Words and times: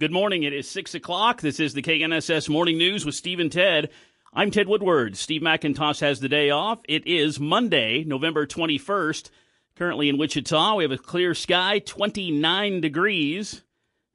Good 0.00 0.10
morning. 0.10 0.42
It 0.42 0.52
is 0.52 0.68
6 0.68 0.96
o'clock. 0.96 1.40
This 1.40 1.60
is 1.60 1.72
the 1.72 1.80
KNSS 1.80 2.48
Morning 2.48 2.76
News 2.76 3.06
with 3.06 3.14
Steve 3.14 3.38
and 3.38 3.50
Ted. 3.50 3.90
I'm 4.32 4.50
Ted 4.50 4.66
Woodward. 4.66 5.16
Steve 5.16 5.40
McIntosh 5.40 6.00
has 6.00 6.18
the 6.18 6.28
day 6.28 6.50
off. 6.50 6.80
It 6.88 7.06
is 7.06 7.38
Monday, 7.38 8.02
November 8.02 8.44
21st. 8.44 9.30
Currently 9.76 10.08
in 10.08 10.18
Wichita, 10.18 10.74
we 10.74 10.82
have 10.82 10.90
a 10.90 10.98
clear 10.98 11.32
sky, 11.32 11.78
29 11.78 12.80
degrees, 12.80 13.62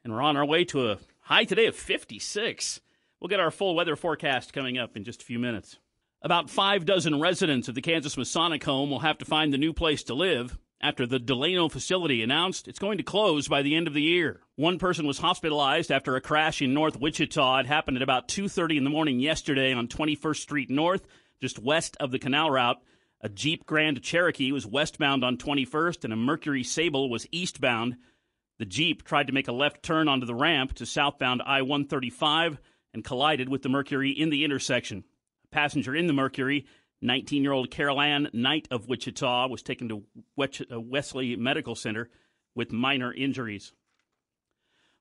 and 0.03 0.11
we're 0.11 0.21
on 0.21 0.35
our 0.35 0.45
way 0.45 0.65
to 0.65 0.91
a 0.91 0.97
high 1.21 1.45
today 1.45 1.67
of 1.67 1.77
56. 1.77 2.81
We'll 3.21 3.29
get 3.29 3.39
our 3.39 3.49
full 3.49 3.73
weather 3.73 3.95
forecast 3.95 4.51
coming 4.51 4.77
up 4.77 4.97
in 4.97 5.05
just 5.05 5.21
a 5.21 5.25
few 5.25 5.39
minutes. 5.39 5.77
About 6.21 6.49
five 6.49 6.83
dozen 6.83 7.21
residents 7.21 7.69
of 7.69 7.75
the 7.75 7.81
Kansas 7.81 8.17
Masonic 8.17 8.65
Home 8.65 8.89
will 8.89 8.99
have 8.99 9.19
to 9.19 9.25
find 9.25 9.53
a 9.53 9.57
new 9.57 9.71
place 9.71 10.03
to 10.03 10.13
live 10.13 10.57
after 10.81 11.05
the 11.05 11.19
Delano 11.19 11.67
facility 11.67 12.23
announced 12.23 12.67
it's 12.67 12.79
going 12.79 12.97
to 12.97 13.03
close 13.03 13.47
by 13.47 13.61
the 13.61 13.75
end 13.75 13.87
of 13.87 13.93
the 13.93 14.01
year. 14.01 14.41
One 14.55 14.79
person 14.79 15.05
was 15.05 15.19
hospitalized 15.19 15.91
after 15.91 16.15
a 16.15 16.21
crash 16.21 16.61
in 16.61 16.73
North 16.73 16.99
Wichita. 16.99 17.59
It 17.59 17.65
happened 17.65 17.97
at 17.97 18.03
about 18.03 18.27
2:30 18.27 18.77
in 18.77 18.83
the 18.83 18.89
morning 18.89 19.19
yesterday 19.19 19.73
on 19.73 19.87
21st 19.87 20.41
Street 20.41 20.69
North, 20.69 21.05
just 21.41 21.59
west 21.59 21.97
of 21.99 22.11
the 22.11 22.19
canal 22.19 22.49
route. 22.49 22.81
A 23.21 23.29
Jeep 23.29 23.65
Grand 23.65 24.01
Cherokee 24.01 24.53
was 24.53 24.65
westbound 24.65 25.25
on 25.25 25.37
21st 25.37 26.05
and 26.05 26.13
a 26.13 26.15
Mercury 26.15 26.63
Sable 26.63 27.09
was 27.09 27.27
eastbound. 27.31 27.97
The 28.59 28.65
Jeep 28.65 29.03
tried 29.03 29.27
to 29.27 29.33
make 29.33 29.47
a 29.49 29.53
left 29.53 29.83
turn 29.83 30.07
onto 30.07 30.25
the 30.25 30.35
ramp 30.35 30.73
to 30.75 30.85
southbound 30.85 31.41
I-135 31.45 32.57
and 32.93 33.03
collided 33.03 33.49
with 33.49 33.61
the 33.61 33.69
Mercury 33.69 34.11
in 34.11 34.29
the 34.29 34.45
intersection. 34.45 35.03
A 35.45 35.47
passenger 35.47 35.95
in 35.95 36.07
the 36.07 36.13
Mercury 36.13 36.65
19 37.01 37.43
year 37.43 37.51
old 37.51 37.71
Carol 37.71 38.01
Ann 38.01 38.29
Knight 38.33 38.67
of 38.71 38.87
Wichita 38.87 39.47
was 39.47 39.61
taken 39.61 39.89
to 39.89 40.03
uh, 40.37 40.79
Wesley 40.79 41.35
Medical 41.35 41.75
Center 41.75 42.09
with 42.55 42.71
minor 42.71 43.13
injuries. 43.13 43.73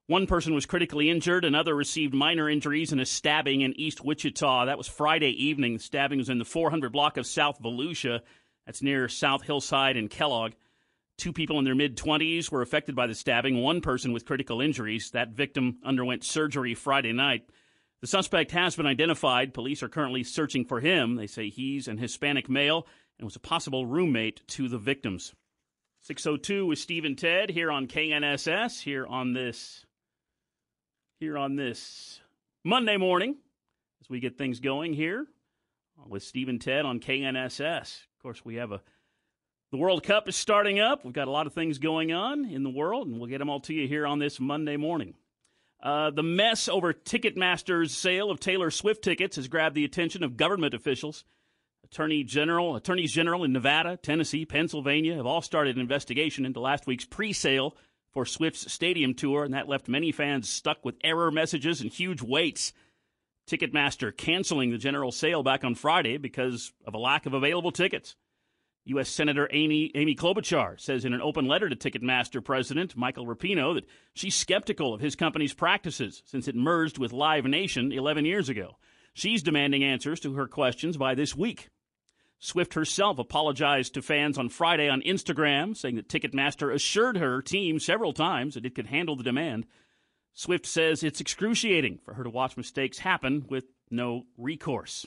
One 0.06 0.26
person 0.26 0.54
was 0.54 0.64
critically 0.64 1.10
injured, 1.10 1.44
another 1.44 1.74
received 1.74 2.14
minor 2.14 2.48
injuries 2.48 2.92
in 2.92 3.00
a 3.00 3.04
stabbing 3.04 3.60
in 3.60 3.78
East 3.78 4.02
Wichita. 4.02 4.64
That 4.64 4.78
was 4.78 4.88
Friday 4.88 5.32
evening. 5.32 5.74
The 5.74 5.82
stabbing 5.82 6.18
was 6.18 6.30
in 6.30 6.38
the 6.38 6.46
400 6.46 6.90
block 6.90 7.18
of 7.18 7.27
South 7.27 7.60
Volutsia. 7.62 8.20
That's 8.64 8.80
near 8.83 9.08
South 9.08 9.42
Hillside 9.42 9.98
and 9.98 10.08
Kellogg. 10.08 10.52
Two 11.18 11.33
people 11.33 11.58
in 11.58 11.66
their 11.66 11.74
mid 11.74 11.96
20s 11.96 12.50
were 12.50 12.62
affected 12.62 12.94
by 12.94 13.06
the 13.06 13.14
stabbing, 13.14 13.58
one 13.60 13.83
person 13.83 14.12
with 14.12 14.24
critical 14.24 14.62
injuries. 14.62 15.10
That 15.10 15.30
victim 15.30 15.78
underwent 15.84 16.24
surgery 16.24 16.74
Friday 16.74 17.12
night. 17.12 17.48
The 18.00 18.06
suspect 18.06 18.52
has 18.52 18.77
been 18.77 18.86
identified. 18.86 19.54
Police 19.54 19.82
are 19.82 19.88
currently 19.88 20.22
searching 20.22 20.64
for 20.64 20.80
him. 20.80 21.16
They 21.16 21.27
say 21.27 21.48
he's 21.48 21.88
an 21.88 21.98
Hispanic 21.98 22.48
male 22.48 22.86
and 23.18 23.24
was 23.24 23.36
a 23.36 23.40
possible 23.40 23.86
roommate 23.86 24.46
to 24.48 24.68
the 24.68 24.78
victims. 24.78 25.34
602 26.02 26.66
with 26.66 26.78
Steve 26.78 27.05
and 27.05 27.18
Ted 27.18 27.50
here 27.50 27.72
on 27.72 27.88
KNSS, 27.88 28.82
here 28.82 29.05
on 29.06 29.32
this 29.32 29.84
here 31.18 31.36
on 31.36 31.56
this 31.56 32.20
Monday 32.64 32.96
morning 32.96 33.36
as 34.00 34.08
we 34.08 34.20
get 34.20 34.38
things 34.38 34.60
going 34.60 34.94
here 34.94 35.27
with 36.06 36.22
Steve 36.22 36.48
and 36.48 36.60
Ted 36.60 36.84
on 36.84 37.00
KNSS. 37.00 38.02
Of 38.02 38.22
course, 38.22 38.44
we 38.44 38.55
have 38.56 38.70
a 38.70 38.80
the 39.70 39.77
World 39.77 40.02
Cup 40.02 40.28
is 40.28 40.36
starting 40.36 40.80
up. 40.80 41.05
We've 41.05 41.12
got 41.12 41.28
a 41.28 41.33
lot 41.33 41.46
of 41.46 41.52
things 41.52 41.77
going 41.78 42.10
on 42.10 42.46
in 42.46 42.62
the 42.62 42.70
world, 42.70 43.06
and 43.06 43.18
we'll 43.18 43.28
get 43.28 43.38
them 43.38 43.50
all 43.50 43.60
to 43.60 43.74
you 43.74 43.86
here 43.86 44.06
on 44.06 44.18
this 44.18 44.40
Monday 44.40 44.78
morning. 44.78 45.14
Uh, 45.80 46.10
the 46.10 46.22
mess 46.22 46.68
over 46.68 46.92
Ticketmaster's 46.92 47.96
sale 47.96 48.30
of 48.30 48.40
Taylor 48.40 48.70
Swift 48.70 49.02
tickets 49.02 49.36
has 49.36 49.48
grabbed 49.48 49.76
the 49.76 49.84
attention 49.84 50.24
of 50.24 50.36
government 50.36 50.74
officials. 50.74 51.24
Attorney 51.84 52.24
General, 52.24 52.76
attorneys 52.76 53.12
general 53.12 53.44
in 53.44 53.52
Nevada, 53.52 53.96
Tennessee, 53.96 54.44
Pennsylvania 54.44 55.14
have 55.14 55.26
all 55.26 55.40
started 55.40 55.76
an 55.76 55.80
investigation 55.80 56.44
into 56.44 56.60
last 56.60 56.86
week's 56.86 57.04
pre-sale 57.04 57.76
for 58.10 58.26
Swift's 58.26 58.70
stadium 58.72 59.14
tour, 59.14 59.44
and 59.44 59.54
that 59.54 59.68
left 59.68 59.88
many 59.88 60.12
fans 60.12 60.48
stuck 60.48 60.84
with 60.84 60.96
error 61.04 61.30
messages 61.30 61.80
and 61.80 61.90
huge 61.90 62.20
waits. 62.20 62.72
Ticketmaster 63.48 64.14
canceling 64.14 64.70
the 64.70 64.78
general 64.78 65.12
sale 65.12 65.42
back 65.42 65.64
on 65.64 65.74
Friday 65.74 66.18
because 66.18 66.72
of 66.84 66.94
a 66.94 66.98
lack 66.98 67.24
of 67.24 67.32
available 67.32 67.70
tickets. 67.70 68.16
U.S. 68.88 69.08
Senator 69.08 69.48
Amy, 69.52 69.90
Amy 69.94 70.14
Klobuchar 70.14 70.80
says 70.80 71.04
in 71.04 71.12
an 71.12 71.20
open 71.20 71.46
letter 71.46 71.68
to 71.68 71.76
Ticketmaster 71.76 72.42
President 72.42 72.96
Michael 72.96 73.26
Rapino 73.26 73.74
that 73.74 73.86
she's 74.14 74.34
skeptical 74.34 74.94
of 74.94 75.00
his 75.00 75.14
company's 75.14 75.52
practices 75.52 76.22
since 76.24 76.48
it 76.48 76.54
merged 76.54 76.98
with 76.98 77.12
Live 77.12 77.44
Nation 77.44 77.92
11 77.92 78.24
years 78.24 78.48
ago. 78.48 78.76
She's 79.12 79.42
demanding 79.42 79.84
answers 79.84 80.20
to 80.20 80.34
her 80.34 80.46
questions 80.46 80.96
by 80.96 81.14
this 81.14 81.36
week. 81.36 81.68
Swift 82.38 82.74
herself 82.74 83.18
apologized 83.18 83.94
to 83.94 84.02
fans 84.02 84.38
on 84.38 84.48
Friday 84.48 84.88
on 84.88 85.02
Instagram, 85.02 85.76
saying 85.76 85.96
that 85.96 86.08
Ticketmaster 86.08 86.72
assured 86.72 87.16
her 87.16 87.42
team 87.42 87.80
several 87.80 88.12
times 88.12 88.55
that 88.55 88.64
it 88.64 88.74
could 88.74 88.86
handle 88.86 89.16
the 89.16 89.24
demand. 89.24 89.66
Swift 90.34 90.64
says 90.64 91.02
it's 91.02 91.20
excruciating 91.20 91.98
for 92.05 92.14
her 92.14 92.22
to 92.22 92.30
watch 92.30 92.56
mistakes 92.56 92.98
happen 92.98 93.44
with 93.48 93.64
no 93.90 94.24
recourse. 94.36 95.05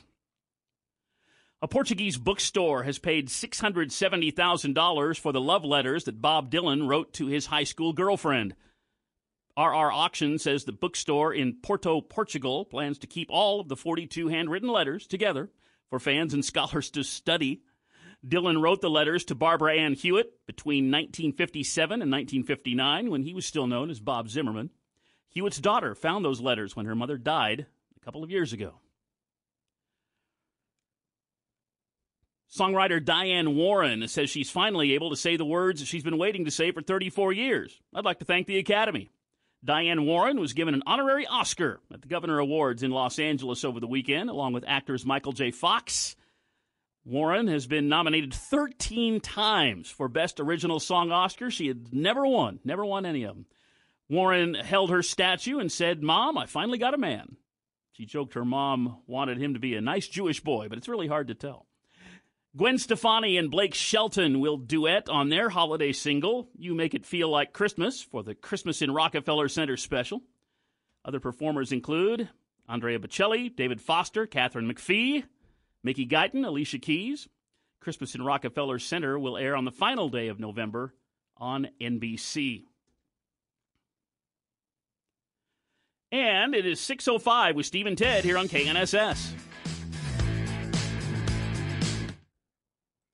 A 1.63 1.67
Portuguese 1.67 2.17
bookstore 2.17 2.81
has 2.83 2.97
paid 2.97 3.27
$670,000 3.27 5.19
for 5.19 5.31
the 5.31 5.39
love 5.39 5.63
letters 5.63 6.05
that 6.05 6.19
Bob 6.19 6.49
Dylan 6.49 6.88
wrote 6.88 7.13
to 7.13 7.27
his 7.27 7.45
high 7.45 7.66
school 7.66 7.94
girlfriend. 7.94 8.55
RR 9.55 9.91
Auction 9.91 10.39
says 10.39 10.63
the 10.63 10.72
bookstore 10.72 11.31
in 11.31 11.53
Porto, 11.61 12.01
Portugal 12.01 12.66
plans 12.66 12.97
to 12.97 13.05
keep 13.05 13.27
all 13.29 13.59
of 13.59 13.67
the 13.67 13.75
42 13.75 14.29
handwritten 14.29 14.69
letters 14.69 15.05
together 15.05 15.51
for 15.88 15.99
fans 15.99 16.33
and 16.33 16.44
scholars 16.51 16.89
to 16.91 17.03
study. 17.03 17.61
Dylan 18.25 18.59
wrote 18.59 18.81
the 18.81 18.89
letters 18.89 19.23
to 19.25 19.35
Barbara 19.35 19.75
Ann 19.75 19.93
Hewitt 19.93 20.31
between 20.47 20.85
1957 20.85 22.01
and 22.01 22.11
1959 22.11 23.11
when 23.11 23.22
he 23.22 23.35
was 23.35 23.45
still 23.45 23.67
known 23.67 23.91
as 23.91 23.99
Bob 23.99 24.29
Zimmerman. 24.29 24.72
Hewitt's 25.29 25.59
daughter 25.59 25.93
found 25.93 26.25
those 26.25 26.41
letters 26.41 26.75
when 26.75 26.88
her 26.88 26.95
mother 26.95 27.19
died 27.19 27.67
a 27.95 28.03
couple 28.03 28.23
of 28.23 28.31
years 28.31 28.51
ago. 28.51 28.79
Songwriter 32.56 33.03
Diane 33.03 33.56
Warren 33.56 34.07
says 34.09 34.29
she's 34.29 34.50
finally 34.50 34.94
able 34.94 35.09
to 35.09 35.16
say 35.16 35.38
the 35.38 35.45
words 35.45 35.88
she's 35.88 36.03
been 36.03 36.17
waiting 36.17 36.44
to 36.45 36.51
say 36.51 36.72
for 36.72 36.81
34 36.81 37.31
years. 37.31 37.79
I'd 37.95 38.03
like 38.03 38.19
to 38.19 38.25
thank 38.25 38.45
the 38.45 38.57
Academy. 38.57 39.09
Diane 39.63 40.06
Warren 40.06 40.39
was 40.39 40.53
given 40.53 40.73
an 40.73 40.84
honorary 40.85 41.25
Oscar 41.25 41.79
at 41.94 42.01
the 42.01 42.09
Governor 42.09 42.40
Awards 42.40 42.84
in 42.84 42.91
Los 42.91 43.19
Angeles 43.19 43.63
over 43.63 43.79
the 43.79 43.88
weekend, 43.88 44.29
along 44.29 44.51
with 44.53 44.66
actors 44.67 45.06
Michael 45.06 45.31
J. 45.31 45.51
Fox. 45.51 46.16
Warren 47.06 47.47
has 47.47 47.67
been 47.67 47.88
nominated 47.88 48.34
13 48.34 49.22
times 49.22 49.90
for 49.90 50.09
Best 50.09 50.40
Original 50.40 50.79
Song 50.79 51.11
Oscar. 51.11 51.51
She 51.51 51.67
had 51.67 51.94
never 51.94 52.25
won, 52.25 52.59
never 52.66 52.84
won 52.84 53.06
any 53.06 53.23
of 53.23 53.35
them. 53.35 53.45
Warren 54.09 54.56
held 54.56 54.90
her 54.90 55.01
statue 55.01 55.59
and 55.59 55.72
said, 55.72 56.03
Mom, 56.03 56.38
I 56.38 56.47
finally 56.47 56.78
got 56.78 56.94
a 56.94 56.97
man. 56.97 57.38
She 57.94 58.06
joked 58.06 58.34
her 58.34 58.44
mom 58.44 58.97
wanted 59.07 59.38
him 59.38 59.53
to 59.53 59.59
be 59.59 59.75
a 59.75 59.81
nice 59.81 60.07
Jewish 60.07 60.41
boy, 60.41 60.67
but 60.67 60.78
it's 60.78 60.90
really 60.90 61.07
hard 61.07 61.29
to 61.29 61.35
tell. 61.35 61.67
Gwen 62.56 62.78
Stefani 62.78 63.38
and 63.38 63.50
Blake 63.50 63.73
Shelton 63.73 64.41
will 64.41 64.57
duet 64.57 65.07
on 65.07 65.29
their 65.29 65.50
holiday 65.50 65.94
single, 65.94 66.50
You 66.57 66.75
Make 66.75 66.94
It 66.94 67.06
Feel 67.06 67.29
Like 67.29 67.53
Christmas, 67.53 68.01
for 68.01 68.23
the 68.23 68.35
Christmas 68.35 68.81
in 68.81 68.91
Rockefeller 68.91 69.47
Center 69.47 69.78
special. 69.78 70.22
Other 71.06 71.22
performers 71.22 71.72
include 71.72 72.28
Andrea 72.67 73.00
Bocelli, 73.00 73.56
David 73.56 73.79
Foster, 73.79 74.28
Katharine 74.28 74.69
McPhee, 74.69 75.23
Mickey 75.81 76.06
Guyton, 76.06 76.45
Alicia 76.45 76.79
Keys. 76.79 77.29
Christmas 77.79 78.16
in 78.16 78.22
Rockefeller 78.22 78.79
Center 78.79 79.17
will 79.17 79.38
air 79.38 79.56
on 79.56 79.63
the 79.63 79.72
final 79.72 80.09
day 80.09 80.28
of 80.28 80.40
November 80.40 80.94
on 81.38 81.69
NBC. 81.79 82.66
And 86.11 86.53
it 86.53 86.66
is 86.66 86.81
6.05 86.81 87.56
with 87.56 87.66
Steve 87.66 87.88
and 87.88 87.97
Ted 87.97 88.25
here 88.25 88.38
on 88.38 88.50
KNSS. 88.50 89.31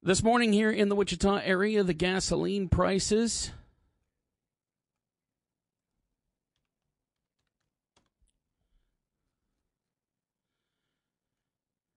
This 0.08 0.24
morning 0.24 0.54
here 0.54 0.72
in 0.72 0.88
the 0.88 0.96
Wichita 0.96 1.42
area, 1.44 1.84
the 1.84 1.94
gasoline 1.94 2.70
prices. 2.70 3.52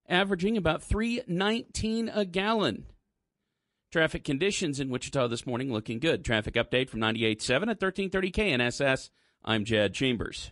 Averaging 0.09 0.57
about 0.57 0.83
319 0.83 2.09
a 2.09 2.25
gallon. 2.25 2.87
Traffic 3.93 4.25
conditions 4.25 4.81
in 4.81 4.91
Wichita 4.91 5.29
this 5.29 5.47
morning 5.47 5.73
looking 5.73 6.01
good. 6.01 6.25
Traffic 6.25 6.55
update 6.55 6.89
from 6.89 6.99
98.7 6.99 7.51
at 7.55 7.81
1330 7.81 8.33
KNSS. 8.33 9.11
I'm 9.45 9.65
Jad 9.65 9.95
Chambers. 9.95 10.51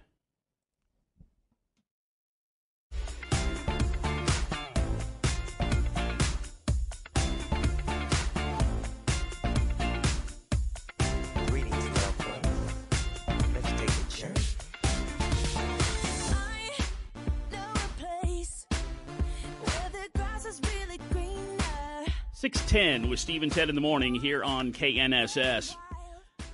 Six 22.39 22.65
ten 22.67 23.09
with 23.09 23.19
Steve 23.19 23.43
and 23.43 23.51
Ted 23.51 23.69
in 23.69 23.75
the 23.75 23.81
morning 23.81 24.15
here 24.15 24.45
on 24.45 24.73
KNSS. 24.73 25.75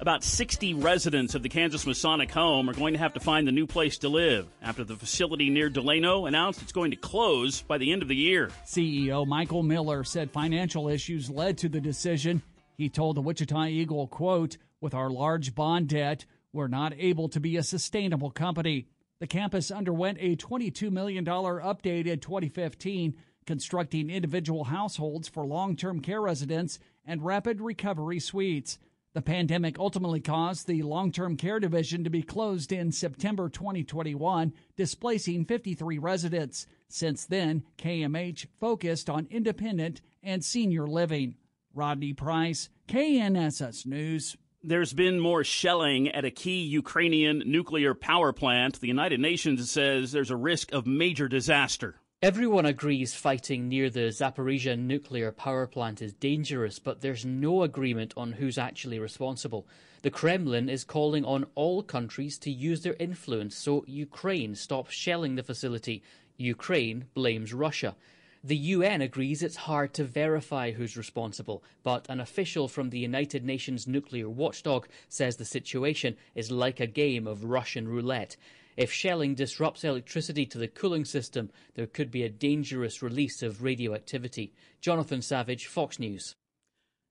About 0.01 0.25
60 0.25 0.73
residents 0.73 1.35
of 1.35 1.43
the 1.43 1.51
Kansas 1.51 1.87
Masonic 1.87 2.31
home 2.31 2.71
are 2.71 2.75
going 2.75 2.95
to 2.95 2.99
have 2.99 3.13
to 3.13 3.21
find 3.21 3.47
a 3.47 3.53
new 3.53 3.67
place 3.67 3.99
to 3.99 4.09
live 4.09 4.47
after 4.63 4.83
the 4.83 4.97
facility 4.97 5.51
near 5.51 5.69
Delano 5.69 6.25
announced 6.25 6.63
it's 6.63 6.73
going 6.73 6.93
to 6.93 6.97
close 6.97 7.61
by 7.61 7.77
the 7.77 7.93
end 7.93 8.01
of 8.01 8.09
the 8.09 8.17
year. 8.17 8.51
CEO 8.65 9.27
Michael 9.27 9.63
Miller 9.63 10.05
said 10.05 10.31
financial 10.31 10.89
issues 10.89 11.29
led 11.29 11.59
to 11.59 11.69
the 11.69 11.83
decision. 11.83 12.41
He 12.79 12.89
told 12.89 13.19
the 13.19 13.21
Wichita 13.21 13.67
Eagle, 13.67 14.07
quote, 14.07 14.57
with 14.81 14.95
our 14.95 15.11
large 15.11 15.55
bond 15.55 15.91
debt, 15.91 16.25
we're 16.55 16.67
not 16.67 16.95
able 16.97 17.29
to 17.29 17.41
be 17.41 17.59
a 17.59 17.63
sustainable 17.63 18.31
company. 18.31 18.87
The 19.19 19.27
campus 19.27 19.71
underwent 19.71 20.17
a 20.21 20.37
$22 20.37 20.91
million 20.91 21.27
update 21.27 22.07
in 22.07 22.21
2015, 22.21 23.17
constructing 23.47 24.11
individual 24.11 24.65
households 24.65 25.29
for 25.29 25.47
long 25.47 25.77
term 25.77 26.01
care 26.01 26.21
residents 26.21 26.79
and 27.05 27.25
rapid 27.25 27.61
recovery 27.61 28.21
suites. 28.21 28.79
The 29.15 29.23
pandemic 29.23 29.79
ultimately 29.79 30.21
caused 30.21 30.67
the 30.67 30.83
long 30.83 31.13
term 31.13 31.37
care 31.37 31.61
division 31.61 32.03
to 32.03 32.11
be 32.11 32.23
closed 32.23 32.73
in 32.73 32.91
September 32.91 33.49
2021, 33.49 34.53
displacing 34.77 35.45
53 35.45 35.99
residents. 35.99 36.67
Since 36.89 37.25
then, 37.27 37.63
KMH 37.79 38.47
focused 38.59 39.09
on 39.09 39.29
independent 39.31 40.01
and 40.23 40.45
senior 40.45 40.89
living. 40.89 41.37
Rodney 41.75 42.13
Price, 42.13 42.69
KNSS 42.89 43.87
News. 43.87 44.37
There's 44.63 44.93
been 44.93 45.21
more 45.21 45.45
shelling 45.45 46.09
at 46.09 46.25
a 46.25 46.31
key 46.31 46.63
Ukrainian 46.63 47.43
nuclear 47.47 47.95
power 47.95 48.33
plant. 48.33 48.81
The 48.81 48.89
United 48.89 49.21
Nations 49.21 49.71
says 49.71 50.11
there's 50.11 50.31
a 50.31 50.37
risk 50.37 50.73
of 50.73 50.87
major 50.87 51.29
disaster. 51.29 52.01
Everyone 52.25 52.65
agrees 52.65 53.15
fighting 53.15 53.69
near 53.69 53.91
the 53.91 54.09
Zaporizhia 54.09 54.79
nuclear 54.79 55.31
power 55.31 55.67
plant 55.67 56.01
is 56.01 56.15
dangerous, 56.15 56.79
but 56.79 57.03
there's 57.03 57.27
no 57.27 57.63
agreement 57.63 58.15
on 58.17 58.33
who's 58.33 58.57
actually 58.57 58.99
responsible. 58.99 59.67
The 60.01 60.11
Kremlin 60.11 60.71
is 60.71 60.85
calling 60.85 61.27
on 61.27 61.45
all 61.55 61.83
countries 61.83 62.39
to 62.39 62.51
use 62.51 62.81
their 62.81 62.97
influence 62.99 63.55
so 63.55 63.85
Ukraine 63.87 64.55
stops 64.55 64.95
shelling 64.95 65.35
the 65.35 65.43
facility. 65.43 66.03
Ukraine 66.39 67.05
blames 67.13 67.53
Russia. 67.53 67.95
The 68.43 68.57
UN 68.57 69.03
agrees 69.03 69.43
it's 69.43 69.57
hard 69.57 69.93
to 69.93 70.05
verify 70.05 70.71
who's 70.71 70.97
responsible, 70.97 71.63
but 71.83 72.07
an 72.09 72.21
official 72.21 72.69
from 72.69 72.89
the 72.89 73.01
United 73.01 73.45
Nations 73.45 73.87
nuclear 73.87 74.31
watchdog 74.31 74.89
says 75.11 75.37
the 75.37 75.45
situation 75.45 76.17
is 76.35 76.51
like 76.51 76.81
a 76.81 76.87
game 76.87 77.27
of 77.27 77.45
Russian 77.45 77.87
roulette. 77.87 78.39
If 78.77 78.93
shelling 78.93 79.35
disrupts 79.35 79.85
electricity 79.85 80.47
to 80.47 80.59
the 80.59 80.69
cooling 80.69 81.05
system, 81.05 81.51
there 81.75 81.87
could 81.87 82.11
be 82.11 82.23
a 82.23 82.29
dangerous 82.29 83.03
release 83.03 83.43
of 83.43 83.63
radioactivity. 83.63 84.53
Jonathan 84.81 85.23
Savage, 85.23 85.67
Fox 85.67 85.99
News. 85.99 86.35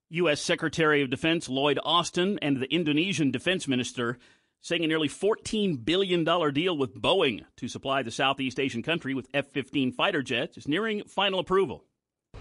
U.S. 0.10 0.42
Secretary 0.42 1.01
of 1.01 1.10
Defense 1.10 1.50
Lloyd 1.50 1.80
Austin 1.83 2.38
and 2.42 2.57
the 2.57 2.71
Indonesian 2.71 3.31
Defense 3.31 3.68
Minister 3.68 4.19
saying 4.62 4.83
a 4.83 4.88
nearly 4.88 5.10
$14 5.10 5.83
billion 5.83 6.24
deal 6.24 6.77
with 6.77 6.95
Boeing 6.95 7.44
to 7.57 7.68
supply 7.68 8.01
the 8.01 8.12
Southeast 8.12 8.59
Asian 8.59 8.81
country 8.81 9.13
with 9.13 9.27
F 9.33 9.48
15 9.48 9.92
fighter 9.92 10.21
jets 10.21 10.57
is 10.57 10.68
nearing 10.68 11.04
final 11.04 11.39
approval. 11.39 11.83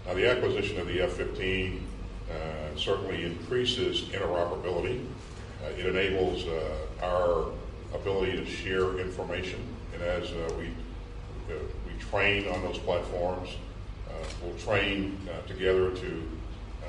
Now, 0.05 0.13
the 0.13 0.29
acquisition 0.29 0.79
of 0.79 0.87
the 0.87 1.01
F 1.01 1.13
15 1.13 1.85
uh, 2.29 2.77
certainly 2.77 3.25
increases 3.25 4.01
interoperability. 4.03 5.05
Uh, 5.63 5.69
it 5.77 5.85
enables 5.85 6.45
uh, 6.45 6.75
our 7.01 7.51
ability 7.93 8.37
to 8.37 8.45
share 8.45 8.99
information. 8.99 9.59
And 9.93 10.01
as 10.01 10.31
uh, 10.31 10.53
we, 10.57 10.67
uh, 11.53 11.57
we 11.85 11.99
train 11.99 12.47
on 12.47 12.61
those 12.63 12.77
platforms, 12.79 13.49
uh, 14.09 14.13
we'll 14.41 14.57
train 14.57 15.17
uh, 15.29 15.47
together 15.47 15.91
to 15.91 16.29
uh, 16.83 16.87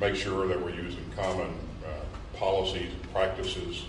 make 0.00 0.14
sure 0.14 0.46
that 0.48 0.62
we're 0.62 0.74
using 0.74 1.04
common 1.16 1.52
policies 2.34 2.92
and 2.92 3.12
practices. 3.12 3.84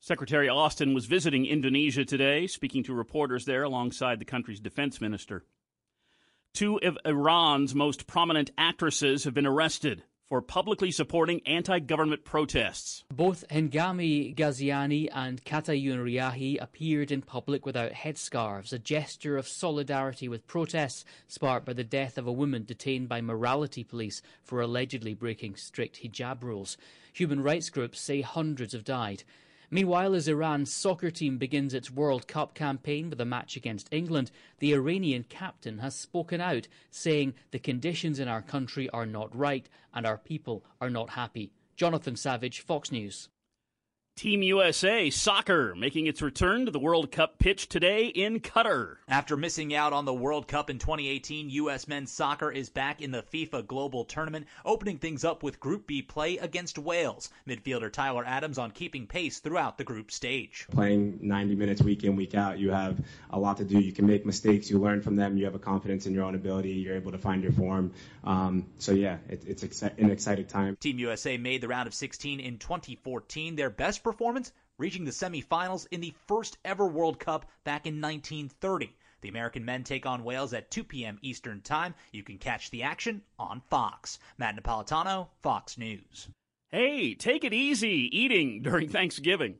Secretary 0.00 0.48
Austin 0.48 0.94
was 0.94 1.06
visiting 1.06 1.46
Indonesia 1.46 2.04
today, 2.04 2.48
speaking 2.48 2.82
to 2.82 2.92
reporters 2.92 3.44
there 3.44 3.62
alongside 3.62 4.18
the 4.18 4.24
country's 4.24 4.58
defense 4.58 5.00
minister. 5.00 5.44
Two 6.52 6.78
of 6.80 6.98
Iran's 7.04 7.74
most 7.74 8.08
prominent 8.08 8.50
actresses 8.58 9.24
have 9.24 9.32
been 9.32 9.46
arrested 9.46 10.02
for 10.34 10.42
publicly 10.42 10.90
supporting 10.90 11.40
anti 11.46 11.78
government 11.78 12.24
protests. 12.24 13.04
Both 13.08 13.44
Hengami 13.52 14.34
Ghaziani 14.34 15.08
and 15.12 15.44
Katayun 15.44 15.98
Riahi 15.98 16.60
appeared 16.60 17.12
in 17.12 17.22
public 17.22 17.64
without 17.64 17.92
headscarves, 17.92 18.72
a 18.72 18.80
gesture 18.80 19.36
of 19.36 19.46
solidarity 19.46 20.28
with 20.28 20.48
protests 20.48 21.04
sparked 21.28 21.66
by 21.66 21.72
the 21.72 21.84
death 21.84 22.18
of 22.18 22.26
a 22.26 22.32
woman 22.32 22.64
detained 22.64 23.08
by 23.08 23.20
morality 23.20 23.84
police 23.84 24.22
for 24.42 24.60
allegedly 24.60 25.14
breaking 25.14 25.54
strict 25.54 26.02
hijab 26.02 26.42
rules. 26.42 26.76
Human 27.12 27.40
rights 27.40 27.70
groups 27.70 28.00
say 28.00 28.20
hundreds 28.20 28.72
have 28.72 28.82
died. 28.82 29.22
Meanwhile, 29.70 30.14
as 30.14 30.28
Iran's 30.28 30.72
soccer 30.72 31.10
team 31.10 31.38
begins 31.38 31.74
its 31.74 31.90
World 31.90 32.28
Cup 32.28 32.54
campaign 32.54 33.10
with 33.10 33.20
a 33.20 33.24
match 33.24 33.56
against 33.56 33.92
England, 33.92 34.30
the 34.58 34.72
Iranian 34.72 35.24
captain 35.24 35.78
has 35.78 35.94
spoken 35.94 36.40
out, 36.40 36.68
saying 36.90 37.34
the 37.50 37.58
conditions 37.58 38.18
in 38.18 38.28
our 38.28 38.42
country 38.42 38.88
are 38.90 39.06
not 39.06 39.34
right 39.34 39.68
and 39.92 40.06
our 40.06 40.18
people 40.18 40.64
are 40.80 40.90
not 40.90 41.10
happy. 41.10 41.52
Jonathan 41.76 42.16
Savage, 42.16 42.60
Fox 42.60 42.92
News. 42.92 43.28
Team 44.16 44.42
USA 44.42 45.10
soccer 45.10 45.74
making 45.74 46.06
its 46.06 46.22
return 46.22 46.66
to 46.66 46.70
the 46.70 46.78
World 46.78 47.10
Cup 47.10 47.36
pitch 47.40 47.68
today 47.68 48.06
in 48.06 48.38
Qatar. 48.38 48.98
After 49.08 49.36
missing 49.36 49.74
out 49.74 49.92
on 49.92 50.04
the 50.04 50.14
World 50.14 50.46
Cup 50.46 50.70
in 50.70 50.78
2018, 50.78 51.50
U.S. 51.50 51.88
men's 51.88 52.12
soccer 52.12 52.48
is 52.48 52.70
back 52.70 53.02
in 53.02 53.10
the 53.10 53.24
FIFA 53.24 53.66
Global 53.66 54.04
Tournament, 54.04 54.46
opening 54.64 54.98
things 54.98 55.24
up 55.24 55.42
with 55.42 55.58
Group 55.58 55.88
B 55.88 56.00
play 56.00 56.38
against 56.38 56.78
Wales. 56.78 57.28
Midfielder 57.48 57.92
Tyler 57.92 58.22
Adams 58.24 58.56
on 58.56 58.70
keeping 58.70 59.08
pace 59.08 59.40
throughout 59.40 59.78
the 59.78 59.84
group 59.84 60.12
stage. 60.12 60.68
Playing 60.70 61.18
90 61.20 61.56
minutes 61.56 61.82
week 61.82 62.04
in, 62.04 62.14
week 62.14 62.36
out, 62.36 62.60
you 62.60 62.70
have 62.70 63.04
a 63.30 63.38
lot 63.38 63.56
to 63.56 63.64
do. 63.64 63.80
You 63.80 63.92
can 63.92 64.06
make 64.06 64.24
mistakes, 64.24 64.70
you 64.70 64.78
learn 64.78 65.02
from 65.02 65.16
them, 65.16 65.36
you 65.36 65.44
have 65.46 65.56
a 65.56 65.58
confidence 65.58 66.06
in 66.06 66.14
your 66.14 66.22
own 66.22 66.36
ability, 66.36 66.70
you're 66.70 66.94
able 66.94 67.10
to 67.10 67.18
find 67.18 67.42
your 67.42 67.52
form. 67.52 67.92
Um, 68.22 68.66
so, 68.78 68.92
yeah, 68.92 69.18
it, 69.28 69.42
it's 69.44 69.64
exci- 69.64 69.98
an 69.98 70.12
exciting 70.12 70.46
time. 70.46 70.76
Team 70.76 71.00
USA 71.00 71.36
made 71.36 71.60
the 71.60 71.68
round 71.68 71.88
of 71.88 71.94
16 71.94 72.38
in 72.38 72.58
2014. 72.58 73.56
Their 73.56 73.70
best 73.70 74.03
performance, 74.04 74.52
reaching 74.78 75.04
the 75.04 75.10
semifinals 75.10 75.88
in 75.90 76.00
the 76.00 76.14
first 76.28 76.58
ever 76.64 76.86
World 76.86 77.18
Cup 77.18 77.50
back 77.64 77.86
in 77.86 78.00
1930. 78.00 78.94
The 79.22 79.28
American 79.30 79.64
men 79.64 79.82
take 79.82 80.06
on 80.06 80.22
Wales 80.22 80.52
at 80.52 80.70
2 80.70 80.84
p.m. 80.84 81.18
Eastern 81.22 81.62
Time. 81.62 81.94
You 82.12 82.22
can 82.22 82.38
catch 82.38 82.70
the 82.70 82.82
action 82.84 83.22
on 83.38 83.62
Fox. 83.70 84.18
Matt 84.38 84.54
Napolitano, 84.54 85.28
Fox 85.40 85.78
News. 85.78 86.28
Hey, 86.70 87.14
take 87.14 87.42
it 87.42 87.54
easy 87.54 88.10
eating 88.12 88.62
during 88.62 88.88
Thanksgiving. 88.88 89.56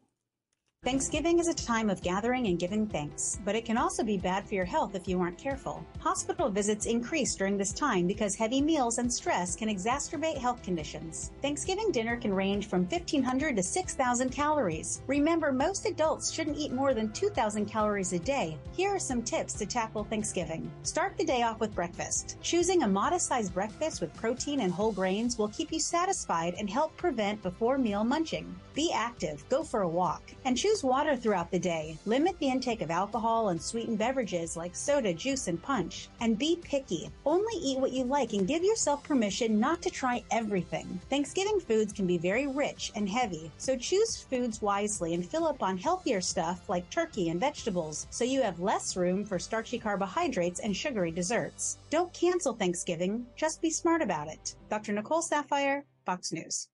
Thanksgiving 0.84 1.38
is 1.38 1.48
a 1.48 1.54
time 1.54 1.88
of 1.88 2.02
gathering 2.02 2.46
and 2.46 2.58
giving 2.58 2.86
thanks, 2.86 3.38
but 3.42 3.54
it 3.54 3.64
can 3.64 3.78
also 3.78 4.04
be 4.04 4.18
bad 4.18 4.46
for 4.46 4.54
your 4.54 4.66
health 4.66 4.94
if 4.94 5.08
you 5.08 5.18
aren't 5.18 5.38
careful. 5.38 5.82
Hospital 6.00 6.50
visits 6.50 6.84
increase 6.84 7.34
during 7.34 7.56
this 7.56 7.72
time 7.72 8.06
because 8.06 8.34
heavy 8.34 8.60
meals 8.60 8.98
and 8.98 9.10
stress 9.10 9.56
can 9.56 9.70
exacerbate 9.70 10.36
health 10.36 10.62
conditions. 10.62 11.30
Thanksgiving 11.40 11.90
dinner 11.90 12.18
can 12.18 12.34
range 12.34 12.66
from 12.66 12.82
1,500 12.82 13.56
to 13.56 13.62
6,000 13.62 14.28
calories. 14.28 15.00
Remember, 15.06 15.52
most 15.52 15.86
adults 15.86 16.30
shouldn't 16.30 16.58
eat 16.58 16.70
more 16.70 16.92
than 16.92 17.10
2,000 17.12 17.64
calories 17.64 18.12
a 18.12 18.18
day. 18.18 18.58
Here 18.76 18.94
are 18.94 18.98
some 18.98 19.22
tips 19.22 19.54
to 19.54 19.64
tackle 19.64 20.04
Thanksgiving. 20.04 20.70
Start 20.82 21.16
the 21.16 21.24
day 21.24 21.44
off 21.44 21.60
with 21.60 21.74
breakfast. 21.74 22.36
Choosing 22.42 22.82
a 22.82 22.88
modest 22.88 23.26
sized 23.26 23.54
breakfast 23.54 24.02
with 24.02 24.12
protein 24.12 24.60
and 24.60 24.70
whole 24.70 24.92
grains 24.92 25.38
will 25.38 25.48
keep 25.48 25.72
you 25.72 25.80
satisfied 25.80 26.54
and 26.58 26.68
help 26.68 26.94
prevent 26.98 27.42
before 27.42 27.78
meal 27.78 28.04
munching. 28.04 28.54
Be 28.74 28.92
active, 28.92 29.48
go 29.48 29.62
for 29.62 29.82
a 29.82 29.88
walk, 29.88 30.34
and 30.44 30.58
choose 30.58 30.73
water 30.82 31.16
throughout 31.16 31.50
the 31.50 31.58
day. 31.58 31.98
Limit 32.06 32.38
the 32.38 32.48
intake 32.48 32.80
of 32.82 32.90
alcohol 32.90 33.50
and 33.50 33.60
sweetened 33.60 33.98
beverages 33.98 34.56
like 34.56 34.74
soda, 34.74 35.12
juice, 35.12 35.46
and 35.46 35.62
punch. 35.62 36.08
And 36.20 36.38
be 36.38 36.56
picky. 36.62 37.10
Only 37.24 37.54
eat 37.60 37.78
what 37.78 37.92
you 37.92 38.04
like 38.04 38.32
and 38.32 38.48
give 38.48 38.64
yourself 38.64 39.04
permission 39.04 39.60
not 39.60 39.82
to 39.82 39.90
try 39.90 40.24
everything. 40.30 41.00
Thanksgiving 41.10 41.60
foods 41.60 41.92
can 41.92 42.06
be 42.06 42.18
very 42.18 42.46
rich 42.46 42.90
and 42.96 43.08
heavy, 43.08 43.52
so 43.58 43.76
choose 43.76 44.22
foods 44.22 44.62
wisely 44.62 45.14
and 45.14 45.24
fill 45.24 45.46
up 45.46 45.62
on 45.62 45.76
healthier 45.78 46.20
stuff 46.20 46.68
like 46.68 46.88
turkey 46.90 47.28
and 47.28 47.38
vegetables 47.38 48.06
so 48.10 48.24
you 48.24 48.42
have 48.42 48.58
less 48.60 48.96
room 48.96 49.24
for 49.24 49.38
starchy 49.38 49.78
carbohydrates 49.78 50.60
and 50.60 50.74
sugary 50.74 51.10
desserts. 51.10 51.78
Don't 51.90 52.12
cancel 52.12 52.54
Thanksgiving, 52.54 53.26
just 53.36 53.62
be 53.62 53.70
smart 53.70 54.02
about 54.02 54.28
it. 54.28 54.56
Dr. 54.70 54.92
Nicole 54.92 55.22
Saphier, 55.22 55.82
Fox 56.04 56.32
News. 56.32 56.68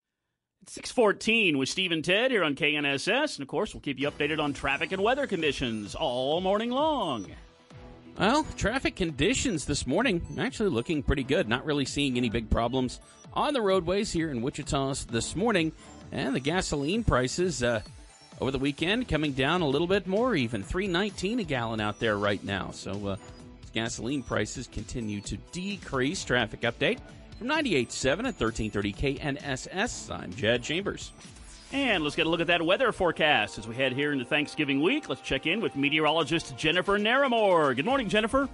614 0.71 1.59
with 1.59 1.69
Steve 1.69 1.91
and 1.91 2.05
Ted 2.05 2.31
here 2.31 2.45
on 2.45 2.55
KNSS. 2.55 3.35
And 3.35 3.43
of 3.43 3.49
course, 3.49 3.75
we'll 3.75 3.81
keep 3.81 3.99
you 3.99 4.09
updated 4.09 4.39
on 4.39 4.53
traffic 4.53 4.93
and 4.93 5.03
weather 5.03 5.27
conditions 5.27 5.97
all 5.97 6.41
morning 6.41 6.71
long. 6.71 7.27
Well, 8.17 8.47
traffic 8.57 8.95
conditions 8.95 9.65
this 9.65 9.85
morning 9.85 10.25
actually 10.39 10.69
looking 10.69 11.03
pretty 11.03 11.25
good. 11.25 11.49
Not 11.49 11.65
really 11.65 11.87
seeing 11.87 12.17
any 12.17 12.29
big 12.29 12.51
problems 12.51 13.01
on 13.33 13.53
the 13.53 13.61
roadways 13.61 14.13
here 14.13 14.31
in 14.31 14.43
Wichita 14.43 14.95
this 15.11 15.35
morning. 15.35 15.73
And 16.13 16.37
the 16.37 16.41
gasoline 16.41 17.03
prices 17.03 17.65
uh, 17.65 17.83
over 18.41 18.53
the 18.53 18.61
weekend 18.61 19.09
coming 19.09 19.33
down 19.33 19.63
a 19.63 19.69
little 19.69 19.89
bit 19.89 20.07
more, 20.07 20.37
even 20.37 20.63
319 20.63 21.41
a 21.41 21.43
gallon 21.43 21.81
out 21.81 21.99
there 21.99 22.17
right 22.17 22.45
now. 22.45 22.71
So 22.71 23.09
uh, 23.09 23.17
gasoline 23.73 24.23
prices 24.23 24.69
continue 24.69 25.21
to 25.23 25.37
decrease. 25.51 26.23
Traffic 26.23 26.61
update 26.61 27.01
from 27.41 27.49
98.7 27.49 28.05
at 28.05 28.39
1330 28.39 28.93
KNSS, 28.93 30.15
I'm 30.15 30.31
Jed 30.35 30.63
Chambers. 30.63 31.11
And 31.73 32.05
let's 32.05 32.15
get 32.15 32.27
a 32.27 32.29
look 32.29 32.43
at 32.43 32.49
that 32.49 32.61
weather 32.61 32.93
forecast 32.93 33.57
as 33.57 33.67
we 33.67 33.75
head 33.75 33.95
here 33.95 34.13
into 34.13 34.27
Thanksgiving 34.27 34.83
week. 34.83 35.09
Let's 35.09 35.23
check 35.23 35.47
in 35.47 35.63
with 35.63 35.75
meteorologist 35.75 36.55
Jennifer 36.59 36.99
Naramore. 36.99 37.75
Good 37.75 37.87
morning, 37.87 38.11
Jennifer. 38.11 38.47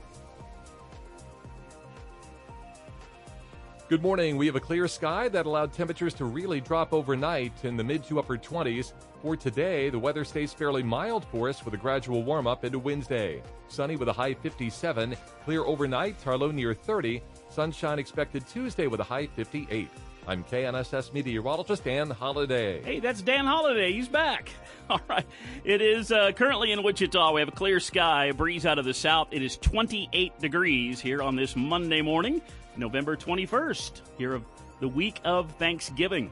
Good 3.89 4.03
morning. 4.03 4.37
We 4.37 4.47
have 4.47 4.55
a 4.55 4.61
clear 4.61 4.87
sky 4.87 5.29
that 5.31 5.47
allowed 5.47 5.73
temperatures 5.73 6.15
to 6.15 6.25
really 6.25 6.61
drop 6.61 6.93
overnight 6.93 7.65
in 7.65 7.77
the 7.77 7.83
mid 7.83 8.05
to 8.05 8.21
upper 8.21 8.37
20s. 8.37 8.93
For 9.21 9.37
today, 9.37 9.91
the 9.91 9.99
weather 9.99 10.25
stays 10.25 10.53
fairly 10.53 10.85
mild 10.85 11.25
for 11.25 11.49
us 11.49 11.65
with 11.65 11.75
a 11.75 11.77
gradual 11.77 12.23
warm 12.23 12.47
up 12.47 12.65
into 12.65 12.79
Wednesday. 12.79 13.43
Sunny 13.67 13.97
with 13.97 14.09
a 14.09 14.13
high 14.13 14.35
57, 14.35 15.17
clear 15.45 15.65
overnight, 15.65 16.21
Tarlow 16.23 16.53
near 16.53 16.73
30, 16.73 17.21
sunshine 17.57 17.99
expected 17.99 18.47
Tuesday 18.47 18.87
with 18.87 19.01
a 19.01 19.03
high 19.03 19.27
58. 19.29 19.89
I'm 20.29 20.45
KNSS 20.45 21.15
meteorologist 21.15 21.85
Dan 21.85 22.11
Holliday. 22.11 22.83
Hey, 22.83 23.01
that's 23.01 23.23
Dan 23.23 23.47
Holliday. 23.47 23.95
He's 23.95 24.09
back. 24.09 24.51
All 24.91 25.01
right. 25.09 25.25
It 25.65 25.81
is 25.81 26.13
uh, 26.13 26.33
currently 26.33 26.73
in 26.73 26.83
Wichita. 26.83 27.33
We 27.33 27.41
have 27.41 27.49
a 27.49 27.53
clear 27.53 27.81
sky, 27.81 28.27
a 28.27 28.35
breeze 28.35 28.67
out 28.67 28.79
of 28.79 28.85
the 28.85 28.93
south. 28.93 29.29
It 29.31 29.41
is 29.41 29.57
28 29.57 30.39
degrees 30.39 31.01
here 31.01 31.23
on 31.23 31.35
this 31.35 31.57
Monday 31.57 32.03
morning. 32.03 32.43
November 32.77 33.17
21st, 33.17 34.03
here 34.19 34.35
of 34.35 34.45
the 34.81 34.89
week 34.89 35.19
of 35.25 35.51
Thanksgiving. 35.53 36.31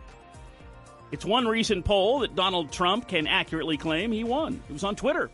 It's 1.11 1.25
one 1.25 1.49
recent 1.49 1.87
poll 1.87 2.19
that 2.19 2.35
Donald 2.35 2.71
Trump 2.71 3.09
can 3.09 3.27
accurately 3.27 3.79
claim 3.79 4.13
he 4.13 4.25
won. 4.25 4.63
It 4.69 4.75
was 4.75 4.85
on 4.85 4.95
Twitter. 4.95 5.31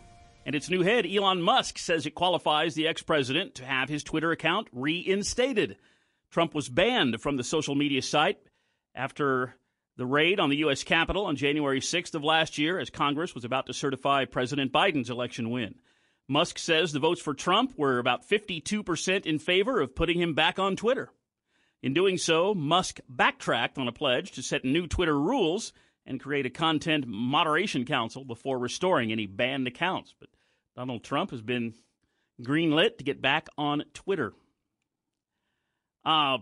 And 0.50 0.57
its 0.57 0.69
new 0.69 0.83
head, 0.83 1.07
Elon 1.07 1.42
Musk, 1.42 1.78
says 1.78 2.07
it 2.07 2.16
qualifies 2.16 2.75
the 2.75 2.88
ex 2.88 3.02
president 3.02 3.54
to 3.54 3.64
have 3.64 3.88
his 3.88 4.02
Twitter 4.02 4.33
account 4.33 4.66
reinstated. 4.73 5.76
Trump 6.33 6.57
was 6.57 6.69
banned 6.69 7.21
from 7.21 7.37
the 7.37 7.45
social 7.45 7.76
media 7.76 8.02
site 8.02 8.37
after 8.92 9.54
the 9.97 10.07
raid 10.07 10.40
on 10.40 10.50
the 10.50 10.57
U.S. 10.57 10.83
Capitol 10.83 11.26
on 11.26 11.37
January 11.37 11.78
6th 11.78 12.16
of 12.16 12.25
last 12.25 12.59
year 12.59 12.80
as 12.80 12.90
Congress 12.90 13.33
was 13.33 13.45
about 13.45 13.66
to 13.66 13.73
certify 13.73 14.25
President 14.25 14.73
Biden's 14.73 15.09
election 15.09 15.50
win. 15.50 15.76
Musk 16.26 16.59
says 16.59 16.90
the 16.90 16.99
votes 16.99 17.21
for 17.21 17.33
Trump 17.33 17.73
were 17.76 18.00
about 18.00 18.28
52% 18.28 19.26
in 19.26 19.38
favor 19.38 19.80
of 19.80 19.95
putting 19.95 20.21
him 20.21 20.35
back 20.35 20.59
on 20.59 20.75
Twitter. 20.75 21.12
In 21.80 21.95
doing 21.95 22.19
so, 22.19 22.54
Musk 22.54 22.99
backtracked 23.09 23.78
on 23.78 23.87
a 23.87 23.92
pledge 23.92 24.33
to 24.33 24.42
set 24.42 24.64
new 24.64 24.88
Twitter 24.88 25.16
rules 25.16 25.73
and 26.04 26.19
create 26.19 26.45
a 26.45 26.50
content 26.50 27.07
moderation 27.07 27.85
council 27.85 28.25
before 28.25 28.59
restoring 28.59 29.12
any 29.12 29.26
banned 29.26 29.69
accounts. 29.69 30.12
But 30.19 30.28
Donald 30.80 31.04
Trump 31.04 31.30
has 31.30 31.42
been 31.42 31.75
greenlit 32.40 32.96
to 32.96 33.04
get 33.04 33.20
back 33.20 33.49
on 33.58 33.84
Twitter. 33.92 34.32
Uh, 36.06 36.38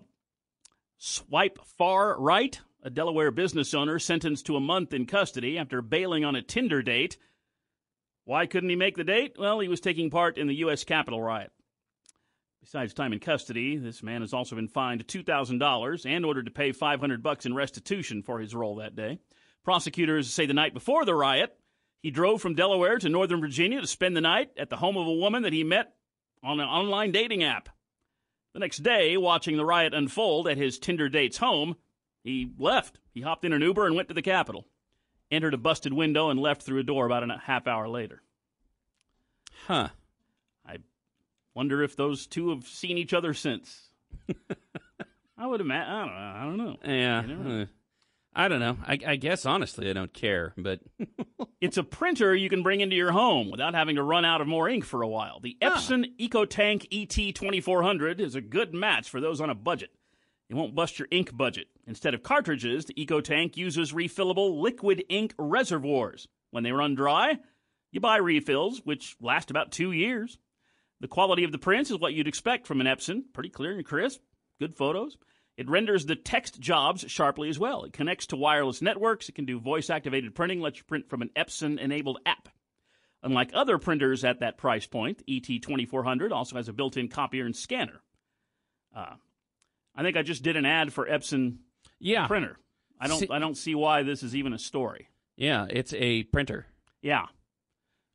swipe 0.97 1.59
far 1.77 2.17
right, 2.21 2.61
a 2.85 2.89
Delaware 2.89 3.33
business 3.33 3.75
owner 3.75 3.99
sentenced 3.99 4.47
to 4.47 4.55
a 4.55 4.61
month 4.61 4.95
in 4.95 5.07
custody 5.07 5.59
after 5.59 5.83
bailing 5.83 6.25
on 6.25 6.37
a 6.37 6.41
Tinder 6.41 6.83
date 6.83 7.19
why 8.27 8.47
couldn't 8.47 8.71
he 8.71 8.77
make 8.77 8.97
the 8.97 9.03
date? 9.03 9.35
Well, 9.39 9.59
he 9.59 9.67
was 9.67 9.81
taking 9.81 10.09
part 10.09 10.39
in 10.39 10.47
the 10.47 10.57
U.S. 10.57 10.85
Capitol 10.85 11.21
riot. 11.21 11.51
Besides 12.61 12.95
time 12.95 13.13
in 13.13 13.19
custody, 13.19 13.77
this 13.77 14.05
man 14.05 14.21
has 14.21 14.35
also 14.35 14.55
been 14.55 14.69
fined 14.69 15.05
$2,000 15.05 16.07
and 16.07 16.25
ordered 16.25 16.45
to 16.45 16.53
pay 16.53 16.71
500 16.71 17.25
bucks 17.25 17.45
in 17.45 17.55
restitution 17.55 18.23
for 18.23 18.39
his 18.39 18.55
role 18.55 18.77
that 18.77 18.95
day. 18.95 19.19
Prosecutors 19.65 20.31
say 20.31 20.47
the 20.47 20.55
night 20.55 20.75
before 20.75 21.05
the 21.05 21.15
riot, 21.15 21.59
he 22.03 22.11
drove 22.11 22.41
from 22.41 22.55
Delaware 22.55 22.99
to 22.99 23.09
Northern 23.09 23.41
Virginia 23.41 23.81
to 23.81 23.87
spend 23.87 24.17
the 24.17 24.21
night 24.21 24.51
at 24.57 24.71
the 24.71 24.77
home 24.77 24.97
of 24.97 25.07
a 25.07 25.13
woman 25.13 25.43
that 25.43 25.53
he 25.53 25.65
met 25.65 25.95
on 26.43 26.61
an 26.61 26.69
online 26.69 27.13
dating 27.13 27.43
app. 27.43 27.69
The 28.55 28.61
next 28.61 28.79
day, 28.79 29.17
watching 29.17 29.57
the 29.57 29.65
riot 29.65 29.95
unfold 29.95 30.49
at 30.49 30.57
his 30.57 30.79
Tinder 30.79 31.09
date's 31.09 31.39
home, 31.39 31.77
he 32.25 32.51
left. 32.59 32.99
He 33.13 33.21
hopped 33.21 33.45
in 33.45 33.53
an 33.53 33.63
Uber 33.63 33.87
and 33.87 33.95
went 33.97 34.09
to 34.09 34.15
the 34.15 34.23
Capitol 34.23 34.67
entered 35.31 35.55
a 35.55 35.59
busted 35.59 35.93
window 35.93 36.31
and 36.31 36.41
left 36.41 36.63
through 36.63 36.81
a 36.81 36.85
door 36.85 37.07
about 37.07 37.29
a 37.29 37.39
half 37.45 37.67
hour 37.67 37.89
later. 37.89 38.23
Huh. 39.67 39.89
I 40.67 40.79
wonder 41.55 41.83
if 41.83 41.97
those 41.97 42.27
two 42.27 42.51
have 42.51 42.67
seen 42.67 42.99
each 42.99 43.13
other 43.13 43.35
since. 43.35 43.91
I 45.39 45.47
would 45.47 45.61
imagine. 45.61 45.93
I 45.93 46.45
don't 46.45 46.57
know. 46.57 46.77
I 46.83 47.23
don't 47.23 47.45
know. 47.45 47.59
Yeah. 47.59 47.65
I 48.35 48.49
don't 48.49 48.61
know. 48.61 48.77
I, 48.87 48.99
I, 49.07 49.17
guess 49.17 49.47
honestly, 49.47 49.91
I 49.91 49.93
don't 49.93 50.13
care. 50.13 50.53
But 50.57 50.81
it's 51.61 51.77
a 51.77 51.83
printer 51.83 52.35
you 52.35 52.49
can 52.49 52.63
bring 52.63 52.81
into 52.81 52.95
your 52.95 53.11
home 53.11 53.51
without 53.51 53.75
having 53.75 53.97
to 53.97 54.03
run 54.03 54.25
out 54.25 54.41
of 54.41 54.47
more 54.47 54.69
ink 54.69 54.85
for 54.85 55.03
a 55.03 55.09
while. 55.09 55.41
The 55.41 55.57
Epson 55.61 56.05
ah. 56.07 56.23
EcoTank 56.23 56.87
ET 56.93 57.35
2400 57.35 58.21
is 58.21 58.35
a 58.35 58.41
good 58.41 58.73
match 58.75 59.09
for 59.09 59.21
those 59.21 59.41
on 59.41 59.51
a 59.51 59.55
budget. 59.55 59.91
It 60.49 60.55
won't 60.55 60.75
bust 60.75 60.99
your 60.99 61.09
ink 61.11 61.37
budget. 61.37 61.67
Instead 61.87 62.15
of 62.15 62.23
cartridges, 62.23 62.87
the 62.87 62.95
EcoTank 62.95 63.57
uses 63.57 63.93
refillable 63.93 64.61
liquid 64.61 65.05
ink 65.09 65.35
reservoirs. 65.39 66.27
When 66.51 66.65
they 66.65 66.73
run 66.73 66.95
dry, 66.95 67.39
you 67.93 68.01
buy 68.01 68.17
refills, 68.17 68.81
which 68.85 69.17
last 69.21 69.51
about 69.51 69.73
two 69.73 69.93
years. 69.93 70.39
The 71.01 71.09
quality 71.09 71.45
of 71.45 71.53
the 71.53 71.59
prints 71.59 71.91
is 71.91 71.99
what 71.99 72.15
you'd 72.15 72.29
expect 72.29 72.67
from 72.67 72.81
an 72.81 72.87
Epson. 72.87 73.25
Pretty 73.33 73.51
clear 73.51 73.73
and 73.73 73.85
crisp, 73.85 74.21
good 74.59 74.75
photos. 74.75 75.17
It 75.59 75.69
renders 75.69 76.07
the 76.07 76.15
text 76.15 76.61
jobs 76.61 77.05
sharply 77.09 77.49
as 77.49 77.59
well. 77.59 77.83
It 77.83 77.93
connects 77.93 78.29
to 78.29 78.37
wireless 78.37 78.81
networks. 78.81 79.29
It 79.29 79.35
can 79.35 79.45
do 79.45 79.59
voice 79.59 79.91
activated 79.91 80.37
printing, 80.37 80.61
lets 80.61 80.79
you 80.79 80.85
print 80.85 81.11
from 81.11 81.21
an 81.21 81.31
Epson 81.37 81.81
enabled 81.81 82.21
app. 82.25 82.49
Unlike 83.25 83.51
other 83.55 83.77
printers 83.77 84.25
at 84.25 84.39
that 84.39 84.57
price 84.57 84.87
point, 84.87 85.25
ET2400 85.29 86.31
also 86.31 86.55
has 86.55 86.69
a 86.69 86.73
built 86.73 86.97
in 86.97 87.09
copier 87.09 87.45
and 87.45 87.57
scanner. 87.57 88.01
Uh, 88.95 89.17
I 89.97 90.03
think 90.03 90.17
I 90.17 90.23
just 90.23 90.45
did 90.45 90.57
an 90.57 90.65
ad 90.65 90.93
for 90.93 91.07
Epson 91.07 91.57
yeah. 91.99 92.29
printer. 92.29 92.57
I 93.01 93.09
don't 93.09 93.19
see, 93.19 93.29
I 93.29 93.41
don't 93.41 93.57
see 93.57 93.75
why 93.75 94.05
this 94.05 94.23
is 94.23 94.37
even 94.37 94.53
a 94.53 94.61
story. 94.61 95.09
Yeah, 95.37 95.67
it's 95.69 95.93
a 95.93 96.23
printer. 96.23 96.67
Yeah. 97.03 97.27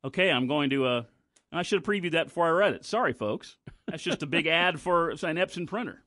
Okay, 0.02 0.30
I'm 0.30 0.46
going 0.46 0.70
to 0.70 0.86
uh 0.86 1.02
I 1.52 1.62
should 1.62 1.80
have 1.80 1.86
previewed 1.86 2.12
that 2.12 2.28
before 2.28 2.46
I 2.46 2.50
read 2.50 2.72
it. 2.72 2.86
Sorry, 2.86 3.12
folks. 3.12 3.58
That's 3.86 4.02
just 4.02 4.22
a 4.22 4.26
big 4.26 4.46
ad 4.48 4.80
for 4.80 5.10
an 5.10 5.36
Epson 5.36 5.66
printer. 5.66 6.03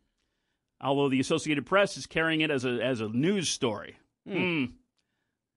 Although 0.80 1.10
the 1.10 1.20
Associated 1.20 1.66
Press 1.66 1.98
is 1.98 2.06
carrying 2.06 2.42
it 2.42 2.52
as 2.52 2.66
a 2.66 2.80
as 2.82 3.02
a 3.02 3.08
news 3.08 3.50
story. 3.50 3.98
Hmm. 4.28 4.38
hmm. 4.38 4.66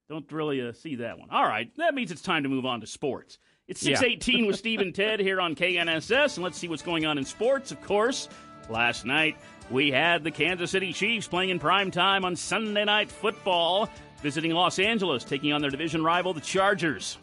Don't 0.09 0.31
really 0.33 0.61
uh, 0.61 0.73
see 0.73 0.97
that 0.97 1.21
one. 1.21 1.31
All 1.31 1.45
right, 1.45 1.71
that 1.77 1.95
means 1.95 2.11
it's 2.11 2.23
time 2.23 2.43
to 2.43 2.49
move 2.49 2.67
on 2.67 2.81
to 2.81 2.87
sports. 2.87 3.39
It's 3.69 3.81
618 3.81 4.39
yeah. 4.39 4.47
with 4.49 4.57
Steve 4.59 4.81
and 4.81 4.93
Ted 4.93 5.21
here 5.21 5.41
on 5.41 5.55
KNSS, 5.55 6.35
and 6.37 6.43
let's 6.43 6.59
see 6.59 6.67
what's 6.67 6.83
going 6.83 7.07
on 7.07 7.17
in 7.17 7.25
sports. 7.25 7.71
Of 7.71 7.81
course, 7.83 8.29
last 8.69 9.05
night 9.05 9.37
we 9.71 9.93
had 9.93 10.25
the 10.25 10.33
Kansas 10.33 10.73
City 10.73 10.93
Chiefs 10.93 11.29
playing 11.29 11.51
in 11.51 11.61
prime 11.61 11.93
time 11.93 12.25
on 12.25 12.35
Sunday 12.35 12.85
Night 12.85 13.09
Football, 13.09 13.89
visiting 14.21 14.51
Los 14.51 14.81
Angeles, 14.81 15.23
taking 15.23 15.53
on 15.53 15.61
their 15.61 15.71
division 15.71 16.03
rival, 16.03 16.35
the 16.35 16.41
Chargers. 16.41 17.17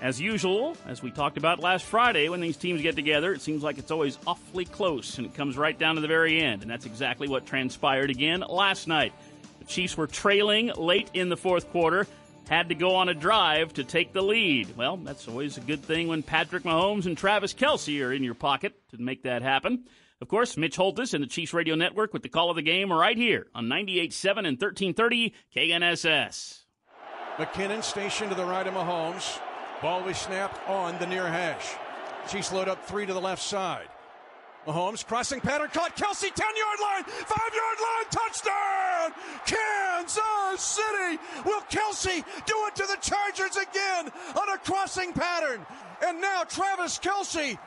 As 0.00 0.18
usual, 0.18 0.78
as 0.86 1.02
we 1.02 1.10
talked 1.10 1.36
about 1.36 1.60
last 1.60 1.84
Friday, 1.84 2.30
when 2.30 2.40
these 2.40 2.56
teams 2.56 2.80
get 2.80 2.96
together, 2.96 3.34
it 3.34 3.42
seems 3.42 3.62
like 3.62 3.76
it's 3.76 3.90
always 3.90 4.18
awfully 4.26 4.64
close 4.64 5.18
and 5.18 5.26
it 5.26 5.34
comes 5.34 5.58
right 5.58 5.78
down 5.78 5.96
to 5.96 6.00
the 6.00 6.08
very 6.08 6.40
end. 6.40 6.62
And 6.62 6.70
that's 6.70 6.86
exactly 6.86 7.28
what 7.28 7.44
transpired 7.44 8.08
again 8.08 8.40
last 8.48 8.88
night. 8.88 9.12
The 9.58 9.66
Chiefs 9.66 9.98
were 9.98 10.06
trailing 10.06 10.68
late 10.74 11.10
in 11.12 11.28
the 11.28 11.36
fourth 11.36 11.70
quarter, 11.70 12.06
had 12.48 12.70
to 12.70 12.74
go 12.74 12.94
on 12.94 13.10
a 13.10 13.14
drive 13.14 13.74
to 13.74 13.84
take 13.84 14.14
the 14.14 14.22
lead. 14.22 14.74
Well, 14.74 14.96
that's 14.96 15.28
always 15.28 15.58
a 15.58 15.60
good 15.60 15.82
thing 15.82 16.08
when 16.08 16.22
Patrick 16.22 16.62
Mahomes 16.62 17.04
and 17.04 17.16
Travis 17.16 17.52
Kelce 17.52 18.02
are 18.02 18.12
in 18.12 18.24
your 18.24 18.34
pocket 18.34 18.72
to 18.92 18.98
make 18.98 19.24
that 19.24 19.42
happen. 19.42 19.84
Of 20.22 20.28
course, 20.28 20.56
Mitch 20.56 20.76
Holthus 20.76 21.12
and 21.12 21.22
the 21.22 21.28
Chiefs 21.28 21.52
Radio 21.52 21.74
Network 21.74 22.14
with 22.14 22.22
the 22.22 22.30
call 22.30 22.48
of 22.48 22.56
the 22.56 22.62
game 22.62 22.90
right 22.90 23.18
here 23.18 23.48
on 23.54 23.66
98.7 23.66 24.30
and 24.38 24.58
1330 24.58 25.34
KNSS. 25.54 26.60
McKinnon 27.36 27.84
stationed 27.84 28.30
to 28.30 28.36
the 28.36 28.46
right 28.46 28.66
of 28.66 28.72
Mahomes. 28.72 29.38
Ball 29.82 30.02
was 30.02 30.18
snapped 30.18 30.68
on 30.68 30.98
the 30.98 31.06
near 31.06 31.26
hash. 31.26 31.74
Chiefs 32.28 32.52
load 32.52 32.68
up 32.68 32.84
three 32.84 33.06
to 33.06 33.14
the 33.14 33.20
left 33.20 33.42
side. 33.42 33.88
Mahomes 34.66 35.06
crossing 35.06 35.40
pattern 35.40 35.68
caught 35.72 35.96
Kelce 35.96 36.20
10 36.20 36.30
yard 36.30 36.78
line, 36.82 37.04
5 37.04 37.38
yard 37.54 37.78
line, 37.80 38.04
touchdown! 38.10 39.12
Kansas 39.46 40.60
City! 40.60 41.18
Will 41.46 41.62
Kelce 41.62 42.22
do 42.44 42.54
it 42.66 42.76
to 42.76 42.86
the 42.86 42.98
Chargers 43.00 43.56
again 43.56 44.12
on 44.36 44.48
a 44.50 44.58
crossing 44.58 45.14
pattern? 45.14 45.64
And 46.06 46.20
now 46.20 46.44
Travis 46.44 46.98
Kelce 46.98 47.58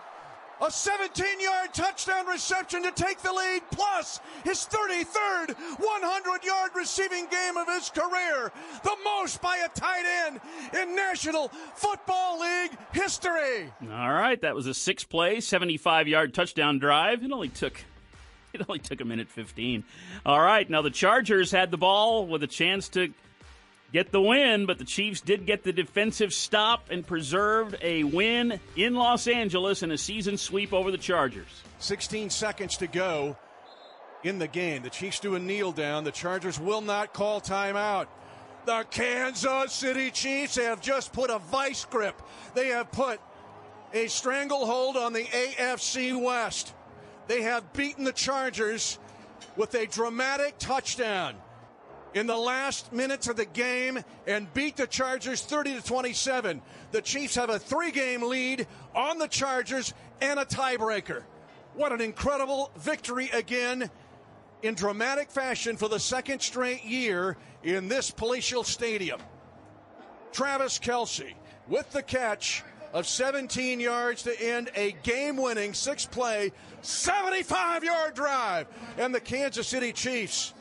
a 0.65 0.71
17 0.71 1.25
yard 1.41 1.73
touchdown 1.73 2.25
reception 2.25 2.83
to 2.83 2.91
take 2.91 3.21
the 3.21 3.31
lead, 3.31 3.61
plus 3.71 4.21
his 4.43 4.59
33rd 4.59 5.55
100 5.77 6.43
yard 6.43 6.71
receiving 6.75 7.25
game 7.27 7.57
of 7.57 7.67
his 7.67 7.89
career, 7.89 8.51
the 8.83 8.95
most 9.03 9.41
by 9.41 9.57
a 9.57 9.69
tight 9.77 10.05
end 10.25 10.39
in 10.81 10.95
National 10.95 11.49
Football 11.75 12.39
League 12.39 12.71
history. 12.93 13.71
All 13.91 14.13
right, 14.13 14.39
that 14.41 14.55
was 14.55 14.67
a 14.67 14.73
six 14.73 15.03
play, 15.03 15.41
75 15.41 16.07
yard 16.07 16.33
touchdown 16.33 16.79
drive. 16.79 17.23
It 17.23 17.31
only 17.31 17.49
took. 17.49 17.83
It 18.53 18.61
only 18.69 18.77
took 18.77 19.01
a 19.01 19.05
minute 19.05 19.29
15. 19.29 19.83
All 20.27 20.39
right, 20.39 20.69
now 20.69 20.83
the 20.83 20.91
Chargers 20.91 21.49
had 21.49 21.71
the 21.71 21.77
ball 21.77 22.27
with 22.27 22.43
a 22.43 22.47
chance 22.47 22.87
to 22.89 23.11
get 23.93 24.11
the 24.11 24.21
win, 24.21 24.65
but 24.65 24.79
the 24.79 24.83
Chiefs 24.83 25.21
did 25.21 25.45
get 25.45 25.63
the 25.63 25.71
defensive 25.71 26.33
stop 26.33 26.87
and 26.89 27.05
preserved 27.05 27.77
a 27.81 28.03
win 28.03 28.59
in 28.75 28.95
Los 28.95 29.27
Angeles 29.27 29.83
in 29.83 29.91
a 29.91 29.97
season 29.97 30.35
sweep 30.35 30.73
over 30.73 30.89
the 30.89 30.97
Chargers. 30.97 31.47
16 31.77 32.31
seconds 32.31 32.77
to 32.77 32.87
go 32.87 33.37
in 34.23 34.39
the 34.39 34.47
game. 34.47 34.81
The 34.81 34.89
Chiefs 34.89 35.19
do 35.19 35.35
a 35.35 35.39
kneel 35.39 35.71
down. 35.71 36.03
The 36.03 36.11
Chargers 36.11 36.59
will 36.59 36.81
not 36.81 37.13
call 37.13 37.39
timeout. 37.39 38.07
The 38.65 38.85
Kansas 38.89 39.71
City 39.71 40.09
Chiefs 40.09 40.55
have 40.55 40.81
just 40.81 41.13
put 41.13 41.29
a 41.29 41.37
vice 41.37 41.85
grip. 41.85 42.19
They 42.55 42.69
have 42.69 42.91
put 42.91 43.19
a 43.93 44.07
stranglehold 44.07 44.97
on 44.97 45.13
the 45.13 45.25
AFC 45.25 46.19
West. 46.19 46.73
They 47.27 47.43
have 47.43 47.73
beaten 47.73 48.05
the 48.05 48.13
Chargers 48.13 48.97
with 49.55 49.75
a 49.75 49.85
dramatic 49.85 50.57
touchdown 50.57 51.35
in 52.13 52.27
the 52.27 52.37
last 52.37 52.93
minutes 52.93 53.27
of 53.27 53.35
the 53.35 53.45
game 53.45 53.99
and 54.27 54.53
beat 54.53 54.77
the 54.77 54.87
Chargers 54.87 55.41
30 55.41 55.75
to 55.75 55.81
27. 55.81 56.61
The 56.91 57.01
Chiefs 57.01 57.35
have 57.35 57.49
a 57.49 57.59
three-game 57.59 58.23
lead 58.23 58.67
on 58.95 59.17
the 59.17 59.27
Chargers 59.27 59.93
and 60.21 60.39
a 60.39 60.45
tiebreaker. 60.45 61.23
What 61.75 61.91
an 61.91 62.01
incredible 62.01 62.71
victory 62.77 63.29
again 63.33 63.89
in 64.61 64.75
dramatic 64.75 65.31
fashion 65.31 65.75
for 65.75 65.89
the 65.89 65.99
second 65.99 66.41
straight 66.41 66.83
year 66.83 67.35
in 67.63 67.87
this 67.87 68.11
palatial 68.11 68.63
stadium. 68.63 69.19
Travis 70.31 70.79
Kelce 70.79 71.33
with 71.67 71.89
the 71.91 72.03
catch 72.03 72.63
of 72.93 73.07
17 73.07 73.79
yards 73.79 74.23
to 74.23 74.41
end 74.41 74.69
a 74.75 74.91
game 75.03 75.35
winning 75.35 75.73
six 75.73 76.05
play, 76.05 76.51
75 76.81 77.83
yard 77.83 78.13
drive. 78.13 78.67
And 78.97 79.13
the 79.13 79.19
Kansas 79.19 79.67
City 79.67 79.91
Chiefs 79.91 80.53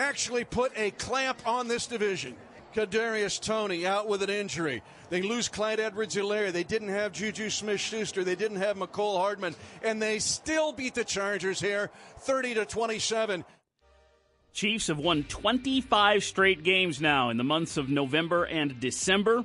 actually 0.00 0.44
put 0.44 0.72
a 0.76 0.90
clamp 0.92 1.46
on 1.46 1.68
this 1.68 1.86
division. 1.86 2.34
Kadarius 2.74 3.40
Toney 3.40 3.86
out 3.86 4.08
with 4.08 4.22
an 4.22 4.30
injury. 4.30 4.82
They 5.10 5.22
lose 5.22 5.48
Clyde 5.48 5.80
Edwards-Helaire. 5.80 6.52
They 6.52 6.62
didn't 6.62 6.88
have 6.88 7.12
Juju 7.12 7.50
Smith-Schuster. 7.50 8.22
They 8.22 8.36
didn't 8.36 8.58
have 8.58 8.76
Mecole 8.76 9.18
Hardman, 9.18 9.56
and 9.82 10.00
they 10.00 10.20
still 10.20 10.72
beat 10.72 10.94
the 10.94 11.04
Chargers 11.04 11.60
here, 11.60 11.90
30 12.20 12.54
to 12.54 12.64
27. 12.64 13.44
Chiefs 14.52 14.86
have 14.86 14.98
won 14.98 15.24
25 15.24 16.24
straight 16.24 16.62
games 16.62 17.00
now 17.00 17.30
in 17.30 17.36
the 17.36 17.44
months 17.44 17.76
of 17.76 17.88
November 17.88 18.44
and 18.44 18.78
December. 18.80 19.44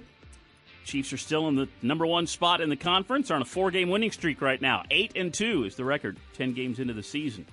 Chiefs 0.83 1.13
are 1.13 1.17
still 1.17 1.47
in 1.47 1.55
the 1.55 1.67
number 1.81 2.05
one 2.05 2.27
spot 2.27 2.62
in 2.62 2.69
the 2.69 2.75
conference. 2.75 3.31
Are 3.31 3.35
on 3.35 3.41
a 3.41 3.45
four-game 3.45 3.89
winning 3.89 4.12
streak 4.12 4.41
right 4.41 4.62
now. 4.62 4.83
Eight 4.91 5.13
and 5.15 5.33
two 5.33 5.63
is 5.63 5.75
the 5.75 5.85
record. 5.85 6.17
Ten 6.33 6.53
games 6.53 6.79
into 6.79 6.93
the 6.93 7.03
season. 7.03 7.47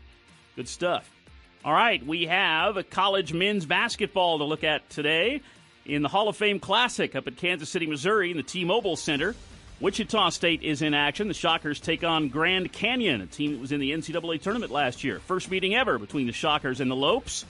Good 0.54 0.68
stuff. 0.68 1.10
All 1.64 1.72
right, 1.72 2.04
we 2.04 2.26
have 2.26 2.76
a 2.76 2.82
college 2.82 3.32
men's 3.32 3.66
basketball 3.66 4.38
to 4.38 4.44
look 4.44 4.64
at 4.64 4.90
today 4.90 5.42
in 5.86 6.02
the 6.02 6.08
Hall 6.08 6.28
of 6.28 6.36
Fame 6.36 6.58
Classic 6.58 7.14
up 7.14 7.28
at 7.28 7.36
Kansas 7.36 7.70
City, 7.70 7.86
Missouri, 7.86 8.32
in 8.32 8.36
the 8.36 8.42
T-Mobile 8.42 8.96
Center. 8.96 9.36
Wichita 9.78 10.30
State 10.30 10.64
is 10.64 10.82
in 10.82 10.92
action. 10.92 11.28
The 11.28 11.34
Shockers 11.34 11.78
take 11.78 12.02
on 12.02 12.30
Grand 12.30 12.72
Canyon, 12.72 13.20
a 13.20 13.26
team 13.26 13.52
that 13.52 13.60
was 13.60 13.70
in 13.70 13.78
the 13.78 13.92
NCAA 13.92 14.42
tournament 14.42 14.72
last 14.72 15.04
year. 15.04 15.20
First 15.20 15.52
meeting 15.52 15.76
ever 15.76 16.00
between 16.00 16.26
the 16.26 16.32
Shockers 16.32 16.80
and 16.80 16.90
the 16.90 16.96
Lopes 16.96 17.44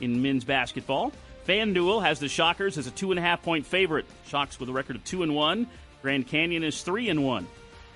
in 0.00 0.22
men's 0.22 0.44
basketball. 0.44 1.12
FanDuel 1.46 2.02
has 2.02 2.20
the 2.20 2.28
Shockers 2.28 2.78
as 2.78 2.86
a 2.86 2.90
two 2.90 3.10
and 3.12 3.18
a 3.18 3.22
half 3.22 3.42
point 3.42 3.66
favorite. 3.66 4.06
Shocks 4.28 4.58
with 4.58 4.70
a 4.70 4.72
record 4.72 4.96
of 4.96 5.04
two 5.04 5.22
and 5.22 5.34
one. 5.34 5.66
Grand 6.00 6.26
Canyon 6.26 6.64
is 6.64 6.80
three 6.80 7.10
and 7.10 7.22
one. 7.22 7.46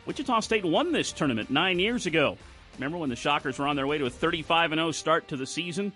Wichita 0.04 0.40
State 0.40 0.66
won 0.66 0.92
this 0.92 1.12
tournament 1.12 1.48
nine 1.48 1.78
years 1.78 2.04
ago. 2.04 2.36
Remember 2.74 2.98
when 2.98 3.10
the 3.10 3.16
Shockers 3.16 3.58
were 3.58 3.66
on 3.66 3.76
their 3.76 3.86
way 3.86 3.98
to 3.98 4.06
a 4.06 4.10
35 4.10 4.70
0 4.70 4.90
start 4.92 5.28
to 5.28 5.36
the 5.36 5.46
season? 5.46 5.92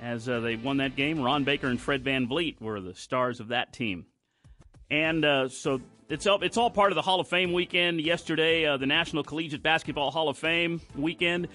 As 0.00 0.28
uh, 0.28 0.40
they 0.40 0.56
won 0.56 0.78
that 0.78 0.96
game, 0.96 1.20
Ron 1.20 1.44
Baker 1.44 1.68
and 1.68 1.80
Fred 1.80 2.02
Van 2.02 2.26
VanVleet 2.26 2.60
were 2.60 2.80
the 2.80 2.94
stars 2.94 3.40
of 3.40 3.48
that 3.48 3.72
team. 3.72 4.06
And 4.90 5.24
uh, 5.24 5.48
so 5.48 5.80
it's 6.08 6.26
all, 6.26 6.42
it's 6.42 6.56
all 6.56 6.70
part 6.70 6.92
of 6.92 6.96
the 6.96 7.02
Hall 7.02 7.20
of 7.20 7.28
Fame 7.28 7.52
weekend. 7.52 8.00
Yesterday, 8.00 8.66
uh, 8.66 8.76
the 8.76 8.86
National 8.86 9.22
Collegiate 9.22 9.62
Basketball 9.62 10.10
Hall 10.10 10.28
of 10.28 10.36
Fame 10.36 10.80
weekend. 10.96 11.48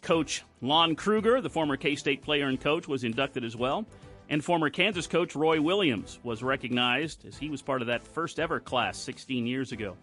Coach 0.00 0.42
Lon 0.60 0.96
Kruger, 0.96 1.40
the 1.40 1.50
former 1.50 1.76
K 1.76 1.94
State 1.94 2.22
player 2.22 2.46
and 2.46 2.60
coach, 2.60 2.88
was 2.88 3.04
inducted 3.04 3.44
as 3.44 3.54
well. 3.54 3.86
And 4.28 4.44
former 4.44 4.70
Kansas 4.70 5.06
coach 5.06 5.36
Roy 5.36 5.60
Williams 5.60 6.18
was 6.22 6.42
recognized 6.42 7.26
as 7.26 7.36
he 7.36 7.50
was 7.50 7.62
part 7.62 7.82
of 7.82 7.88
that 7.88 8.02
first 8.02 8.40
ever 8.40 8.58
class 8.58 8.98
16 8.98 9.46
years 9.46 9.72
ago. 9.72 9.96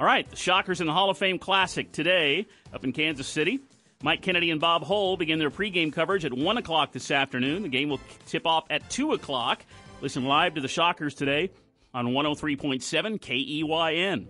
All 0.00 0.06
right, 0.06 0.26
the 0.30 0.34
Shockers 0.34 0.80
in 0.80 0.86
the 0.86 0.94
Hall 0.94 1.10
of 1.10 1.18
Fame 1.18 1.38
Classic 1.38 1.92
today 1.92 2.46
up 2.72 2.84
in 2.84 2.92
Kansas 2.92 3.28
City. 3.28 3.60
Mike 4.02 4.22
Kennedy 4.22 4.50
and 4.50 4.58
Bob 4.58 4.82
Hole 4.82 5.18
begin 5.18 5.38
their 5.38 5.50
pregame 5.50 5.92
coverage 5.92 6.24
at 6.24 6.32
1 6.32 6.56
o'clock 6.56 6.92
this 6.92 7.10
afternoon. 7.10 7.64
The 7.64 7.68
game 7.68 7.90
will 7.90 8.00
tip 8.24 8.46
off 8.46 8.64
at 8.70 8.88
2 8.88 9.12
o'clock. 9.12 9.62
Listen 10.00 10.24
live 10.24 10.54
to 10.54 10.62
the 10.62 10.68
Shockers 10.68 11.12
today 11.12 11.50
on 11.92 12.06
103.7 12.06 13.20
KEYN. 13.20 14.26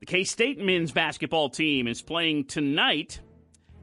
The 0.00 0.06
K 0.06 0.24
State 0.24 0.58
men's 0.58 0.92
basketball 0.92 1.48
team 1.48 1.88
is 1.88 2.02
playing 2.02 2.44
tonight 2.44 3.20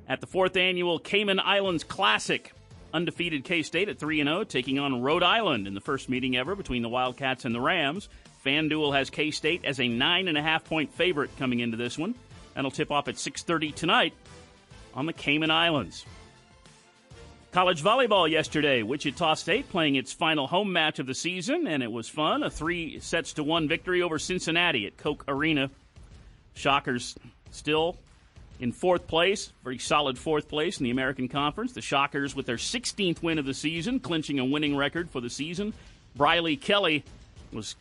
at 0.07 0.21
the 0.21 0.27
fourth 0.27 0.55
annual 0.55 0.99
Cayman 0.99 1.39
Islands 1.39 1.83
Classic. 1.83 2.53
Undefeated 2.93 3.43
K 3.43 3.63
State 3.63 3.89
at 3.89 3.97
3 3.97 4.23
0, 4.23 4.43
taking 4.43 4.77
on 4.77 5.01
Rhode 5.01 5.23
Island 5.23 5.65
in 5.65 5.73
the 5.73 5.81
first 5.81 6.09
meeting 6.09 6.37
ever 6.37 6.53
between 6.53 6.83
the 6.83 6.89
Wildcats 6.89 7.43
and 7.43 7.55
the 7.55 7.59
Rams. 7.59 8.07
FanDuel 8.45 8.95
has 8.95 9.09
K 9.09 9.31
State 9.31 9.65
as 9.65 9.79
a 9.79 9.87
nine 9.87 10.27
and 10.27 10.37
a 10.37 10.41
half 10.41 10.63
point 10.63 10.93
favorite 10.93 11.35
coming 11.37 11.59
into 11.59 11.77
this 11.77 11.97
one. 11.97 12.15
That'll 12.53 12.71
tip 12.71 12.91
off 12.91 13.07
at 13.07 13.15
6:30 13.15 13.73
tonight 13.73 14.13
on 14.93 15.05
the 15.05 15.13
Cayman 15.13 15.51
Islands. 15.51 16.05
College 17.51 17.81
volleyball 17.81 18.29
yesterday. 18.29 18.83
Wichita 18.83 19.33
State 19.35 19.69
playing 19.69 19.95
its 19.95 20.11
final 20.11 20.45
home 20.45 20.73
match 20.73 20.99
of 20.99 21.07
the 21.07 21.15
season, 21.15 21.67
and 21.67 21.81
it 21.81 21.91
was 21.91 22.07
fun. 22.09 22.43
A 22.43 22.49
three 22.49 22.99
sets 22.99 23.33
to 23.33 23.43
one 23.43 23.67
victory 23.67 24.01
over 24.01 24.19
Cincinnati 24.19 24.85
at 24.85 24.97
Koch 24.97 25.23
Arena. 25.27 25.69
Shockers 26.53 27.15
still 27.51 27.97
in 28.59 28.71
fourth 28.71 29.07
place, 29.07 29.51
very 29.63 29.77
solid 29.77 30.17
fourth 30.17 30.47
place 30.47 30.79
in 30.79 30.83
the 30.83 30.91
American 30.91 31.27
Conference. 31.27 31.73
The 31.73 31.81
Shockers 31.81 32.35
with 32.35 32.45
their 32.45 32.57
16th 32.57 33.23
win 33.23 33.39
of 33.39 33.45
the 33.45 33.53
season, 33.53 33.99
clinching 33.99 34.39
a 34.39 34.45
winning 34.45 34.75
record 34.75 35.09
for 35.09 35.21
the 35.21 35.29
season. 35.29 35.73
Briley 36.15 36.57
Kelly 36.57 37.03
was 37.51 37.75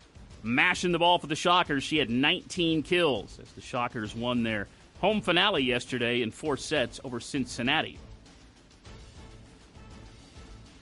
mashing 0.44 0.92
the 0.92 0.98
ball 0.98 1.18
for 1.18 1.26
the 1.26 1.36
Shockers. 1.36 1.82
She 1.82 1.98
had 1.98 2.10
19 2.10 2.82
kills 2.82 3.38
as 3.40 3.50
the 3.52 3.60
Shockers 3.60 4.14
won 4.14 4.42
their 4.42 4.68
home 5.00 5.20
finale 5.20 5.62
yesterday 5.62 6.22
in 6.22 6.30
four 6.30 6.56
sets 6.56 7.00
over 7.02 7.20
Cincinnati. 7.20 7.98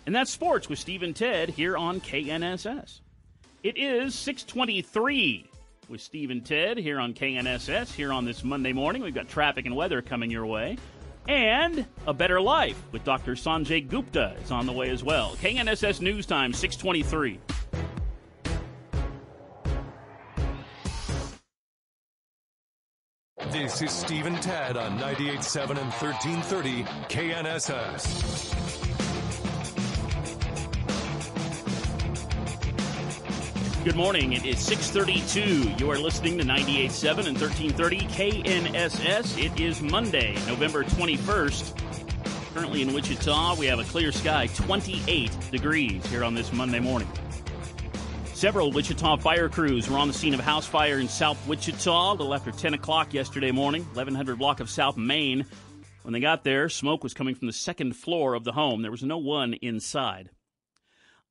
And 0.05 0.15
that's 0.15 0.31
sports 0.31 0.69
with 0.69 0.79
Steve 0.79 1.03
and 1.03 1.15
Ted 1.15 1.51
here 1.51 1.77
on 1.77 2.01
KNSS. 2.01 3.01
It 3.63 3.79
is 3.79 4.15
623 4.17 5.47
with 5.89 6.01
Steve 6.01 6.31
and 6.31 6.45
Ted 6.45 6.79
here 6.79 6.99
on 6.99 7.15
KNSS 7.15 7.93
here 7.93 8.13
on 8.13 8.25
this 8.25 8.43
Monday 8.43 8.73
morning. 8.73 9.03
We've 9.03 9.15
got 9.15 9.29
traffic 9.29 9.67
and 9.67 9.77
weather 9.77 10.03
coming 10.03 10.31
your 10.31 10.47
way. 10.47 10.77
And 11.29 11.87
A 12.09 12.13
Better 12.13 12.41
Life 12.41 12.83
with 12.91 13.05
Dr. 13.05 13.35
Sanjay 13.35 13.89
Gupta 13.89 14.35
is 14.43 14.51
on 14.51 14.67
the 14.67 14.73
way 14.73 14.91
as 14.91 15.05
well. 15.05 15.37
KNSS 15.37 16.01
News 16.01 16.27
Time, 16.27 16.53
623. 16.53 17.39
This 23.63 23.81
is 23.81 23.93
Steve 23.93 24.27
and 24.27 24.43
Ted 24.43 24.77
on 24.77 24.99
98.7 24.99 25.79
and 25.79 25.93
1330 25.93 26.83
KNSS. 27.09 27.85
Good 33.85 33.95
morning. 33.95 34.33
It 34.33 34.45
is 34.45 34.59
632. 34.59 35.75
You 35.79 35.89
are 35.93 35.97
listening 35.97 36.39
to 36.39 36.45
98.7 36.45 37.29
and 37.29 37.41
1330 37.41 38.01
KNSS. 38.09 39.41
It 39.41 39.61
is 39.61 39.81
Monday, 39.81 40.35
November 40.49 40.83
21st. 40.83 42.55
Currently 42.55 42.83
in 42.83 42.93
Wichita, 42.93 43.55
we 43.55 43.67
have 43.67 43.79
a 43.79 43.85
clear 43.85 44.11
sky, 44.11 44.49
28 44.49 45.31
degrees 45.53 46.05
here 46.07 46.25
on 46.25 46.35
this 46.35 46.53
Monday 46.53 46.81
morning. 46.81 47.07
Several 48.43 48.73
Wichita 48.73 49.19
fire 49.19 49.49
crews 49.49 49.89
were 49.89 49.99
on 49.99 50.09
the 50.09 50.15
scene 50.15 50.35
of 50.35 50.41
a 50.41 50.43
house 50.43 50.67
fire 50.67 50.99
in 50.99 51.07
South 51.07 51.39
Wichita 51.47 52.11
a 52.11 52.15
little 52.15 52.35
after 52.35 52.51
10 52.51 52.75
o'clock 52.75 53.15
yesterday 53.15 53.53
morning, 53.53 53.85
1100 53.85 54.37
block 54.37 54.59
of 54.59 54.69
South 54.69 54.97
Main. 54.97 55.47
When 56.03 56.13
they 56.13 56.19
got 56.19 56.43
there, 56.43 56.69
smoke 56.69 57.05
was 57.05 57.15
coming 57.15 57.37
from 57.37 57.47
the 57.47 57.53
second 57.53 57.95
floor 57.95 58.35
of 58.35 58.43
the 58.43 58.51
home. 58.51 58.83
There 58.83 58.91
was 58.91 59.05
no 59.05 59.19
one 59.19 59.55
inside. 59.55 60.31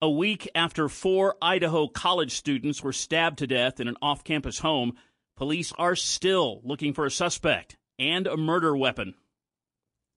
A 0.01 0.09
week 0.09 0.49
after 0.55 0.87
four 0.87 1.35
Idaho 1.41 1.89
college 1.89 2.31
students 2.31 2.81
were 2.81 2.93
stabbed 2.93 3.39
to 3.39 3.47
death 3.47 3.81
in 3.81 3.89
an 3.89 3.97
off 4.01 4.23
campus 4.23 4.59
home, 4.59 4.93
police 5.35 5.73
are 5.77 5.97
still 5.97 6.61
looking 6.63 6.93
for 6.93 7.05
a 7.05 7.11
suspect 7.11 7.75
and 7.99 8.25
a 8.25 8.37
murder 8.37 8.73
weapon. 8.77 9.15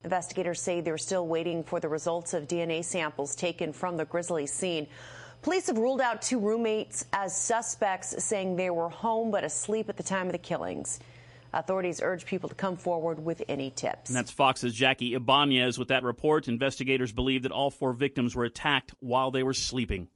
Investigators 0.05 0.61
say 0.61 0.81
they're 0.81 0.97
still 0.97 1.27
waiting 1.27 1.65
for 1.65 1.81
the 1.81 1.89
results 1.89 2.35
of 2.35 2.47
DNA 2.47 2.85
samples 2.85 3.35
taken 3.35 3.73
from 3.73 3.97
the 3.97 4.05
grisly 4.05 4.47
scene. 4.47 4.87
Police 5.45 5.67
have 5.67 5.77
ruled 5.77 6.01
out 6.01 6.23
two 6.23 6.39
roommates 6.39 7.05
as 7.13 7.37
suspects, 7.37 8.25
saying 8.25 8.57
they 8.57 8.71
were 8.71 8.89
home 8.89 9.31
but 9.31 9.45
asleep 9.45 9.91
at 9.91 9.99
the 9.99 10.03
time 10.03 10.25
of 10.25 10.33
the 10.33 10.39
killings. 10.39 11.01
Authorities 11.53 12.01
urge 12.03 12.25
people 12.25 12.49
to 12.49 12.55
come 12.55 12.79
forward 12.79 13.23
with 13.23 13.43
any 13.47 13.71
tips. 13.71 14.09
And 14.09 14.17
that's 14.17 14.31
Fox's 14.31 14.73
Jackie 14.73 15.13
Ibanez 15.13 15.79
with 15.79 15.89
that 15.89 16.03
report. 16.03 16.49
Investigators 16.49 17.13
believe 17.13 17.43
that 17.43 17.53
all 17.53 17.71
four 17.71 17.93
victims 17.93 18.35
were 18.35 18.45
attacked 18.45 18.95
while 19.01 19.31
they 19.31 19.43
were 19.43 19.53
sleeping. 19.53 20.09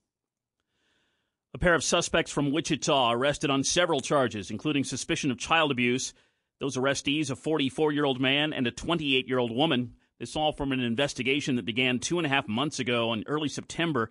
A 1.53 1.59
pair 1.59 1.75
of 1.75 1.85
suspects 1.85 2.31
from 2.31 2.51
Wichita 2.51 3.13
arrested 3.13 3.51
on 3.51 3.65
several 3.65 4.01
charges, 4.01 4.51
including 4.51 4.83
suspicion 4.83 5.31
of 5.31 5.39
child 5.39 5.71
abuse. 5.71 6.15
Those 6.59 6.79
arrestees, 6.79 7.31
a 7.31 7.37
44 7.37 7.93
year 7.93 8.07
old 8.07 8.19
man 8.19 8.55
and 8.55 8.67
a 8.67 8.71
28 8.71 9.29
year 9.29 9.39
old 9.39 9.55
woman. 9.55 9.93
This 10.19 10.37
all 10.37 10.53
from 10.53 10.73
an 10.73 10.81
investigation 10.81 11.57
that 11.57 11.67
began 11.67 11.99
two 11.99 12.19
and 12.19 12.25
a 12.25 12.31
half 12.31 12.49
months 12.49 12.79
ago 12.79 13.13
in 13.13 13.25
early 13.27 13.51
September. 13.51 14.11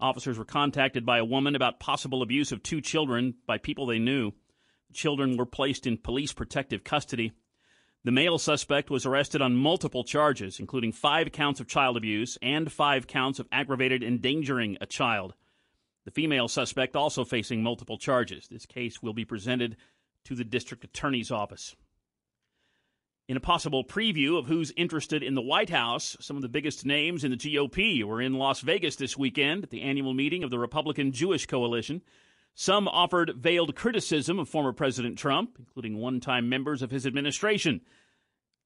Officers 0.00 0.36
were 0.36 0.44
contacted 0.44 1.06
by 1.06 1.18
a 1.18 1.24
woman 1.24 1.54
about 1.54 1.80
possible 1.80 2.22
abuse 2.22 2.52
of 2.52 2.62
two 2.62 2.80
children 2.80 3.34
by 3.46 3.58
people 3.58 3.86
they 3.86 3.98
knew. 3.98 4.32
The 4.88 4.94
children 4.94 5.36
were 5.36 5.46
placed 5.46 5.86
in 5.86 5.98
police 5.98 6.32
protective 6.32 6.84
custody. 6.84 7.32
The 8.04 8.12
male 8.12 8.38
suspect 8.38 8.90
was 8.90 9.06
arrested 9.06 9.40
on 9.40 9.56
multiple 9.56 10.04
charges, 10.04 10.60
including 10.60 10.92
five 10.92 11.32
counts 11.32 11.60
of 11.60 11.68
child 11.68 11.96
abuse 11.96 12.36
and 12.42 12.70
five 12.70 13.06
counts 13.06 13.38
of 13.38 13.48
aggravated 13.50 14.02
endangering 14.02 14.76
a 14.80 14.86
child. 14.86 15.34
The 16.04 16.10
female 16.10 16.48
suspect 16.48 16.96
also 16.96 17.24
facing 17.24 17.62
multiple 17.62 17.96
charges. 17.96 18.48
This 18.48 18.66
case 18.66 19.02
will 19.02 19.14
be 19.14 19.24
presented 19.24 19.76
to 20.24 20.34
the 20.34 20.44
district 20.44 20.84
attorney's 20.84 21.30
office. 21.30 21.74
In 23.26 23.38
a 23.38 23.40
possible 23.40 23.84
preview 23.84 24.38
of 24.38 24.48
who's 24.48 24.70
interested 24.76 25.22
in 25.22 25.34
the 25.34 25.40
White 25.40 25.70
House, 25.70 26.14
some 26.20 26.36
of 26.36 26.42
the 26.42 26.48
biggest 26.48 26.84
names 26.84 27.24
in 27.24 27.30
the 27.30 27.38
GOP 27.38 28.04
were 28.04 28.20
in 28.20 28.34
Las 28.34 28.60
Vegas 28.60 28.96
this 28.96 29.16
weekend 29.16 29.64
at 29.64 29.70
the 29.70 29.80
annual 29.80 30.12
meeting 30.12 30.44
of 30.44 30.50
the 30.50 30.58
Republican 30.58 31.10
Jewish 31.10 31.46
Coalition. 31.46 32.02
Some 32.54 32.86
offered 32.86 33.32
veiled 33.34 33.74
criticism 33.74 34.38
of 34.38 34.50
former 34.50 34.74
President 34.74 35.16
Trump, 35.16 35.56
including 35.58 35.96
one 35.96 36.20
time 36.20 36.50
members 36.50 36.82
of 36.82 36.90
his 36.90 37.06
administration, 37.06 37.80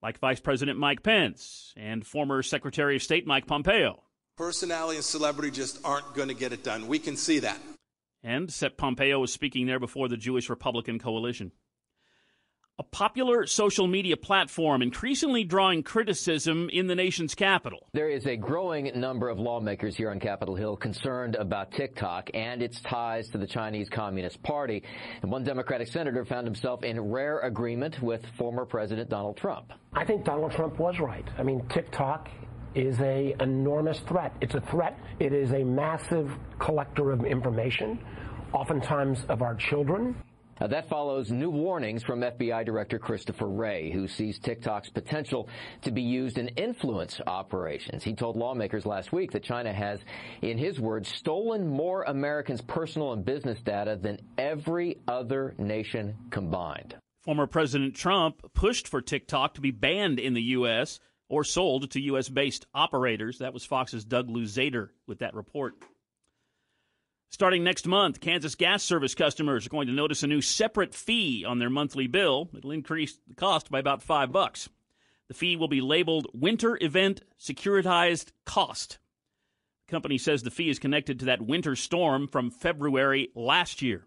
like 0.03 0.19
Vice 0.19 0.41
President 0.41 0.77
Mike 0.77 1.05
Pence 1.05 1.73
and 1.77 2.05
former 2.05 2.43
Secretary 2.43 2.97
of 2.97 3.03
State 3.05 3.29
Mike 3.29 3.47
Pompeo. 3.47 4.03
Personality 4.37 4.97
and 4.97 5.05
celebrity 5.05 5.53
just 5.53 5.79
aren't 5.85 6.15
going 6.15 6.29
to 6.29 6.35
get 6.35 6.53
it 6.53 6.65
done. 6.65 6.89
We 6.89 6.99
can 6.99 7.17
see 7.17 7.39
that. 7.39 7.61
And 8.25 8.53
Sep 8.53 8.77
Pompeo 8.77 9.21
was 9.21 9.33
speaking 9.33 9.67
there 9.67 9.79
before 9.79 10.09
the 10.09 10.17
Jewish 10.17 10.51
Republican 10.51 10.99
Coalition 10.99 11.53
a 12.79 12.83
popular 12.85 13.45
social 13.47 13.87
media 13.87 14.17
platform 14.17 14.83
increasingly 14.83 15.43
drawing 15.43 15.83
criticism 15.83 16.69
in 16.73 16.87
the 16.87 16.95
nation's 16.95 17.35
capital. 17.35 17.89
There 17.93 18.09
is 18.09 18.27
a 18.27 18.37
growing 18.37 18.91
number 18.99 19.29
of 19.29 19.39
lawmakers 19.39 19.97
here 19.97 20.11
on 20.11 20.21
Capitol 20.21 20.55
Hill 20.55 20.77
concerned 20.77 21.35
about 21.35 21.73
TikTok 21.73 22.31
and 22.35 22.63
its 22.63 22.81
ties 22.81 23.29
to 23.31 23.39
the 23.39 23.47
Chinese 23.47 23.89
Communist 23.89 24.41
Party. 24.43 24.85
And 25.23 25.31
one 25.31 25.43
Democratic 25.43 25.89
senator 25.89 26.25
found 26.25 26.47
himself 26.47 26.85
in 26.85 27.01
rare 27.01 27.41
agreement 27.41 28.01
with 28.01 28.25
former 28.37 28.65
President 28.65 29.09
Donald 29.09 29.37
Trump. 29.37 29.73
I 29.93 30.05
think 30.05 30.25
Donald 30.25 30.53
Trump 30.53 30.79
was 30.79 31.01
right. 31.01 31.27
I 31.37 31.43
mean, 31.43 31.67
TikTok 31.69 32.29
is 32.75 33.01
a 33.01 33.35
enormous 33.41 33.99
threat. 34.01 34.35
It's 34.41 34.55
a 34.55 34.61
threat. 34.61 34.97
It 35.19 35.33
is 35.33 35.51
a 35.53 35.65
massive 35.65 36.31
collector 36.61 37.11
of 37.11 37.25
information, 37.25 37.99
oftentimes 38.53 39.25
of 39.29 39.43
our 39.43 39.57
children. 39.57 40.15
Uh, 40.61 40.67
that 40.67 40.89
follows 40.89 41.31
new 41.31 41.51
warnings 41.51 42.03
from 42.03 42.21
FBI 42.21 42.65
Director 42.65 42.99
Christopher 42.99 43.49
Wray, 43.49 43.91
who 43.91 44.09
sees 44.09 44.39
TikTok's 44.39 44.91
potential 44.91 45.49
to 45.83 45.91
be 45.91 46.03
used 46.03 46.39
in 46.39 46.49
influence 46.49 47.21
operations. 47.27 48.03
He 48.03 48.15
told 48.15 48.37
lawmakers 48.37 48.85
last 48.87 49.13
week 49.13 49.33
that 49.33 49.45
China 49.45 49.73
has, 49.73 50.01
in 50.43 50.59
his 50.59 50.81
words, 50.81 51.09
stolen 51.09 51.69
more 51.69 52.03
Americans' 52.03 52.61
personal 52.61 53.13
and 53.13 53.25
business 53.25 53.61
data 53.61 53.99
than 54.01 54.19
every 54.37 54.99
other 55.07 55.55
nation 55.59 56.17
combined. 56.31 56.97
Former 57.25 57.47
President 57.47 57.95
Trump 57.95 58.53
pushed 58.55 58.89
for 58.89 59.03
TikTok 59.03 59.55
to 59.55 59.61
be 59.61 59.71
banned 59.71 60.19
in 60.19 60.35
the 60.35 60.43
U.S. 60.43 60.99
or 61.29 61.45
sold 61.45 61.91
to 61.91 62.01
U.S. 62.01 62.29
based 62.29 62.67
operators. 62.75 63.39
That 63.39 63.53
was 63.53 63.65
Fox's 63.65 64.05
Doug 64.05 64.29
Luzader 64.29 64.89
with 65.07 65.19
that 65.19 65.35
report. 65.35 65.75
Starting 67.31 67.63
next 67.63 67.87
month, 67.87 68.21
Kansas 68.21 68.55
Gas 68.55 68.83
Service 68.83 69.15
customers 69.15 69.67
are 69.67 69.71
going 69.71 69.87
to 69.87 69.93
notice 69.93 70.23
a 70.23 70.27
new 70.27 70.41
separate 70.41 70.95
fee 70.95 71.45
on 71.45 71.59
their 71.59 71.69
monthly 71.69 72.07
bill. 72.07 72.49
It'll 72.57 72.71
increase 72.71 73.19
the 73.29 73.35
cost 73.35 73.71
by 73.71 73.79
about 73.79 74.03
five 74.03 74.33
bucks. 74.33 74.71
The 75.29 75.35
fee 75.35 75.55
will 75.55 75.69
be 75.69 75.83
labeled 75.83 76.27
Winter 76.33 76.79
Event 76.81 77.21
Securitized 77.39 78.33
Cost. 78.47 78.99
The 79.87 79.91
company 79.91 80.17
says 80.17 80.43
the 80.43 80.51
fee 80.51 80.71
is 80.71 80.79
connected 80.79 81.19
to 81.19 81.27
that 81.27 81.43
winter 81.43 81.77
storm 81.77 82.29
from 82.29 82.51
February 82.51 83.29
last 83.35 83.83
year. 83.83 84.07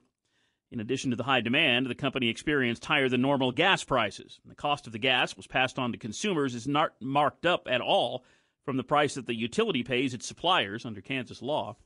In 0.72 0.80
addition 0.80 1.12
to 1.12 1.16
the 1.16 1.24
high 1.24 1.42
demand, 1.42 1.86
the 1.86 1.96
company 1.96 2.28
experienced 2.28 2.86
higher 2.86 3.08
than 3.08 3.22
normal 3.22 3.52
gas 3.52 3.84
prices. 3.84 4.40
The 4.46 4.56
cost 4.56 4.88
of 4.88 4.94
the 4.94 5.00
gas 5.00 5.38
was 5.38 5.46
passed 5.46 5.78
on 5.78 5.92
to 5.92 5.98
consumers 6.00 6.56
is 6.56 6.68
not 6.68 6.94
marked 7.00 7.46
up 7.46 7.68
at 7.70 7.82
all 7.82 8.26
from 8.66 8.78
the 8.78 8.84
price 8.84 9.14
that 9.14 9.28
the 9.28 9.36
utility 9.36 9.84
pays 9.84 10.16
its 10.16 10.26
suppliers 10.26 10.86
under 10.86 11.02
Kansas 11.02 11.42
law 11.42 11.78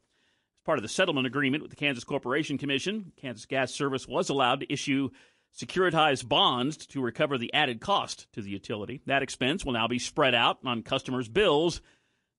part 0.65 0.79
of 0.79 0.83
the 0.83 0.89
settlement 0.89 1.27
agreement 1.27 1.61
with 1.61 1.69
the 1.69 1.77
Kansas 1.77 2.03
Corporation 2.03 2.57
Commission, 2.57 3.11
Kansas 3.21 3.45
Gas 3.45 3.71
Service 3.71 4.07
was 4.07 4.29
allowed 4.29 4.61
to 4.61 4.73
issue 4.73 5.09
securitized 5.55 6.27
bonds 6.27 6.75
to 6.87 7.01
recover 7.01 7.37
the 7.37 7.53
added 7.53 7.79
cost 7.79 8.31
to 8.33 8.41
the 8.41 8.49
utility. 8.49 9.01
That 9.05 9.23
expense 9.23 9.63
will 9.63 9.73
now 9.73 9.87
be 9.87 9.99
spread 9.99 10.35
out 10.35 10.57
on 10.65 10.83
customers' 10.83 11.29
bills 11.29 11.81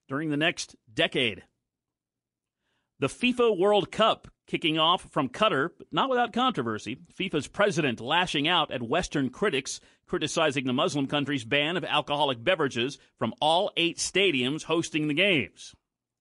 during 0.09 0.31
the 0.31 0.37
next 0.37 0.77
decade. 0.93 1.45
The 2.99 3.09
FIFA 3.09 3.59
World 3.59 3.91
Cup 3.91 4.29
kicking 4.47 4.79
off 4.79 5.11
from 5.11 5.29
Qatar, 5.29 5.71
but 5.77 5.89
not 5.93 6.09
without 6.09 6.33
controversy. 6.33 6.99
FIFA's 7.19 7.49
president 7.49 8.01
lashing 8.01 8.47
out 8.49 8.71
at 8.71 8.83
Western 8.83 9.29
critics 9.31 9.81
criticizing 10.07 10.65
the 10.65 10.73
Muslim 10.73 11.07
country's 11.07 11.45
ban 11.45 11.77
of 11.77 11.85
alcoholic 11.85 12.43
beverages 12.43 12.99
from 13.19 13.35
all 13.41 13.73
eight 13.77 13.99
stadiums 13.99 14.65
hosting 14.65 15.09
the 15.09 15.15
games. 15.15 15.75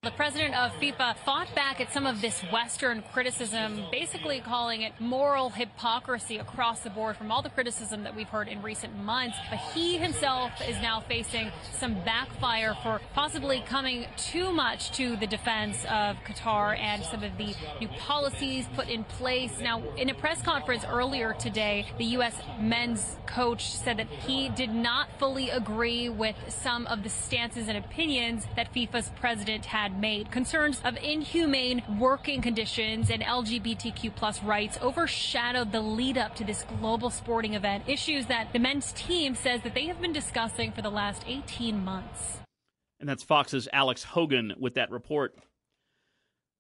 The 0.05 0.11
president 0.11 0.53
of 0.53 0.71
FIFA 0.73 1.17
fought 1.25 1.47
back 1.55 1.81
at 1.81 1.91
some 1.91 2.05
of 2.05 2.21
this 2.21 2.39
Western 2.53 3.03
criticism, 3.11 3.85
basically 3.91 4.39
calling 4.39 4.83
it 4.83 4.93
moral 4.99 5.49
hypocrisy 5.49 6.37
across 6.37 6.81
the 6.81 6.91
board 6.91 7.17
from 7.17 7.31
all 7.31 7.41
the 7.41 7.49
criticism 7.49 8.03
that 8.03 8.15
we've 8.15 8.29
heard 8.29 8.47
in 8.47 8.61
recent 8.61 8.95
months. 8.95 9.35
But 9.49 9.57
he 9.73 9.97
himself 9.97 10.51
is 10.69 10.79
now 10.79 10.99
facing 10.99 11.51
some 11.71 11.95
backfire 12.03 12.75
for 12.83 13.01
possibly 13.15 13.61
coming 13.61 14.05
too 14.15 14.51
much 14.51 14.91
to 14.91 15.15
the 15.15 15.25
defense 15.25 15.83
of 15.85 16.17
Qatar 16.17 16.77
and 16.77 17.03
some 17.03 17.23
of 17.23 17.35
the 17.39 17.55
new 17.81 17.87
policies 17.97 18.67
put 18.75 18.87
in 18.87 19.05
place. 19.05 19.59
Now, 19.59 19.81
in 19.97 20.11
a 20.11 20.13
press 20.13 20.39
conference 20.39 20.85
earlier 20.85 21.33
today, 21.33 21.87
the 21.97 22.05
U.S. 22.17 22.35
men's 22.59 23.17
coach 23.25 23.75
said 23.75 23.97
that 23.97 24.07
he 24.07 24.49
did 24.49 24.69
not 24.69 25.07
fully 25.17 25.49
agree 25.49 26.09
with 26.09 26.35
some 26.47 26.85
of 26.85 27.01
the 27.01 27.09
stances 27.09 27.67
and 27.67 27.75
opinions 27.75 28.45
that 28.55 28.71
FIFA's 28.71 29.09
president 29.19 29.65
had 29.65 29.94
made. 29.97 30.31
Concerns 30.31 30.81
of 30.83 30.97
inhumane 30.97 31.83
working 31.99 32.41
conditions 32.41 33.09
and 33.09 33.21
LGBTQ 33.21 34.15
plus 34.15 34.43
rights 34.43 34.77
overshadowed 34.81 35.71
the 35.71 35.81
lead 35.81 36.17
up 36.17 36.35
to 36.35 36.43
this 36.43 36.65
global 36.79 37.09
sporting 37.09 37.53
event, 37.53 37.83
issues 37.87 38.25
that 38.27 38.53
the 38.53 38.59
men's 38.59 38.91
team 38.93 39.35
says 39.35 39.61
that 39.61 39.73
they 39.73 39.85
have 39.87 40.01
been 40.01 40.13
discussing 40.13 40.71
for 40.71 40.81
the 40.81 40.89
last 40.89 41.23
18 41.27 41.83
months. 41.83 42.39
And 42.99 43.09
that's 43.09 43.23
Fox's 43.23 43.67
Alex 43.73 44.03
Hogan 44.03 44.53
with 44.59 44.75
that 44.75 44.91
report. 44.91 45.35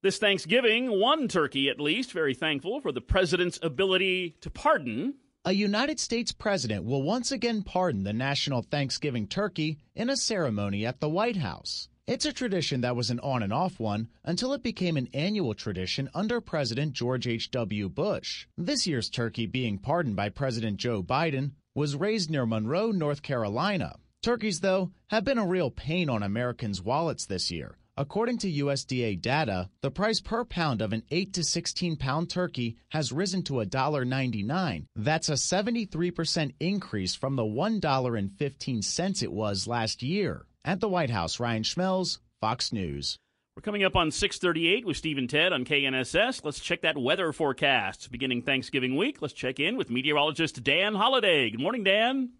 This 0.03 0.19
Thanksgiving, 0.19 0.99
one 0.99 1.27
turkey 1.27 1.69
at 1.69 1.79
least, 1.79 2.11
very 2.11 2.35
thankful 2.35 2.79
for 2.79 2.91
the 2.91 3.01
president's 3.01 3.57
ability 3.63 4.35
to 4.41 4.51
pardon. 4.51 5.15
A 5.45 5.51
United 5.51 5.99
States 5.99 6.31
president 6.31 6.85
will 6.85 7.01
once 7.01 7.31
again 7.31 7.63
pardon 7.63 8.03
the 8.03 8.13
national 8.13 8.61
Thanksgiving 8.61 9.27
turkey 9.27 9.79
in 9.95 10.09
a 10.09 10.17
ceremony 10.17 10.85
at 10.85 10.99
the 10.99 11.09
White 11.09 11.37
House. 11.37 11.87
It's 12.07 12.25
a 12.25 12.31
tradition 12.31 12.81
that 12.81 12.95
was 12.95 13.09
an 13.09 13.19
on 13.21 13.41
and 13.41 13.51
off 13.51 13.79
one 13.79 14.09
until 14.23 14.53
it 14.53 14.61
became 14.61 14.95
an 14.95 15.09
annual 15.11 15.55
tradition 15.55 16.07
under 16.13 16.39
President 16.39 16.93
George 16.93 17.25
H.W. 17.25 17.89
Bush. 17.89 18.45
This 18.55 18.85
year's 18.85 19.09
turkey, 19.09 19.47
being 19.47 19.79
pardoned 19.79 20.15
by 20.15 20.29
President 20.29 20.77
Joe 20.77 21.01
Biden, 21.01 21.53
was 21.73 21.95
raised 21.95 22.29
near 22.29 22.45
Monroe, 22.45 22.91
North 22.91 23.23
Carolina. 23.23 23.95
Turkeys, 24.21 24.59
though, 24.59 24.91
have 25.07 25.23
been 25.23 25.39
a 25.39 25.47
real 25.47 25.71
pain 25.71 26.07
on 26.07 26.21
Americans' 26.21 26.79
wallets 26.79 27.25
this 27.25 27.49
year. 27.49 27.79
According 27.97 28.37
to 28.39 28.51
USDA 28.51 29.19
data, 29.19 29.71
the 29.81 29.89
price 29.89 30.21
per 30.21 30.45
pound 30.45 30.83
of 30.83 30.93
an 30.93 31.01
8 31.09 31.33
to 31.33 31.43
16 31.43 31.95
pound 31.95 32.29
turkey 32.29 32.77
has 32.89 33.11
risen 33.11 33.41
to 33.45 33.53
$1.99. 33.53 34.85
That's 34.95 35.29
a 35.29 35.33
73% 35.33 36.53
increase 36.59 37.15
from 37.15 37.35
the 37.35 37.41
$1.15 37.41 39.23
it 39.23 39.31
was 39.31 39.65
last 39.65 40.03
year. 40.03 40.45
At 40.67 40.79
the 40.79 40.89
White 40.89 41.11
House, 41.11 41.39
Ryan 41.39 41.61
Schmelz, 41.61 42.17
Fox 42.41 42.73
News. 42.73 43.19
We're 43.55 43.61
coming 43.61 43.83
up 43.83 43.95
on 43.95 44.09
638 44.09 44.83
with 44.83 44.97
Steve 44.97 45.19
and 45.19 45.29
Ted 45.29 45.53
on 45.53 45.63
KNSS. 45.63 46.43
Let's 46.43 46.59
check 46.59 46.81
that 46.81 46.97
weather 46.97 47.31
forecast. 47.31 48.11
Beginning 48.11 48.41
Thanksgiving 48.41 48.95
week, 48.95 49.21
let's 49.21 49.35
check 49.35 49.59
in 49.59 49.77
with 49.77 49.91
meteorologist 49.91 50.63
Dan 50.63 50.95
Holliday. 50.95 51.51
Good 51.51 51.59
morning, 51.59 51.83
Dan. 51.83 52.31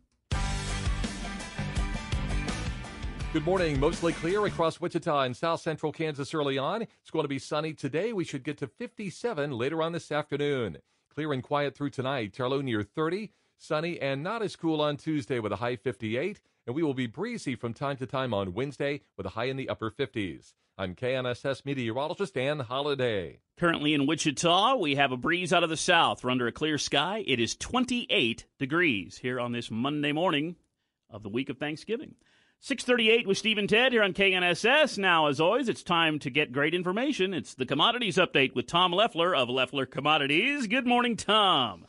Good 3.32 3.46
morning. 3.46 3.80
Mostly 3.80 4.14
clear 4.14 4.44
across 4.48 4.82
Wichita 4.82 5.22
and 5.22 5.38
south 5.38 5.62
central 5.62 5.92
Kansas 5.92 6.34
early 6.34 6.58
on. 6.58 6.82
It's 6.82 7.12
going 7.12 7.26
to 7.26 7.30
be 7.30 7.38
sunny 7.38 7.74
today. 7.74 8.12
We 8.12 8.24
should 8.24 8.44
get 8.44 8.58
to 8.58 8.66
57 8.66 9.52
later 9.52 9.84
on 9.84 9.92
this 9.92 10.12
afternoon. 10.12 10.80
Clear 11.14 11.32
and 11.32 11.44
quiet 11.44 11.76
through 11.76 11.92
tonight. 11.92 12.34
Turlow 12.34 12.64
near 12.64 12.82
30. 12.82 13.34
Sunny 13.60 14.02
and 14.02 14.24
not 14.24 14.42
as 14.42 14.56
cool 14.56 14.82
on 14.82 14.98
Tuesday 14.98 15.40
with 15.40 15.52
a 15.52 15.58
high 15.58 15.76
58 15.76 16.42
and 16.66 16.76
we 16.76 16.84
will 16.84 16.94
be 16.94 17.08
breezy 17.08 17.56
from 17.56 17.74
time 17.74 17.98
to 17.98 18.06
time 18.06 18.34
on 18.34 18.54
Wednesday 18.54 19.02
with 19.18 19.26
a 19.26 19.30
high 19.30 19.46
in 19.46 19.58
the 19.58 19.70
upper 19.70 19.92
50s. 19.92 20.54
I'm 20.78 20.96
KNSS 20.96 21.64
meteorologist 21.64 22.34
Dan 22.34 22.60
Holliday. 22.60 23.40
Currently 23.58 23.94
in 23.94 24.08
Wichita, 24.08 24.76
we 24.76 24.96
have 24.96 25.14
a 25.14 25.18
breeze 25.18 25.54
out 25.54 25.64
of 25.64 25.70
the 25.70 25.78
south. 25.78 26.24
We're 26.24 26.32
under 26.32 26.48
a 26.48 26.52
clear 26.52 26.78
sky. 26.78 27.24
It 27.26 27.40
is 27.40 27.56
28 27.56 28.46
degrees 28.60 29.18
here 29.18 29.40
on 29.40 29.54
this 29.54 29.72
Monday 29.72 30.12
morning 30.12 30.58
of 31.10 31.24
the 31.24 31.30
week 31.30 31.50
of 31.50 31.58
Thanksgiving. 31.58 32.16
638 32.60 33.28
with 33.28 33.38
Steve 33.38 33.58
and 33.58 33.70
Ted 33.70 33.94
here 33.94 34.04
on 34.04 34.14
KNSS. 34.14 34.98
Now, 34.98 35.28
as 35.28 35.40
always, 35.40 35.70
it's 35.70 35.84
time 35.84 36.20
to 36.20 36.30
get 36.30 36.52
great 36.52 36.74
information. 36.74 37.34
It's 37.34 37.54
the 37.54 37.66
Commodities 37.66 38.18
Update 38.18 38.56
with 38.56 38.68
Tom 38.68 38.92
Leffler 38.92 39.36
of 39.36 39.50
Leffler 39.50 39.86
Commodities. 39.86 40.68
Good 40.68 40.88
morning, 40.88 41.16
Tom. 41.16 41.86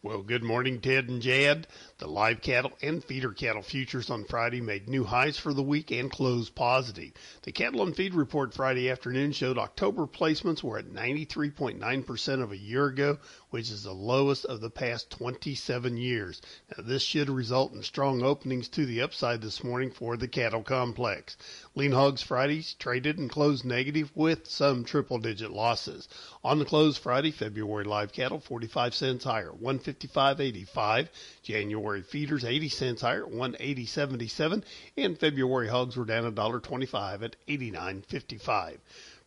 Well, 0.00 0.22
good 0.22 0.44
morning, 0.44 0.80
Ted 0.80 1.08
and 1.08 1.20
Jad. 1.20 1.66
The 1.98 2.06
live 2.06 2.40
cattle 2.40 2.70
and 2.80 3.02
feeder 3.02 3.32
cattle 3.32 3.62
futures 3.62 4.10
on 4.10 4.22
Friday 4.26 4.60
made 4.60 4.88
new 4.88 5.02
highs 5.02 5.38
for 5.38 5.52
the 5.52 5.60
week 5.60 5.90
and 5.90 6.08
closed 6.08 6.54
positive. 6.54 7.10
The 7.42 7.50
cattle 7.50 7.82
and 7.82 7.96
feed 7.96 8.14
report 8.14 8.54
Friday 8.54 8.88
afternoon 8.90 9.32
showed 9.32 9.58
October 9.58 10.06
placements 10.06 10.62
were 10.62 10.78
at 10.78 10.86
93.9% 10.92 12.40
of 12.40 12.52
a 12.52 12.56
year 12.56 12.86
ago, 12.86 13.18
which 13.50 13.70
is 13.70 13.82
the 13.82 13.92
lowest 13.92 14.44
of 14.44 14.60
the 14.60 14.70
past 14.70 15.10
27 15.10 15.96
years. 15.96 16.42
Now, 16.76 16.84
this 16.84 17.02
should 17.02 17.30
result 17.30 17.72
in 17.72 17.82
strong 17.82 18.22
openings 18.22 18.68
to 18.68 18.84
the 18.84 19.00
upside 19.00 19.40
this 19.40 19.64
morning 19.64 19.90
for 19.90 20.16
the 20.16 20.28
cattle 20.28 20.62
complex. 20.62 21.36
Lean 21.74 21.92
hogs 21.92 22.22
Fridays 22.22 22.74
traded 22.78 23.18
and 23.18 23.30
closed 23.30 23.64
negative 23.64 24.10
with 24.14 24.48
some 24.48 24.84
triple 24.84 25.18
digit 25.18 25.50
losses. 25.50 26.08
On 26.44 26.58
the 26.58 26.64
close 26.64 26.98
Friday, 26.98 27.30
February 27.30 27.84
live 27.84 28.12
cattle 28.12 28.40
45 28.40 28.94
cents 28.94 29.24
higher, 29.24 29.52
155.85. 29.52 31.08
January 31.42 32.02
feeders 32.02 32.44
80 32.44 32.68
cents 32.68 33.00
higher, 33.00 33.24
180.77, 33.24 34.62
and 34.96 35.18
February 35.18 35.68
hogs 35.68 35.96
were 35.96 36.04
down 36.04 36.30
$1.25 36.34 37.22
at 37.22 37.36
89.55. 37.46 38.78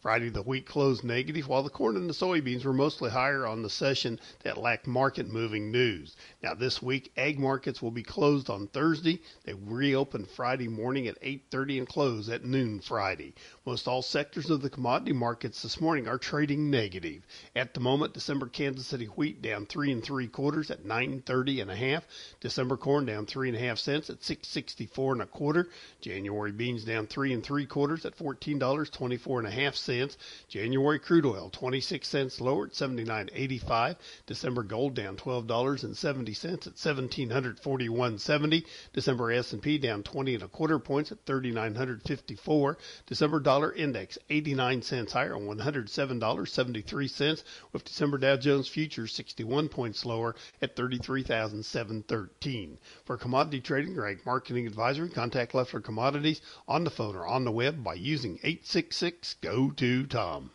Friday, 0.02 0.30
the 0.30 0.42
wheat 0.42 0.66
closed 0.66 1.04
negative, 1.04 1.48
while 1.48 1.62
the 1.62 1.70
corn 1.70 1.96
and 1.96 2.10
the 2.10 2.14
soybeans 2.16 2.66
were 2.66 2.74
mostly 2.74 3.12
higher 3.12 3.46
on 3.46 3.62
the 3.62 3.70
session 3.70 4.20
that 4.42 4.58
lacked 4.58 4.88
market 4.88 5.30
moving 5.30 5.70
news. 5.70 6.16
Now, 6.42 6.56
this 6.56 6.82
week, 6.82 7.12
ag 7.16 7.38
markets 7.38 7.84
will 7.84 7.92
be 7.92 8.02
closed 8.02 8.50
on 8.50 8.66
Thursday. 8.66 9.22
They 9.44 9.54
reopen 9.54 10.26
Friday 10.26 10.68
morning 10.68 11.06
at 11.06 11.22
8:30 11.22 11.78
and 11.78 11.88
close 11.88 12.30
at 12.30 12.44
noon 12.44 12.80
Friday. 12.80 13.36
Most 13.64 13.88
all 13.88 14.02
sectors 14.02 14.50
of 14.50 14.64
the 14.64 14.72
commodity 14.72 15.14
markets 15.14 15.62
this 15.62 15.80
morning 15.80 16.08
are 16.08 16.18
trading 16.18 16.72
negative. 16.72 17.22
At 17.56 17.76
the 17.76 17.80
moment, 17.80 18.16
December 18.16 18.48
Kansas 18.48 18.88
City 18.88 19.06
wheat 19.06 19.44
down 19.44 19.68
three 19.68 19.92
and 19.92 20.04
three 20.04 20.28
quarters 20.28 20.72
at 20.72 20.84
9.30 20.84 21.62
and 21.62 21.70
a 21.70 21.76
half. 21.76 22.08
December 22.40 22.76
corn 22.76 23.06
down 23.06 23.28
three 23.28 23.50
and 23.50 23.58
a 23.58 23.62
half 23.62 23.78
cents 23.78 24.10
at 24.10 24.22
6.64 24.22 25.12
and 25.12 25.22
a 25.22 25.28
quarter. 25.28 25.70
January 26.02 26.52
beans 26.52 26.86
down 26.86 27.06
three 27.06 27.34
and 27.34 27.44
three 27.44 27.68
quarters 27.68 28.04
at 28.04 28.18
$14.24 28.18 29.38
and 29.38 29.48
a 29.48 29.52
half 29.52 29.76
cents 29.76 29.91
cents. 29.92 30.18
January 30.48 31.00
crude 31.00 31.26
oil 31.26 31.50
26 31.50 32.08
cents 32.08 32.40
lower 32.40 32.68
at 32.68 32.74
79.85. 32.74 33.98
December 34.26 34.64
gold 34.64 34.94
down 34.94 35.18
$12.70 35.18 36.54
at 36.54 36.62
1741.70. 36.76 38.64
December 38.94 39.34
S&P 39.34 39.78
down 39.78 40.02
20 40.04 40.36
and 40.36 40.44
a 40.44 40.48
quarter 40.48 40.80
points 40.80 41.12
at 41.12 41.18
3954. 41.26 42.78
December 43.06 43.42
dollar 43.42 43.74
index 43.74 44.18
89 44.30 44.82
cents 44.82 45.12
higher 45.12 45.36
on 45.36 45.48
$107.73 45.48 47.44
with 47.74 47.84
December 47.84 48.18
Dow 48.18 48.38
Jones 48.38 48.70
futures 48.70 49.14
61 49.14 49.68
points 49.70 50.06
lower 50.06 50.36
at 50.62 50.76
33,713. 50.76 52.78
For 53.06 53.18
commodity 53.18 53.60
trading 53.60 53.98
or 53.98 54.16
marketing 54.26 54.68
advisory, 54.68 55.10
contact 55.10 55.54
Leffler 55.54 55.82
Commodities 55.82 56.40
on 56.68 56.86
the 56.86 56.90
phone 56.90 57.16
or 57.16 57.28
on 57.28 57.44
the 57.44 57.52
web 57.52 57.84
by 57.84 57.96
using 57.96 58.40
866 58.44 59.36
go 59.42 59.72
to 59.82 60.06
Tom. 60.06 60.52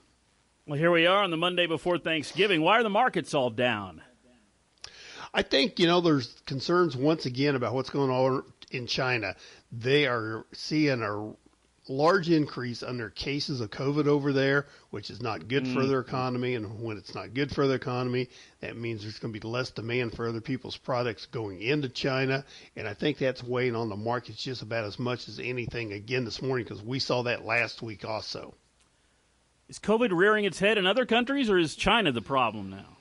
Well, 0.68 0.78
here 0.78 0.92
we 0.92 1.04
are 1.04 1.24
on 1.24 1.32
the 1.32 1.36
Monday 1.36 1.66
before 1.66 1.98
Thanksgiving. 1.98 2.62
Why 2.62 2.78
are 2.78 2.84
the 2.84 2.90
markets 2.90 3.34
all 3.34 3.50
down? 3.50 4.00
I 5.34 5.42
think, 5.42 5.80
you 5.80 5.88
know, 5.88 6.00
there's 6.00 6.28
concerns 6.46 6.96
once 6.96 7.26
again 7.26 7.56
about 7.56 7.74
what's 7.74 7.90
going 7.90 8.12
on 8.12 8.44
in 8.70 8.86
China. 8.86 9.34
They 9.72 10.06
are 10.06 10.46
seeing 10.52 11.02
a 11.02 11.32
large 11.92 12.30
increase 12.30 12.84
under 12.84 13.10
cases 13.10 13.60
of 13.60 13.70
COVID 13.70 14.06
over 14.06 14.32
there, 14.32 14.68
which 14.90 15.10
is 15.10 15.20
not 15.20 15.48
good 15.48 15.64
mm. 15.64 15.74
for 15.74 15.86
their 15.86 15.98
economy. 15.98 16.54
And 16.54 16.80
when 16.80 16.96
it's 16.96 17.16
not 17.16 17.34
good 17.34 17.52
for 17.52 17.66
the 17.66 17.74
economy, 17.74 18.28
that 18.60 18.76
means 18.76 19.02
there's 19.02 19.18
going 19.18 19.34
to 19.34 19.40
be 19.40 19.48
less 19.48 19.72
demand 19.72 20.14
for 20.14 20.28
other 20.28 20.40
people's 20.40 20.76
products 20.76 21.26
going 21.26 21.60
into 21.60 21.88
China. 21.88 22.44
And 22.76 22.86
I 22.86 22.94
think 22.94 23.18
that's 23.18 23.42
weighing 23.42 23.74
on 23.74 23.88
the 23.88 23.96
markets 23.96 24.40
just 24.40 24.62
about 24.62 24.84
as 24.84 25.00
much 25.00 25.26
as 25.26 25.40
anything 25.40 25.92
again 25.92 26.24
this 26.24 26.40
morning 26.40 26.64
because 26.64 26.80
we 26.80 27.00
saw 27.00 27.24
that 27.24 27.44
last 27.44 27.82
week 27.82 28.04
also. 28.04 28.54
Is 29.68 29.78
COVID 29.78 30.10
rearing 30.12 30.44
its 30.44 30.60
head 30.60 30.78
in 30.78 30.86
other 30.86 31.06
countries, 31.06 31.50
or 31.50 31.58
is 31.58 31.74
China 31.74 32.12
the 32.12 32.22
problem 32.22 32.70
now? 32.70 32.96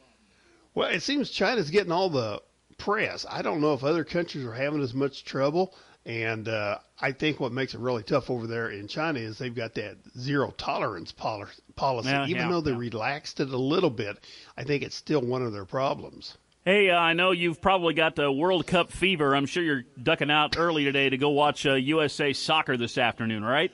Well, 0.73 0.89
it 0.89 1.01
seems 1.01 1.29
China's 1.29 1.69
getting 1.69 1.91
all 1.91 2.09
the 2.09 2.41
press. 2.77 3.25
I 3.29 3.41
don't 3.41 3.61
know 3.61 3.73
if 3.73 3.83
other 3.83 4.03
countries 4.03 4.45
are 4.45 4.53
having 4.53 4.81
as 4.81 4.93
much 4.93 5.25
trouble. 5.25 5.73
And 6.05 6.47
uh, 6.47 6.77
I 7.01 7.11
think 7.13 7.39
what 7.39 7.51
makes 7.51 7.73
it 7.73 7.79
really 7.79 8.03
tough 8.03 8.29
over 8.29 8.45
there 8.45 8.69
in 8.69 8.87
China 8.87 9.19
is 9.19 9.37
they've 9.39 9.55
got 9.55 9.73
that 9.75 9.97
zero 10.17 10.53
tolerance 10.55 11.11
policy. 11.11 12.09
Yeah, 12.09 12.27
Even 12.27 12.43
yeah, 12.43 12.49
though 12.49 12.61
they 12.61 12.71
yeah. 12.71 12.77
relaxed 12.77 13.39
it 13.39 13.49
a 13.49 13.57
little 13.57 13.89
bit, 13.89 14.17
I 14.55 14.63
think 14.63 14.83
it's 14.83 14.95
still 14.95 15.21
one 15.21 15.41
of 15.41 15.51
their 15.51 15.65
problems. 15.65 16.37
Hey, 16.63 16.89
uh, 16.89 16.97
I 16.97 17.13
know 17.13 17.31
you've 17.31 17.61
probably 17.61 17.93
got 17.95 18.15
the 18.15 18.31
World 18.31 18.67
Cup 18.67 18.91
fever. 18.91 19.35
I'm 19.35 19.45
sure 19.45 19.63
you're 19.63 19.83
ducking 20.01 20.31
out 20.31 20.57
early 20.57 20.83
today 20.83 21.09
to 21.09 21.17
go 21.17 21.29
watch 21.29 21.65
uh, 21.65 21.73
USA 21.73 22.33
soccer 22.33 22.77
this 22.77 22.97
afternoon, 22.97 23.43
right? 23.43 23.71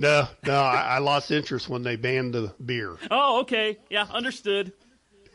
No, 0.00 0.26
no, 0.46 0.54
I, 0.54 0.82
I 0.82 0.98
lost 0.98 1.30
interest 1.30 1.68
when 1.68 1.82
they 1.82 1.96
banned 1.96 2.32
the 2.32 2.54
beer. 2.64 2.96
Oh, 3.10 3.40
okay, 3.40 3.76
yeah, 3.90 4.06
understood. 4.10 4.72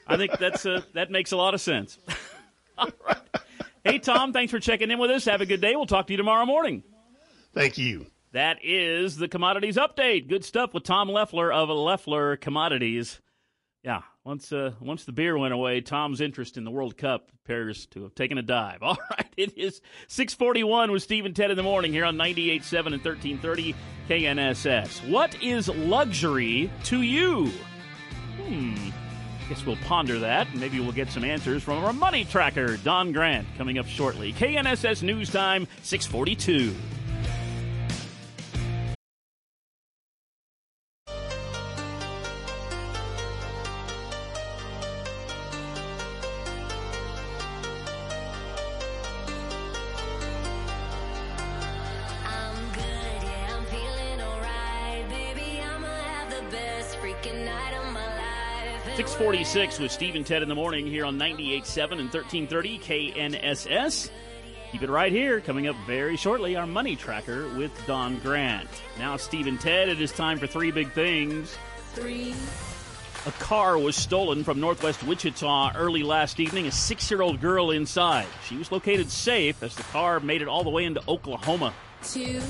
I 0.07 0.17
think 0.17 0.37
that's 0.39 0.65
uh, 0.65 0.81
that 0.93 1.11
makes 1.11 1.31
a 1.31 1.37
lot 1.37 1.53
of 1.53 1.61
sense. 1.61 1.99
All 2.77 2.89
right. 3.07 3.17
Hey, 3.83 3.99
Tom, 3.99 4.33
thanks 4.33 4.49
for 4.51 4.59
checking 4.59 4.89
in 4.89 4.97
with 4.97 5.11
us. 5.11 5.25
Have 5.25 5.41
a 5.41 5.45
good 5.45 5.61
day. 5.61 5.75
We'll 5.75 5.85
talk 5.85 6.07
to 6.07 6.13
you 6.13 6.17
tomorrow 6.17 6.45
morning. 6.47 6.81
Thank 7.53 7.77
you. 7.77 8.07
That 8.31 8.57
is 8.63 9.17
the 9.17 9.27
commodities 9.27 9.77
update. 9.77 10.27
Good 10.27 10.43
stuff 10.43 10.73
with 10.73 10.83
Tom 10.83 11.09
Leffler 11.09 11.53
of 11.53 11.69
Leffler 11.69 12.35
Commodities. 12.35 13.21
Yeah, 13.83 14.01
once 14.25 14.51
uh, 14.51 14.71
once 14.81 15.05
the 15.05 15.11
beer 15.11 15.37
went 15.37 15.53
away, 15.53 15.79
Tom's 15.79 16.19
interest 16.19 16.57
in 16.57 16.63
the 16.63 16.71
World 16.71 16.97
Cup 16.97 17.29
appears 17.43 17.85
to 17.87 18.03
have 18.03 18.15
taken 18.15 18.37
a 18.37 18.41
dive. 18.41 18.79
All 18.81 18.97
right, 19.11 19.31
it 19.37 19.57
is 19.57 19.81
641 20.07 20.91
with 20.91 21.03
Steve 21.03 21.25
and 21.25 21.35
Ted 21.35 21.51
in 21.51 21.57
the 21.57 21.63
morning 21.63 21.93
here 21.93 22.05
on 22.05 22.17
98.7 22.17 22.77
and 22.87 23.05
1330 23.05 23.75
KNSS. 24.09 25.09
What 25.09 25.41
is 25.41 25.69
luxury 25.69 26.69
to 26.85 27.01
you? 27.01 27.51
Hmm. 28.41 28.89
Guess 29.47 29.63
we'll 29.63 29.75
ponder 29.77 30.17
that, 30.19 30.47
and 30.49 30.59
maybe 30.59 30.79
we'll 30.79 30.91
get 30.91 31.11
some 31.11 31.23
answers 31.23 31.61
from 31.61 31.83
our 31.83 31.93
money 31.93 32.25
tracker, 32.25 32.77
Don 32.77 33.11
Grant, 33.11 33.47
coming 33.59 33.77
up 33.77 33.85
shortly. 33.85 34.33
KNSS 34.33 35.03
News 35.03 35.29
Time, 35.29 35.67
642. 35.83 36.73
646 59.45 59.79
with 59.79 59.91
Steve 59.91 60.15
and 60.15 60.25
Ted 60.25 60.41
in 60.41 60.49
the 60.49 60.55
morning 60.55 60.87
here 60.87 61.05
on 61.05 61.19
98.7 61.19 61.91
and 61.99 62.11
1330 62.11 62.79
KNSS. 62.79 64.09
Keep 64.71 64.81
it 64.81 64.89
right 64.89 65.11
here. 65.11 65.39
Coming 65.39 65.67
up 65.67 65.75
very 65.85 66.17
shortly, 66.17 66.55
our 66.55 66.65
money 66.65 66.95
tracker 66.95 67.47
with 67.55 67.71
Don 67.85 68.17
Grant. 68.19 68.67
Now, 68.97 69.17
Steve 69.17 69.45
and 69.45 69.61
Ted, 69.61 69.87
it 69.87 70.01
is 70.01 70.11
time 70.11 70.39
for 70.39 70.47
three 70.47 70.71
big 70.71 70.91
things. 70.93 71.55
Three. 71.93 72.33
A 73.27 73.31
car 73.33 73.77
was 73.77 73.95
stolen 73.95 74.43
from 74.43 74.59
northwest 74.59 75.03
Wichita 75.03 75.73
early 75.75 76.01
last 76.01 76.39
evening. 76.39 76.65
A 76.65 76.71
six 76.71 77.11
year 77.11 77.21
old 77.21 77.39
girl 77.39 77.69
inside. 77.69 78.25
She 78.49 78.57
was 78.57 78.71
located 78.71 79.11
safe 79.11 79.61
as 79.61 79.75
the 79.75 79.83
car 79.83 80.19
made 80.19 80.41
it 80.41 80.47
all 80.47 80.63
the 80.63 80.71
way 80.71 80.85
into 80.85 81.03
Oklahoma. 81.07 81.71
Two. 82.01 82.41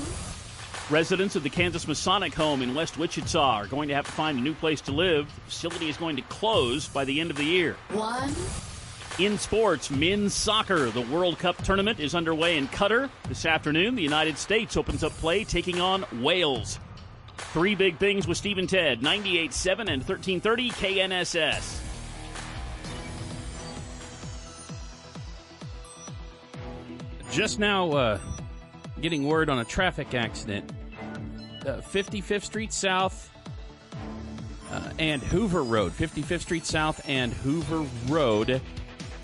Residents 0.88 1.34
of 1.34 1.42
the 1.42 1.50
Kansas 1.50 1.88
Masonic 1.88 2.32
home 2.32 2.62
in 2.62 2.72
West 2.72 2.96
Wichita 2.96 3.56
are 3.56 3.66
going 3.66 3.88
to 3.88 3.94
have 3.94 4.06
to 4.06 4.12
find 4.12 4.38
a 4.38 4.40
new 4.40 4.54
place 4.54 4.80
to 4.82 4.92
live. 4.92 5.26
The 5.34 5.40
facility 5.50 5.88
is 5.88 5.96
going 5.96 6.14
to 6.14 6.22
close 6.22 6.86
by 6.86 7.04
the 7.04 7.20
end 7.20 7.32
of 7.32 7.36
the 7.36 7.44
year. 7.44 7.76
One. 7.90 8.32
In 9.18 9.36
sports, 9.36 9.90
men's 9.90 10.32
soccer, 10.32 10.90
the 10.90 11.00
World 11.00 11.40
Cup 11.40 11.60
tournament 11.64 11.98
is 11.98 12.14
underway 12.14 12.56
in 12.56 12.68
Qatar. 12.68 13.10
This 13.28 13.46
afternoon, 13.46 13.96
the 13.96 14.02
United 14.02 14.38
States 14.38 14.76
opens 14.76 15.02
up 15.02 15.10
play 15.14 15.42
taking 15.42 15.80
on 15.80 16.04
Wales. 16.22 16.78
Three 17.36 17.74
big 17.74 17.98
things 17.98 18.28
with 18.28 18.38
Steve 18.38 18.58
and 18.58 18.68
Ted, 18.68 19.00
98.7 19.00 19.88
and 19.88 20.04
1330 20.04 20.70
KNSS. 20.70 21.80
Just 27.32 27.58
now, 27.58 27.90
uh, 27.90 28.18
getting 29.00 29.26
word 29.26 29.48
on 29.50 29.58
a 29.58 29.64
traffic 29.64 30.14
accident. 30.14 30.70
Uh, 31.64 31.80
55th 31.80 32.44
Street 32.44 32.72
South 32.72 33.30
uh, 34.70 34.90
and 34.98 35.22
Hoover 35.22 35.62
Road. 35.62 35.92
55th 35.92 36.40
Street 36.40 36.66
South 36.66 37.00
and 37.08 37.32
Hoover 37.32 37.84
Road. 38.08 38.60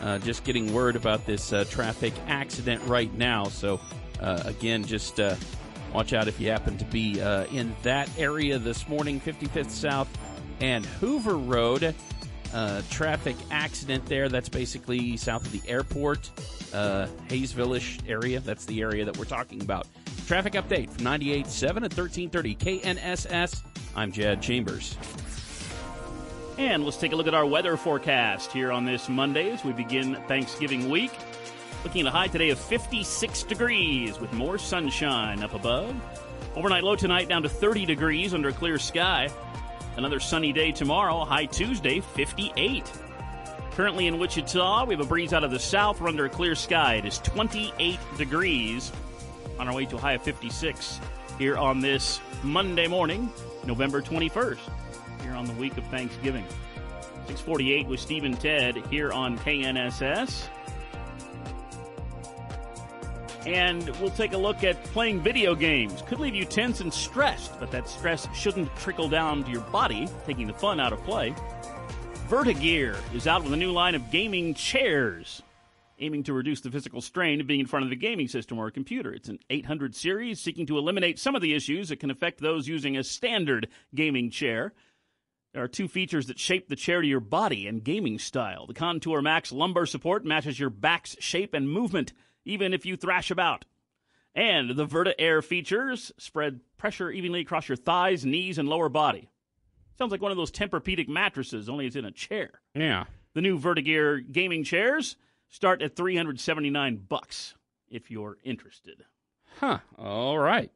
Uh, 0.00 0.18
just 0.18 0.42
getting 0.44 0.72
word 0.74 0.96
about 0.96 1.24
this 1.26 1.52
uh, 1.52 1.64
traffic 1.70 2.12
accident 2.26 2.82
right 2.86 3.12
now. 3.14 3.44
So 3.44 3.80
Uh, 4.20 4.40
again, 4.44 4.84
just 4.84 5.18
uh, 5.18 5.34
watch 5.92 6.12
out 6.12 6.28
if 6.28 6.38
you 6.38 6.48
happen 6.48 6.78
to 6.78 6.84
be 6.84 7.18
in 7.50 7.74
that 7.82 8.08
area 8.16 8.56
this 8.56 8.86
morning, 8.88 9.20
55th 9.20 9.70
South 9.70 10.06
and 10.60 10.86
Hoover 10.86 11.36
Road. 11.36 11.92
Uh, 12.52 12.82
traffic 12.90 13.36
accident 13.50 14.04
there. 14.06 14.28
That's 14.28 14.48
basically 14.48 15.16
south 15.16 15.46
of 15.46 15.52
the 15.52 15.62
airport, 15.70 16.30
uh, 16.74 17.06
Haysville-ish 17.28 18.00
area. 18.06 18.40
That's 18.40 18.66
the 18.66 18.82
area 18.82 19.04
that 19.04 19.16
we're 19.16 19.24
talking 19.24 19.62
about. 19.62 19.86
Traffic 20.26 20.52
update 20.52 20.90
from 20.90 21.04
98.7 21.04 21.84
at 21.84 21.96
1330 21.96 22.54
KNSS. 22.56 23.62
I'm 23.96 24.12
Jed 24.12 24.42
Chambers. 24.42 24.96
And 26.58 26.84
let's 26.84 26.98
take 26.98 27.12
a 27.12 27.16
look 27.16 27.26
at 27.26 27.34
our 27.34 27.46
weather 27.46 27.76
forecast 27.76 28.52
here 28.52 28.70
on 28.70 28.84
this 28.84 29.08
Monday 29.08 29.50
as 29.50 29.64
we 29.64 29.72
begin 29.72 30.16
Thanksgiving 30.28 30.90
week. 30.90 31.12
Looking 31.84 32.02
at 32.02 32.08
a 32.08 32.10
high 32.10 32.28
today 32.28 32.50
of 32.50 32.58
56 32.58 33.42
degrees 33.44 34.20
with 34.20 34.32
more 34.32 34.58
sunshine 34.58 35.42
up 35.42 35.54
above. 35.54 35.94
Overnight 36.54 36.84
low 36.84 36.96
tonight 36.96 37.28
down 37.28 37.42
to 37.42 37.48
30 37.48 37.86
degrees 37.86 38.34
under 38.34 38.50
a 38.50 38.52
clear 38.52 38.78
sky. 38.78 39.30
Another 39.96 40.20
sunny 40.20 40.52
day 40.52 40.72
tomorrow, 40.72 41.24
high 41.24 41.44
Tuesday, 41.44 42.00
58. 42.00 42.90
Currently 43.72 44.06
in 44.06 44.18
Wichita, 44.18 44.86
we 44.86 44.94
have 44.94 45.04
a 45.04 45.08
breeze 45.08 45.34
out 45.34 45.44
of 45.44 45.50
the 45.50 45.58
south. 45.58 46.00
We're 46.00 46.08
under 46.08 46.24
a 46.24 46.30
clear 46.30 46.54
sky. 46.54 46.94
It 46.94 47.04
is 47.04 47.18
28 47.18 47.98
degrees 48.16 48.90
on 49.58 49.68
our 49.68 49.74
way 49.74 49.84
to 49.86 49.96
a 49.96 50.00
high 50.00 50.14
of 50.14 50.22
56 50.22 50.98
here 51.38 51.58
on 51.58 51.80
this 51.80 52.20
Monday 52.42 52.86
morning, 52.86 53.30
November 53.66 54.00
21st, 54.00 54.58
here 55.22 55.32
on 55.32 55.44
the 55.44 55.52
week 55.54 55.76
of 55.76 55.84
Thanksgiving. 55.84 56.44
648 57.26 57.86
with 57.86 58.00
Steve 58.00 58.24
and 58.24 58.40
Ted 58.40 58.76
here 58.90 59.12
on 59.12 59.38
KNSS. 59.38 60.48
And 63.46 63.88
we'll 63.98 64.10
take 64.10 64.34
a 64.34 64.38
look 64.38 64.62
at 64.62 64.82
playing 64.84 65.20
video 65.20 65.54
games. 65.54 66.02
Could 66.02 66.20
leave 66.20 66.34
you 66.34 66.44
tense 66.44 66.80
and 66.80 66.92
stressed, 66.92 67.58
but 67.58 67.72
that 67.72 67.88
stress 67.88 68.28
shouldn't 68.34 68.74
trickle 68.76 69.08
down 69.08 69.42
to 69.44 69.50
your 69.50 69.62
body, 69.62 70.08
taking 70.26 70.46
the 70.46 70.52
fun 70.52 70.78
out 70.78 70.92
of 70.92 71.02
play. 71.02 71.34
Vertagear 72.28 72.96
is 73.14 73.26
out 73.26 73.42
with 73.42 73.52
a 73.52 73.56
new 73.56 73.72
line 73.72 73.96
of 73.96 74.10
gaming 74.10 74.54
chairs, 74.54 75.42
aiming 75.98 76.22
to 76.22 76.32
reduce 76.32 76.60
the 76.60 76.70
physical 76.70 77.00
strain 77.00 77.40
of 77.40 77.48
being 77.48 77.60
in 77.60 77.66
front 77.66 77.84
of 77.84 77.90
the 77.90 77.96
gaming 77.96 78.28
system 78.28 78.58
or 78.58 78.68
a 78.68 78.72
computer. 78.72 79.12
It's 79.12 79.28
an 79.28 79.40
800 79.50 79.94
series 79.94 80.40
seeking 80.40 80.66
to 80.66 80.78
eliminate 80.78 81.18
some 81.18 81.34
of 81.34 81.42
the 81.42 81.52
issues 81.52 81.88
that 81.88 81.98
can 82.00 82.10
affect 82.12 82.40
those 82.40 82.68
using 82.68 82.96
a 82.96 83.04
standard 83.04 83.68
gaming 83.94 84.30
chair. 84.30 84.72
There 85.52 85.62
are 85.62 85.68
two 85.68 85.88
features 85.88 86.28
that 86.28 86.38
shape 86.38 86.68
the 86.68 86.76
chair 86.76 87.02
to 87.02 87.06
your 87.06 87.20
body 87.20 87.66
and 87.66 87.84
gaming 87.84 88.18
style. 88.18 88.66
The 88.66 88.72
Contour 88.72 89.20
Max 89.20 89.52
lumbar 89.52 89.84
support 89.84 90.24
matches 90.24 90.58
your 90.58 90.70
back's 90.70 91.16
shape 91.18 91.52
and 91.52 91.68
movement 91.68 92.12
even 92.44 92.72
if 92.72 92.86
you 92.86 92.96
thrash 92.96 93.30
about. 93.30 93.64
And 94.34 94.70
the 94.70 94.86
Verta 94.86 95.12
Air 95.18 95.42
features 95.42 96.12
spread 96.18 96.60
pressure 96.78 97.10
evenly 97.10 97.40
across 97.40 97.68
your 97.68 97.76
thighs, 97.76 98.24
knees, 98.24 98.58
and 98.58 98.68
lower 98.68 98.88
body. 98.88 99.30
Sounds 99.98 100.10
like 100.10 100.22
one 100.22 100.30
of 100.30 100.38
those 100.38 100.50
Tempur-Pedic 100.50 101.08
mattresses, 101.08 101.68
only 101.68 101.86
it's 101.86 101.96
in 101.96 102.04
a 102.04 102.10
chair. 102.10 102.60
Yeah. 102.74 103.04
The 103.34 103.42
new 103.42 103.58
Vertagear 103.58 104.20
gaming 104.30 104.64
chairs 104.64 105.16
start 105.48 105.82
at 105.82 105.96
379 105.96 106.96
bucks 107.08 107.54
if 107.88 108.10
you're 108.10 108.38
interested. 108.42 109.04
Huh. 109.60 109.78
All 109.98 110.38
right. 110.38 110.70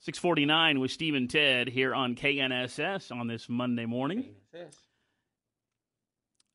649 0.00 0.80
with 0.80 0.90
Steve 0.90 1.14
and 1.14 1.30
Ted 1.30 1.68
here 1.68 1.94
on 1.94 2.16
KNSS 2.16 3.14
on 3.14 3.28
this 3.28 3.48
Monday 3.48 3.86
morning. 3.86 4.20
A 4.54 4.56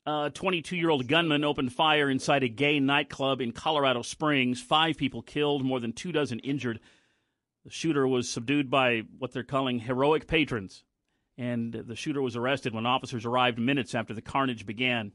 Uh, 0.08 0.30
22 0.30 0.74
year 0.74 0.88
old 0.88 1.06
gunman 1.06 1.44
opened 1.44 1.70
fire 1.70 2.08
inside 2.08 2.42
a 2.42 2.48
gay 2.48 2.80
nightclub 2.80 3.42
in 3.42 3.52
Colorado 3.52 4.00
Springs. 4.00 4.58
Five 4.58 4.96
people 4.96 5.20
killed, 5.20 5.62
more 5.62 5.80
than 5.80 5.92
two 5.92 6.12
dozen 6.12 6.38
injured. 6.38 6.80
The 7.66 7.70
shooter 7.70 8.08
was 8.08 8.26
subdued 8.26 8.70
by 8.70 9.02
what 9.18 9.32
they're 9.32 9.42
calling 9.42 9.80
heroic 9.80 10.26
patrons, 10.26 10.82
and 11.36 11.74
the 11.74 11.94
shooter 11.94 12.22
was 12.22 12.36
arrested 12.36 12.72
when 12.72 12.86
officers 12.86 13.26
arrived 13.26 13.58
minutes 13.58 13.94
after 13.94 14.14
the 14.14 14.22
carnage 14.22 14.64
began. 14.64 15.12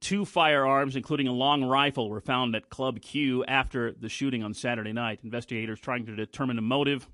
Two 0.00 0.24
firearms, 0.24 0.96
including 0.96 1.28
a 1.28 1.32
long 1.32 1.62
rifle, 1.62 2.10
were 2.10 2.20
found 2.20 2.56
at 2.56 2.70
Club 2.70 3.00
Q 3.00 3.44
after 3.44 3.92
the 3.92 4.08
shooting 4.08 4.42
on 4.42 4.52
Saturday 4.52 4.92
night. 4.92 5.20
Investigators 5.22 5.78
trying 5.78 6.06
to 6.06 6.16
determine 6.16 6.56
the 6.56 6.62
motive. 6.62 7.08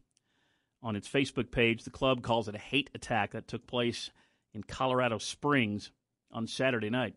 On 0.83 0.97
its 0.97 1.07
Facebook 1.07 1.51
page, 1.51 1.85
the 1.85 1.91
club 1.91 2.23
calls 2.23 2.49
it 2.49 2.55
a 2.55 2.59
hate 2.59 2.89
attack 2.95 3.33
that 3.33 3.47
took 3.47 3.67
place 3.67 4.11
in 4.55 4.63
Colorado 4.63 5.19
Springs 5.19 5.91
on 6.35 6.47
Saturday 6.47 6.91
night. 6.91 7.15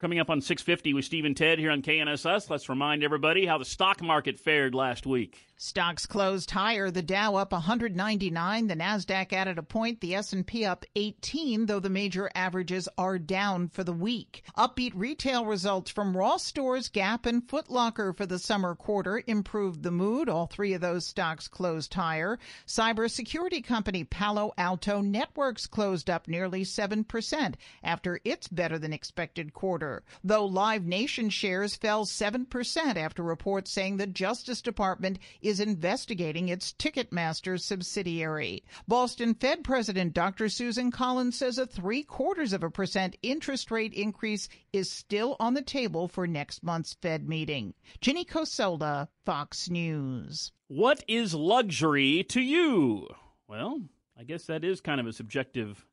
Coming 0.00 0.18
up 0.18 0.30
on 0.30 0.40
650 0.40 0.94
with 0.94 1.04
Steve 1.04 1.24
and 1.24 1.36
Ted 1.36 1.58
here 1.58 1.70
on 1.70 1.82
KNSS, 1.82 2.48
let's 2.48 2.68
remind 2.68 3.02
everybody 3.02 3.44
how 3.46 3.58
the 3.58 3.64
stock 3.64 4.02
market 4.02 4.38
fared 4.38 4.74
last 4.74 5.06
week. 5.06 5.49
Stocks 5.62 6.06
closed 6.06 6.52
higher. 6.52 6.90
The 6.90 7.02
Dow 7.02 7.34
up 7.34 7.52
199, 7.52 8.66
the 8.66 8.74
Nasdaq 8.74 9.30
added 9.34 9.58
a 9.58 9.62
point, 9.62 10.00
the 10.00 10.14
S&P 10.14 10.64
up 10.64 10.86
18, 10.96 11.66
though 11.66 11.80
the 11.80 11.90
major 11.90 12.30
averages 12.34 12.88
are 12.96 13.18
down 13.18 13.68
for 13.68 13.84
the 13.84 13.92
week. 13.92 14.42
Upbeat 14.56 14.92
retail 14.94 15.44
results 15.44 15.90
from 15.90 16.16
Ross 16.16 16.44
Stores, 16.44 16.88
Gap, 16.88 17.26
and 17.26 17.46
Foot 17.46 17.70
Locker 17.70 18.14
for 18.14 18.24
the 18.24 18.38
summer 18.38 18.74
quarter 18.74 19.22
improved 19.26 19.82
the 19.82 19.90
mood. 19.90 20.30
All 20.30 20.46
three 20.46 20.72
of 20.72 20.80
those 20.80 21.06
stocks 21.06 21.46
closed 21.46 21.92
higher. 21.92 22.38
Cybersecurity 22.66 23.62
company 23.62 24.02
Palo 24.02 24.54
Alto 24.56 25.02
Networks 25.02 25.66
closed 25.66 26.08
up 26.08 26.26
nearly 26.26 26.64
7% 26.64 27.54
after 27.84 28.18
its 28.24 28.48
better 28.48 28.78
than 28.78 28.94
expected 28.94 29.52
quarter, 29.52 30.04
though 30.24 30.46
Live 30.46 30.86
Nation 30.86 31.28
shares 31.28 31.76
fell 31.76 32.06
7% 32.06 32.96
after 32.96 33.22
reports 33.22 33.70
saying 33.70 33.98
the 33.98 34.06
Justice 34.06 34.62
Department 34.62 35.18
is 35.42 35.49
investigating 35.58 36.48
its 36.48 36.72
Ticketmaster 36.74 37.58
subsidiary. 37.58 38.62
Boston 38.86 39.34
Fed 39.34 39.64
President 39.64 40.14
Dr. 40.14 40.48
Susan 40.48 40.92
Collins 40.92 41.36
says 41.36 41.58
a 41.58 41.66
three 41.66 42.04
quarters 42.04 42.52
of 42.52 42.62
a 42.62 42.70
percent 42.70 43.16
interest 43.22 43.70
rate 43.72 43.94
increase 43.94 44.48
is 44.72 44.88
still 44.88 45.36
on 45.40 45.54
the 45.54 45.62
table 45.62 46.06
for 46.06 46.26
next 46.26 46.62
month's 46.62 46.94
Fed 47.02 47.28
meeting. 47.28 47.74
Ginny 48.00 48.24
Coselda, 48.24 49.08
Fox 49.24 49.68
News. 49.68 50.52
What 50.68 51.02
is 51.08 51.34
luxury 51.34 52.22
to 52.28 52.40
you? 52.40 53.08
Well, 53.48 53.80
I 54.16 54.22
guess 54.22 54.44
that 54.44 54.62
is 54.62 54.80
kind 54.80 55.00
of 55.00 55.06
a 55.06 55.12
subjective 55.12 55.84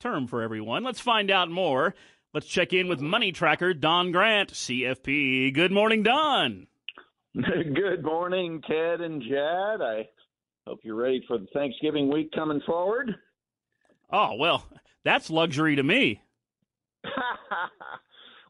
term 0.00 0.26
for 0.26 0.42
everyone. 0.42 0.84
Let's 0.84 1.00
find 1.00 1.30
out 1.30 1.50
more. 1.50 1.94
Let's 2.34 2.46
check 2.46 2.72
in 2.74 2.88
with 2.88 3.00
Money 3.00 3.32
Tracker 3.32 3.72
Don 3.72 4.12
Grant, 4.12 4.52
CFP. 4.52 5.54
Good 5.54 5.72
morning, 5.72 6.02
Don. 6.02 6.66
Good 7.74 8.02
morning, 8.02 8.62
Ted 8.66 9.02
and 9.02 9.20
Jad. 9.20 9.82
I 9.82 10.08
hope 10.66 10.80
you're 10.82 10.96
ready 10.96 11.22
for 11.28 11.36
the 11.36 11.46
Thanksgiving 11.52 12.10
week 12.10 12.32
coming 12.32 12.62
forward. 12.64 13.14
Oh, 14.10 14.36
well, 14.36 14.64
that's 15.04 15.28
luxury 15.28 15.76
to 15.76 15.82
me. 15.82 16.22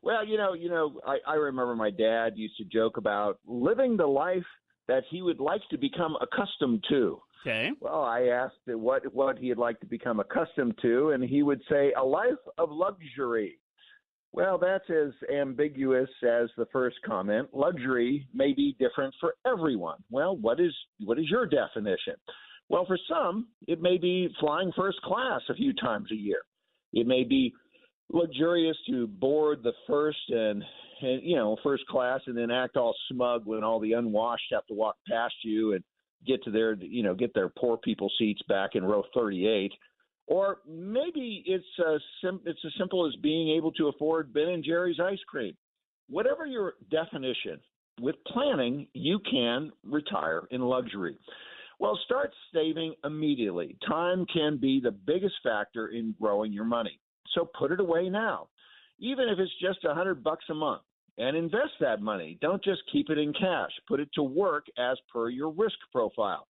well, 0.03 0.25
you 0.25 0.37
know, 0.37 0.53
you 0.53 0.69
know, 0.69 1.01
I, 1.05 1.17
I 1.27 1.35
remember 1.35 1.75
my 1.75 1.91
dad 1.91 2.35
used 2.37 2.57
to 2.59 2.65
joke 2.65 2.97
about 2.97 3.41
living 3.45 3.97
the 3.97 4.07
life 4.07 4.47
that 4.87 5.03
he 5.11 5.21
would 5.21 5.41
like 5.41 5.63
to 5.71 5.79
become 5.79 6.17
accustomed 6.21 6.85
to. 6.89 7.21
Okay. 7.45 7.73
Well, 7.81 8.03
I 8.03 8.27
asked 8.27 8.55
what 8.67 9.13
what 9.13 9.39
he'd 9.39 9.59
like 9.59 9.81
to 9.81 9.87
become 9.87 10.21
accustomed 10.21 10.79
to, 10.83 11.11
and 11.11 11.25
he 11.25 11.43
would 11.43 11.63
say 11.69 11.93
a 11.99 12.05
life 12.05 12.35
of 12.57 12.71
luxury. 12.71 13.59
Well, 14.37 14.59
that's 14.59 14.85
as 14.91 15.15
ambiguous 15.35 16.11
as 16.23 16.51
the 16.59 16.67
first 16.71 16.97
comment. 17.07 17.49
Luxury 17.55 18.29
may 18.35 18.53
be 18.53 18.77
different 18.79 19.15
for 19.19 19.35
everyone. 19.47 19.97
Well, 20.11 20.37
what 20.37 20.61
is 20.61 20.75
what 21.03 21.19
is 21.19 21.25
your 21.31 21.47
definition? 21.47 22.17
Well, 22.69 22.85
for 22.85 22.99
some, 23.09 23.49
it 23.67 23.81
may 23.81 23.97
be 23.97 24.29
flying 24.39 24.73
first 24.77 25.01
class 25.01 25.41
a 25.49 25.55
few 25.55 25.73
times 25.73 26.13
a 26.13 26.17
year. 26.17 26.43
It 26.93 27.07
may 27.07 27.25
be 27.25 27.55
luxurious 28.13 28.77
to 28.91 29.07
board 29.07 29.61
the 29.63 29.73
first 29.87 30.19
and, 30.29 30.63
and 31.01 31.23
you 31.23 31.37
know 31.37 31.57
first 31.63 31.87
class 31.87 32.21
and 32.27 32.37
then 32.37 32.51
act 32.51 32.77
all 32.77 32.95
smug 33.11 33.47
when 33.47 33.65
all 33.65 33.81
the 33.81 33.95
unwashed 33.95 34.53
have 34.53 34.67
to 34.67 34.75
walk 34.75 34.97
past 35.11 35.35
you 35.45 35.73
and 35.73 35.83
get 36.27 36.45
to 36.45 36.51
their 36.51 36.75
you 36.75 37.03
know 37.03 37.15
get 37.15 37.33
their 37.33 37.49
poor 37.49 37.79
people 37.79 38.11
seats 38.19 38.43
back 38.49 38.75
in 38.75 38.85
row 38.85 39.03
38 39.15 39.73
or 40.27 40.59
maybe 40.69 41.43
it's 41.47 41.65
uh, 41.79 41.99
sim- 42.23 42.41
it's 42.45 42.61
as 42.65 42.73
simple 42.79 43.07
as 43.07 43.15
being 43.23 43.57
able 43.57 43.73
to 43.73 43.89
afford 43.89 44.33
Ben 44.33 44.49
and 44.49 44.65
Jerry's 44.65 45.01
ice 45.01 45.19
cream. 45.29 45.55
Whatever 46.09 46.47
your 46.47 46.75
definition, 46.91 47.61
with 48.01 48.17
planning, 48.27 48.87
you 48.93 49.19
can 49.31 49.73
retire 49.85 50.43
in 50.51 50.61
luxury. 50.61 51.19
Well, 51.79 51.99
start 52.05 52.31
saving 52.55 52.95
immediately. 53.05 53.77
Time 53.87 54.25
can 54.33 54.57
be 54.57 54.81
the 54.81 54.91
biggest 54.91 55.35
factor 55.43 55.89
in 55.89 56.15
growing 56.21 56.53
your 56.53 56.65
money. 56.65 56.99
So 57.35 57.49
put 57.59 57.73
it 57.73 57.81
away 57.81 58.09
now. 58.09 58.49
Even 58.99 59.29
if 59.29 59.39
it's 59.39 59.53
just 59.61 59.85
a 59.85 59.95
hundred 59.95 60.25
bucks 60.25 60.45
a 60.49 60.55
month 60.55 60.83
and 61.19 61.37
invest 61.37 61.73
that 61.81 62.01
money. 62.01 62.39
Don't 62.41 62.63
just 62.63 62.83
keep 62.93 63.11
it 63.11 63.19
in 63.19 63.33
cash. 63.33 63.71
Put 63.89 64.01
it 64.01 64.09
to 64.15 64.23
work 64.23 64.67
as 64.79 64.99
per 65.13 65.29
your 65.29 65.51
risk 65.51 65.77
profile. 65.93 66.47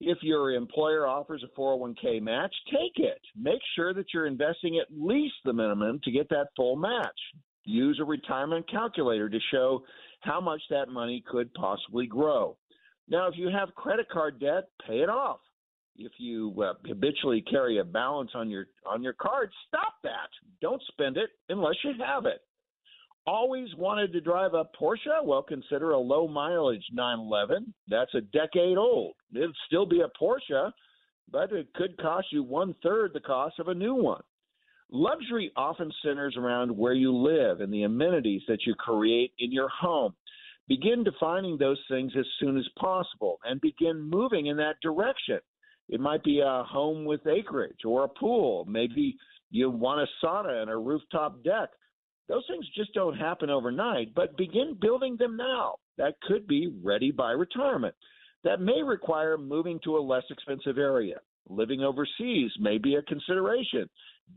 If 0.00 0.18
your 0.22 0.52
employer 0.52 1.06
offers 1.06 1.44
a 1.44 1.60
401k 1.60 2.22
match, 2.22 2.54
take 2.70 3.04
it. 3.04 3.20
Make 3.36 3.60
sure 3.74 3.92
that 3.94 4.06
you're 4.14 4.26
investing 4.26 4.78
at 4.78 4.86
least 4.96 5.34
the 5.44 5.52
minimum 5.52 6.00
to 6.04 6.12
get 6.12 6.28
that 6.28 6.48
full 6.56 6.76
match. 6.76 7.18
Use 7.64 7.98
a 8.00 8.04
retirement 8.04 8.68
calculator 8.70 9.28
to 9.28 9.38
show 9.50 9.82
how 10.20 10.40
much 10.40 10.62
that 10.70 10.88
money 10.88 11.22
could 11.28 11.52
possibly 11.54 12.06
grow. 12.06 12.56
Now, 13.08 13.26
if 13.28 13.34
you 13.36 13.48
have 13.48 13.74
credit 13.74 14.08
card 14.08 14.38
debt, 14.38 14.68
pay 14.86 15.00
it 15.00 15.08
off. 15.08 15.40
If 15.96 16.12
you 16.18 16.54
uh, 16.62 16.74
habitually 16.86 17.42
carry 17.42 17.78
a 17.78 17.84
balance 17.84 18.30
on 18.34 18.48
your 18.48 18.66
on 18.86 19.02
your 19.02 19.14
card, 19.14 19.50
stop 19.66 19.94
that. 20.04 20.28
Don't 20.62 20.82
spend 20.92 21.16
it 21.16 21.30
unless 21.48 21.74
you 21.82 21.92
have 22.04 22.24
it. 22.24 22.40
Always 23.28 23.68
wanted 23.76 24.14
to 24.14 24.22
drive 24.22 24.54
a 24.54 24.64
Porsche? 24.80 25.22
Well, 25.22 25.42
consider 25.42 25.90
a 25.90 25.98
low 25.98 26.26
mileage 26.26 26.86
911. 26.94 27.74
That's 27.86 28.14
a 28.14 28.22
decade 28.22 28.78
old. 28.78 29.16
It'd 29.34 29.54
still 29.66 29.84
be 29.84 30.00
a 30.00 30.08
Porsche, 30.18 30.72
but 31.30 31.52
it 31.52 31.68
could 31.74 31.98
cost 31.98 32.28
you 32.32 32.42
one 32.42 32.74
third 32.82 33.10
the 33.12 33.20
cost 33.20 33.58
of 33.58 33.68
a 33.68 33.74
new 33.74 33.94
one. 33.94 34.22
Luxury 34.90 35.52
often 35.56 35.92
centers 36.02 36.38
around 36.38 36.74
where 36.74 36.94
you 36.94 37.14
live 37.14 37.60
and 37.60 37.70
the 37.70 37.82
amenities 37.82 38.40
that 38.48 38.64
you 38.64 38.74
create 38.74 39.32
in 39.40 39.52
your 39.52 39.68
home. 39.68 40.14
Begin 40.66 41.04
defining 41.04 41.58
those 41.58 41.80
things 41.90 42.12
as 42.18 42.24
soon 42.40 42.56
as 42.56 42.66
possible 42.78 43.40
and 43.44 43.60
begin 43.60 44.00
moving 44.00 44.46
in 44.46 44.56
that 44.56 44.80
direction. 44.82 45.40
It 45.90 46.00
might 46.00 46.24
be 46.24 46.40
a 46.40 46.64
home 46.66 47.04
with 47.04 47.26
acreage 47.26 47.84
or 47.84 48.04
a 48.04 48.08
pool. 48.08 48.64
Maybe 48.66 49.18
you 49.50 49.68
want 49.68 50.00
a 50.00 50.26
sauna 50.26 50.62
and 50.62 50.70
a 50.70 50.76
rooftop 50.78 51.44
deck. 51.44 51.68
Those 52.28 52.44
things 52.48 52.66
just 52.76 52.92
don't 52.92 53.16
happen 53.16 53.50
overnight, 53.50 54.14
but 54.14 54.36
begin 54.36 54.76
building 54.80 55.16
them 55.18 55.36
now. 55.36 55.76
That 55.96 56.20
could 56.22 56.46
be 56.46 56.72
ready 56.82 57.10
by 57.10 57.32
retirement. 57.32 57.94
That 58.44 58.60
may 58.60 58.82
require 58.82 59.38
moving 59.38 59.80
to 59.84 59.96
a 59.96 60.00
less 60.00 60.24
expensive 60.30 60.78
area. 60.78 61.16
Living 61.48 61.82
overseas 61.82 62.50
may 62.60 62.78
be 62.78 62.96
a 62.96 63.02
consideration. 63.02 63.88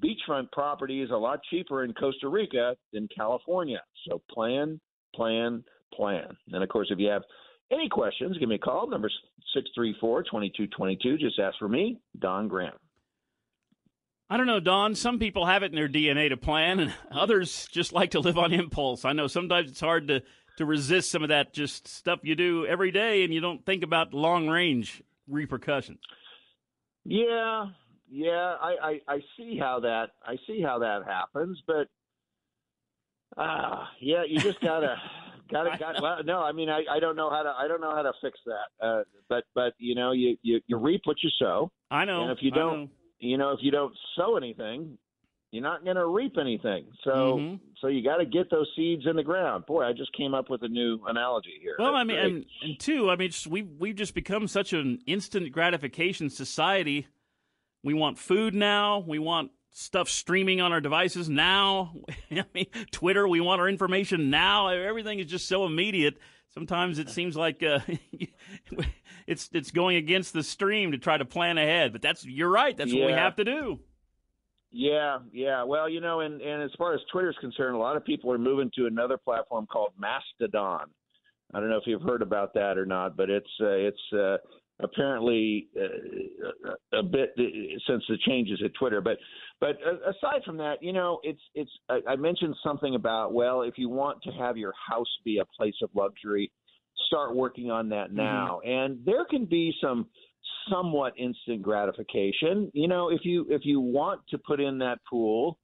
Beachfront 0.01 0.51
property 0.51 1.01
is 1.01 1.11
a 1.11 1.15
lot 1.15 1.41
cheaper 1.49 1.83
in 1.83 1.93
Costa 1.93 2.29
Rica 2.29 2.75
than 2.93 3.09
California. 3.15 3.81
So 4.07 4.21
plan, 4.31 4.79
plan, 5.13 5.63
plan. 5.93 6.35
And 6.53 6.63
of 6.63 6.69
course, 6.69 6.87
if 6.89 6.99
you 6.99 7.09
have 7.09 7.23
any 7.71 7.89
questions, 7.89 8.37
give 8.37 8.49
me 8.49 8.55
a 8.55 8.59
call. 8.59 8.89
Number 8.89 9.09
634 9.53 10.23
2222. 10.23 11.17
Just 11.17 11.39
ask 11.39 11.57
for 11.59 11.67
me, 11.67 11.97
Don 12.19 12.47
Grant. 12.47 12.75
I 14.31 14.37
don't 14.37 14.47
know, 14.47 14.61
Don. 14.61 14.95
Some 14.95 15.19
people 15.19 15.45
have 15.45 15.61
it 15.61 15.73
in 15.73 15.75
their 15.75 15.89
DNA 15.89 16.29
to 16.29 16.37
plan, 16.37 16.79
and 16.79 16.93
others 17.11 17.67
just 17.69 17.91
like 17.91 18.11
to 18.11 18.21
live 18.21 18.37
on 18.37 18.53
impulse. 18.53 19.03
I 19.03 19.11
know 19.11 19.27
sometimes 19.27 19.69
it's 19.69 19.81
hard 19.81 20.07
to, 20.07 20.23
to 20.57 20.65
resist 20.65 21.11
some 21.11 21.21
of 21.21 21.27
that 21.29 21.51
just 21.53 21.85
stuff 21.85 22.21
you 22.23 22.35
do 22.35 22.65
every 22.65 22.91
day, 22.91 23.25
and 23.25 23.33
you 23.33 23.41
don't 23.41 23.65
think 23.65 23.83
about 23.83 24.13
long 24.13 24.47
range 24.47 25.03
repercussions. 25.27 25.99
Yeah, 27.03 27.71
yeah, 28.09 28.55
I, 28.61 28.75
I, 28.81 29.01
I 29.15 29.19
see 29.35 29.57
how 29.59 29.81
that 29.81 30.11
I 30.25 30.37
see 30.47 30.61
how 30.61 30.79
that 30.79 31.01
happens, 31.05 31.61
but 31.67 31.87
uh 33.35 33.85
yeah, 33.99 34.23
you 34.25 34.39
just 34.39 34.61
gotta 34.61 34.95
gotta 35.51 35.77
got 35.77 36.01
well 36.01 36.23
no, 36.23 36.41
I 36.41 36.53
mean 36.53 36.69
I, 36.69 36.83
I 36.89 36.99
don't 36.99 37.17
know 37.17 37.29
how 37.29 37.43
to 37.43 37.49
I 37.49 37.67
don't 37.67 37.81
know 37.81 37.95
how 37.95 38.03
to 38.03 38.13
fix 38.21 38.39
that. 38.45 38.85
Uh 38.85 39.03
but 39.27 39.43
but 39.55 39.73
you 39.77 39.95
know, 39.95 40.11
you, 40.11 40.37
you, 40.41 40.61
you 40.67 40.77
reap 40.77 41.01
what 41.05 41.17
you 41.23 41.29
sow. 41.37 41.71
I 41.89 42.05
know. 42.05 42.23
And 42.23 42.31
if 42.31 42.37
you 42.41 42.51
don't 42.51 42.91
you 43.21 43.37
know, 43.37 43.51
if 43.51 43.59
you 43.61 43.71
don't 43.71 43.93
sow 44.17 44.35
anything, 44.35 44.97
you're 45.51 45.63
not 45.63 45.83
going 45.83 45.95
to 45.97 46.05
reap 46.07 46.37
anything. 46.39 46.85
So, 47.03 47.37
Mhm. 47.37 47.59
so 47.79 47.87
you 47.87 48.01
got 48.03 48.17
to 48.17 48.25
get 48.25 48.49
those 48.49 48.67
seeds 48.75 49.05
in 49.05 49.15
the 49.15 49.23
ground. 49.23 49.65
Boy, 49.65 49.83
I 49.85 49.93
just 49.93 50.11
came 50.13 50.33
up 50.33 50.49
with 50.49 50.63
a 50.63 50.67
new 50.67 50.99
analogy 51.07 51.57
here. 51.61 51.75
Well, 51.77 51.93
That's 51.93 52.01
I 52.01 52.03
mean, 52.05 52.17
and, 52.17 52.45
and 52.61 52.79
two, 52.79 53.09
I 53.09 53.15
mean, 53.15 53.29
just, 53.31 53.47
we 53.47 53.61
we've 53.63 53.95
just 53.95 54.13
become 54.15 54.47
such 54.47 54.73
an 54.73 54.99
instant 55.05 55.51
gratification 55.51 56.29
society. 56.29 57.07
We 57.83 57.93
want 57.93 58.17
food 58.17 58.53
now. 58.55 58.99
We 58.99 59.19
want 59.19 59.51
stuff 59.71 60.07
streaming 60.09 60.61
on 60.61 60.71
our 60.71 60.81
devices 60.81 61.29
now. 61.29 61.93
I 62.31 62.45
mean, 62.53 62.67
Twitter. 62.91 63.27
We 63.27 63.41
want 63.41 63.59
our 63.61 63.67
information 63.69 64.29
now. 64.29 64.67
Everything 64.69 65.19
is 65.19 65.25
just 65.27 65.47
so 65.47 65.65
immediate. 65.65 66.17
Sometimes 66.53 66.99
it 66.99 67.09
seems 67.09 67.37
like 67.37 67.63
uh, 67.63 67.79
it's 69.27 69.49
it's 69.53 69.71
going 69.71 69.95
against 69.95 70.33
the 70.33 70.43
stream 70.43 70.91
to 70.91 70.97
try 70.97 71.17
to 71.17 71.25
plan 71.25 71.57
ahead. 71.57 71.93
But 71.93 72.01
that's 72.01 72.25
you're 72.25 72.49
right. 72.49 72.75
That's 72.75 72.93
what 72.93 73.05
we 73.05 73.13
have 73.13 73.37
to 73.37 73.45
do. 73.45 73.79
Yeah, 74.71 75.19
yeah. 75.33 75.63
Well, 75.63 75.89
you 75.89 75.99
know, 75.99 76.21
and, 76.21 76.41
and 76.41 76.63
as 76.63 76.71
far 76.77 76.93
as 76.93 77.01
Twitter's 77.11 77.37
concerned, 77.41 77.75
a 77.75 77.79
lot 77.79 77.97
of 77.97 78.05
people 78.05 78.31
are 78.31 78.37
moving 78.37 78.71
to 78.75 78.85
another 78.85 79.17
platform 79.17 79.67
called 79.67 79.91
Mastodon. 79.97 80.87
I 81.53 81.59
don't 81.59 81.69
know 81.69 81.77
if 81.77 81.83
you've 81.85 82.01
heard 82.01 82.21
about 82.21 82.53
that 82.53 82.77
or 82.77 82.85
not, 82.85 83.17
but 83.17 83.29
it's 83.29 83.49
uh, 83.61 83.67
it's 83.67 84.13
uh, 84.13 84.37
apparently 84.83 85.67
uh, 85.79 86.97
a 86.97 87.03
bit 87.03 87.33
since 87.37 88.03
the 88.07 88.17
changes 88.25 88.61
at 88.63 88.71
Twitter. 88.73 89.01
But 89.01 89.17
but 89.59 89.77
aside 90.07 90.43
from 90.45 90.57
that, 90.57 90.81
you 90.81 90.93
know, 90.93 91.19
it's 91.23 91.41
it's 91.55 91.71
I, 91.89 91.99
I 92.09 92.15
mentioned 92.15 92.55
something 92.63 92.95
about 92.95 93.33
well, 93.33 93.61
if 93.61 93.77
you 93.77 93.89
want 93.89 94.21
to 94.23 94.31
have 94.31 94.57
your 94.57 94.73
house 94.89 95.07
be 95.23 95.39
a 95.39 95.45
place 95.45 95.75
of 95.81 95.89
luxury, 95.95 96.51
start 97.07 97.35
working 97.35 97.71
on 97.71 97.89
that 97.89 98.13
now. 98.13 98.59
And 98.61 98.99
there 99.05 99.25
can 99.25 99.45
be 99.45 99.73
some 99.81 100.07
somewhat 100.69 101.13
instant 101.17 101.61
gratification. 101.61 102.71
You 102.73 102.87
know, 102.87 103.09
if 103.09 103.21
you 103.23 103.45
if 103.49 103.61
you 103.65 103.79
want 103.79 104.21
to 104.29 104.37
put 104.37 104.59
in 104.59 104.77
that 104.79 104.99
pool, 105.09 105.57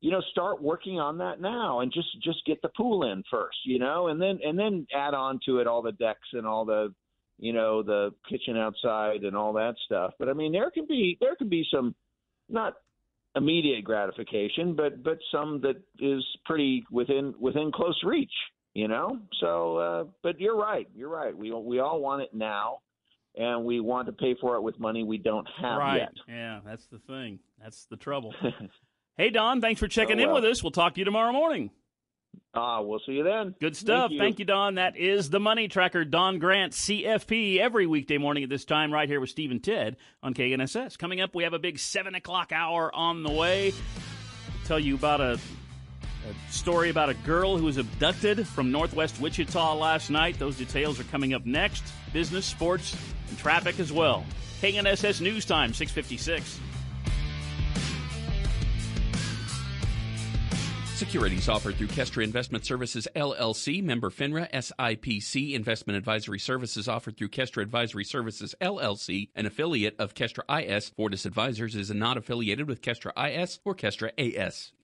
you 0.00 0.10
know, 0.10 0.20
start 0.30 0.62
working 0.62 1.00
on 1.00 1.18
that 1.18 1.40
now 1.40 1.80
and 1.80 1.92
just 1.92 2.08
just 2.22 2.44
get 2.46 2.60
the 2.62 2.68
pool 2.76 3.10
in 3.10 3.22
first, 3.30 3.58
you 3.64 3.78
know, 3.78 4.08
and 4.08 4.20
then 4.20 4.38
and 4.44 4.58
then 4.58 4.86
add 4.94 5.14
on 5.14 5.40
to 5.46 5.58
it 5.58 5.66
all 5.66 5.82
the 5.82 5.92
decks 5.92 6.28
and 6.32 6.46
all 6.46 6.64
the 6.64 6.92
you 7.38 7.52
know, 7.52 7.82
the 7.82 8.12
kitchen 8.28 8.56
outside 8.56 9.22
and 9.24 9.36
all 9.36 9.52
that 9.54 9.74
stuff. 9.84 10.12
But 10.18 10.28
I 10.28 10.32
mean 10.32 10.52
there 10.52 10.70
can 10.70 10.86
be 10.86 11.16
there 11.20 11.36
can 11.36 11.48
be 11.48 11.66
some 11.72 11.94
not 12.48 12.74
immediate 13.36 13.84
gratification, 13.84 14.74
but 14.74 15.02
but 15.02 15.18
some 15.32 15.60
that 15.62 15.76
is 15.98 16.24
pretty 16.44 16.84
within 16.90 17.34
within 17.38 17.72
close 17.72 17.98
reach, 18.04 18.32
you 18.74 18.88
know. 18.88 19.18
So, 19.40 19.76
uh, 19.78 20.04
but 20.22 20.40
you're 20.40 20.56
right, 20.56 20.88
you're 20.94 21.08
right. 21.08 21.36
We 21.36 21.52
we 21.52 21.80
all 21.80 22.00
want 22.00 22.22
it 22.22 22.32
now, 22.32 22.80
and 23.36 23.64
we 23.64 23.80
want 23.80 24.06
to 24.06 24.12
pay 24.12 24.36
for 24.40 24.56
it 24.56 24.62
with 24.62 24.78
money 24.78 25.02
we 25.02 25.18
don't 25.18 25.48
have 25.60 25.78
right. 25.78 25.96
yet. 26.02 26.12
Yeah, 26.28 26.60
that's 26.64 26.86
the 26.86 26.98
thing. 27.00 27.40
That's 27.62 27.86
the 27.86 27.96
trouble. 27.96 28.34
hey, 29.16 29.30
Don, 29.30 29.60
thanks 29.60 29.80
for 29.80 29.88
checking 29.88 30.20
Oh, 30.20 30.24
in 30.24 30.32
with 30.32 30.44
us. 30.44 30.62
We'll 30.62 30.70
talk 30.70 30.94
to 30.94 31.00
you 31.00 31.04
tomorrow 31.04 31.32
morning. 31.32 31.70
Ah, 32.54 32.80
we'll 32.80 33.00
see 33.04 33.12
you 33.12 33.24
then. 33.24 33.54
Good 33.60 33.76
stuff. 33.76 34.10
Thank 34.16 34.38
you. 34.38 34.44
Don. 34.44 34.76
That 34.76 34.96
is 34.96 35.30
the 35.30 35.40
Money 35.40 35.68
Tracker, 35.68 36.04
Don 36.04 36.38
Grant, 36.38 36.72
CFP, 36.72 37.58
every 37.58 37.86
weekday 37.86 38.18
morning 38.18 38.44
at 38.44 38.50
this 38.50 38.64
time, 38.64 38.92
right 38.92 39.08
here 39.08 39.20
with 39.20 39.30
Steve 39.30 39.50
and 39.50 39.62
Ted 39.62 39.96
on 40.22 40.34
KNSS. 40.34 40.98
Coming 40.98 41.20
up, 41.20 41.34
we 41.34 41.44
have 41.44 41.52
a 41.52 41.58
big 41.58 41.78
7 41.78 42.14
o'clock 42.14 42.52
hour 42.52 42.94
on 42.94 43.22
the 43.22 43.30
way. 43.32 43.72
tell 44.64 44.78
you 44.78 44.94
about 44.94 45.20
a, 45.20 45.32
a 45.32 46.52
story 46.52 46.90
about 46.90 47.08
a 47.08 47.14
girl 47.14 47.56
who 47.56 47.64
was 47.64 47.76
abducted 47.76 48.46
from 48.46 48.70
northwest 48.70 49.20
Wichita 49.20 49.74
last 49.74 50.10
night. 50.10 50.38
Those 50.38 50.56
details 50.56 51.00
are 51.00 51.04
coming 51.04 51.34
up 51.34 51.44
next. 51.44 51.82
Business, 52.12 52.46
sports, 52.46 52.96
and 53.28 53.38
traffic 53.38 53.80
as 53.80 53.92
well. 53.92 54.24
KNSS 54.60 55.20
News 55.20 55.44
Time, 55.44 55.74
656. 55.74 56.60
Securities 60.94 61.48
offered 61.48 61.74
through 61.74 61.88
Kestra 61.88 62.22
Investment 62.22 62.64
Services 62.64 63.08
LLC, 63.16 63.82
member 63.82 64.10
FINRA 64.10 64.48
SIPC. 64.52 65.52
Investment 65.52 65.96
advisory 65.96 66.38
services 66.38 66.86
offered 66.86 67.16
through 67.16 67.30
Kestra 67.30 67.62
Advisory 67.62 68.04
Services 68.04 68.54
LLC, 68.60 69.28
an 69.34 69.44
affiliate 69.44 69.96
of 69.98 70.14
Kestra 70.14 70.44
IS. 70.48 70.90
Fortis 70.90 71.26
Advisors 71.26 71.74
is 71.74 71.90
not 71.90 72.16
affiliated 72.16 72.68
with 72.68 72.80
Kestra 72.80 73.10
IS 73.28 73.58
or 73.64 73.74
Kestra 73.74 74.12
AS. 74.16 74.70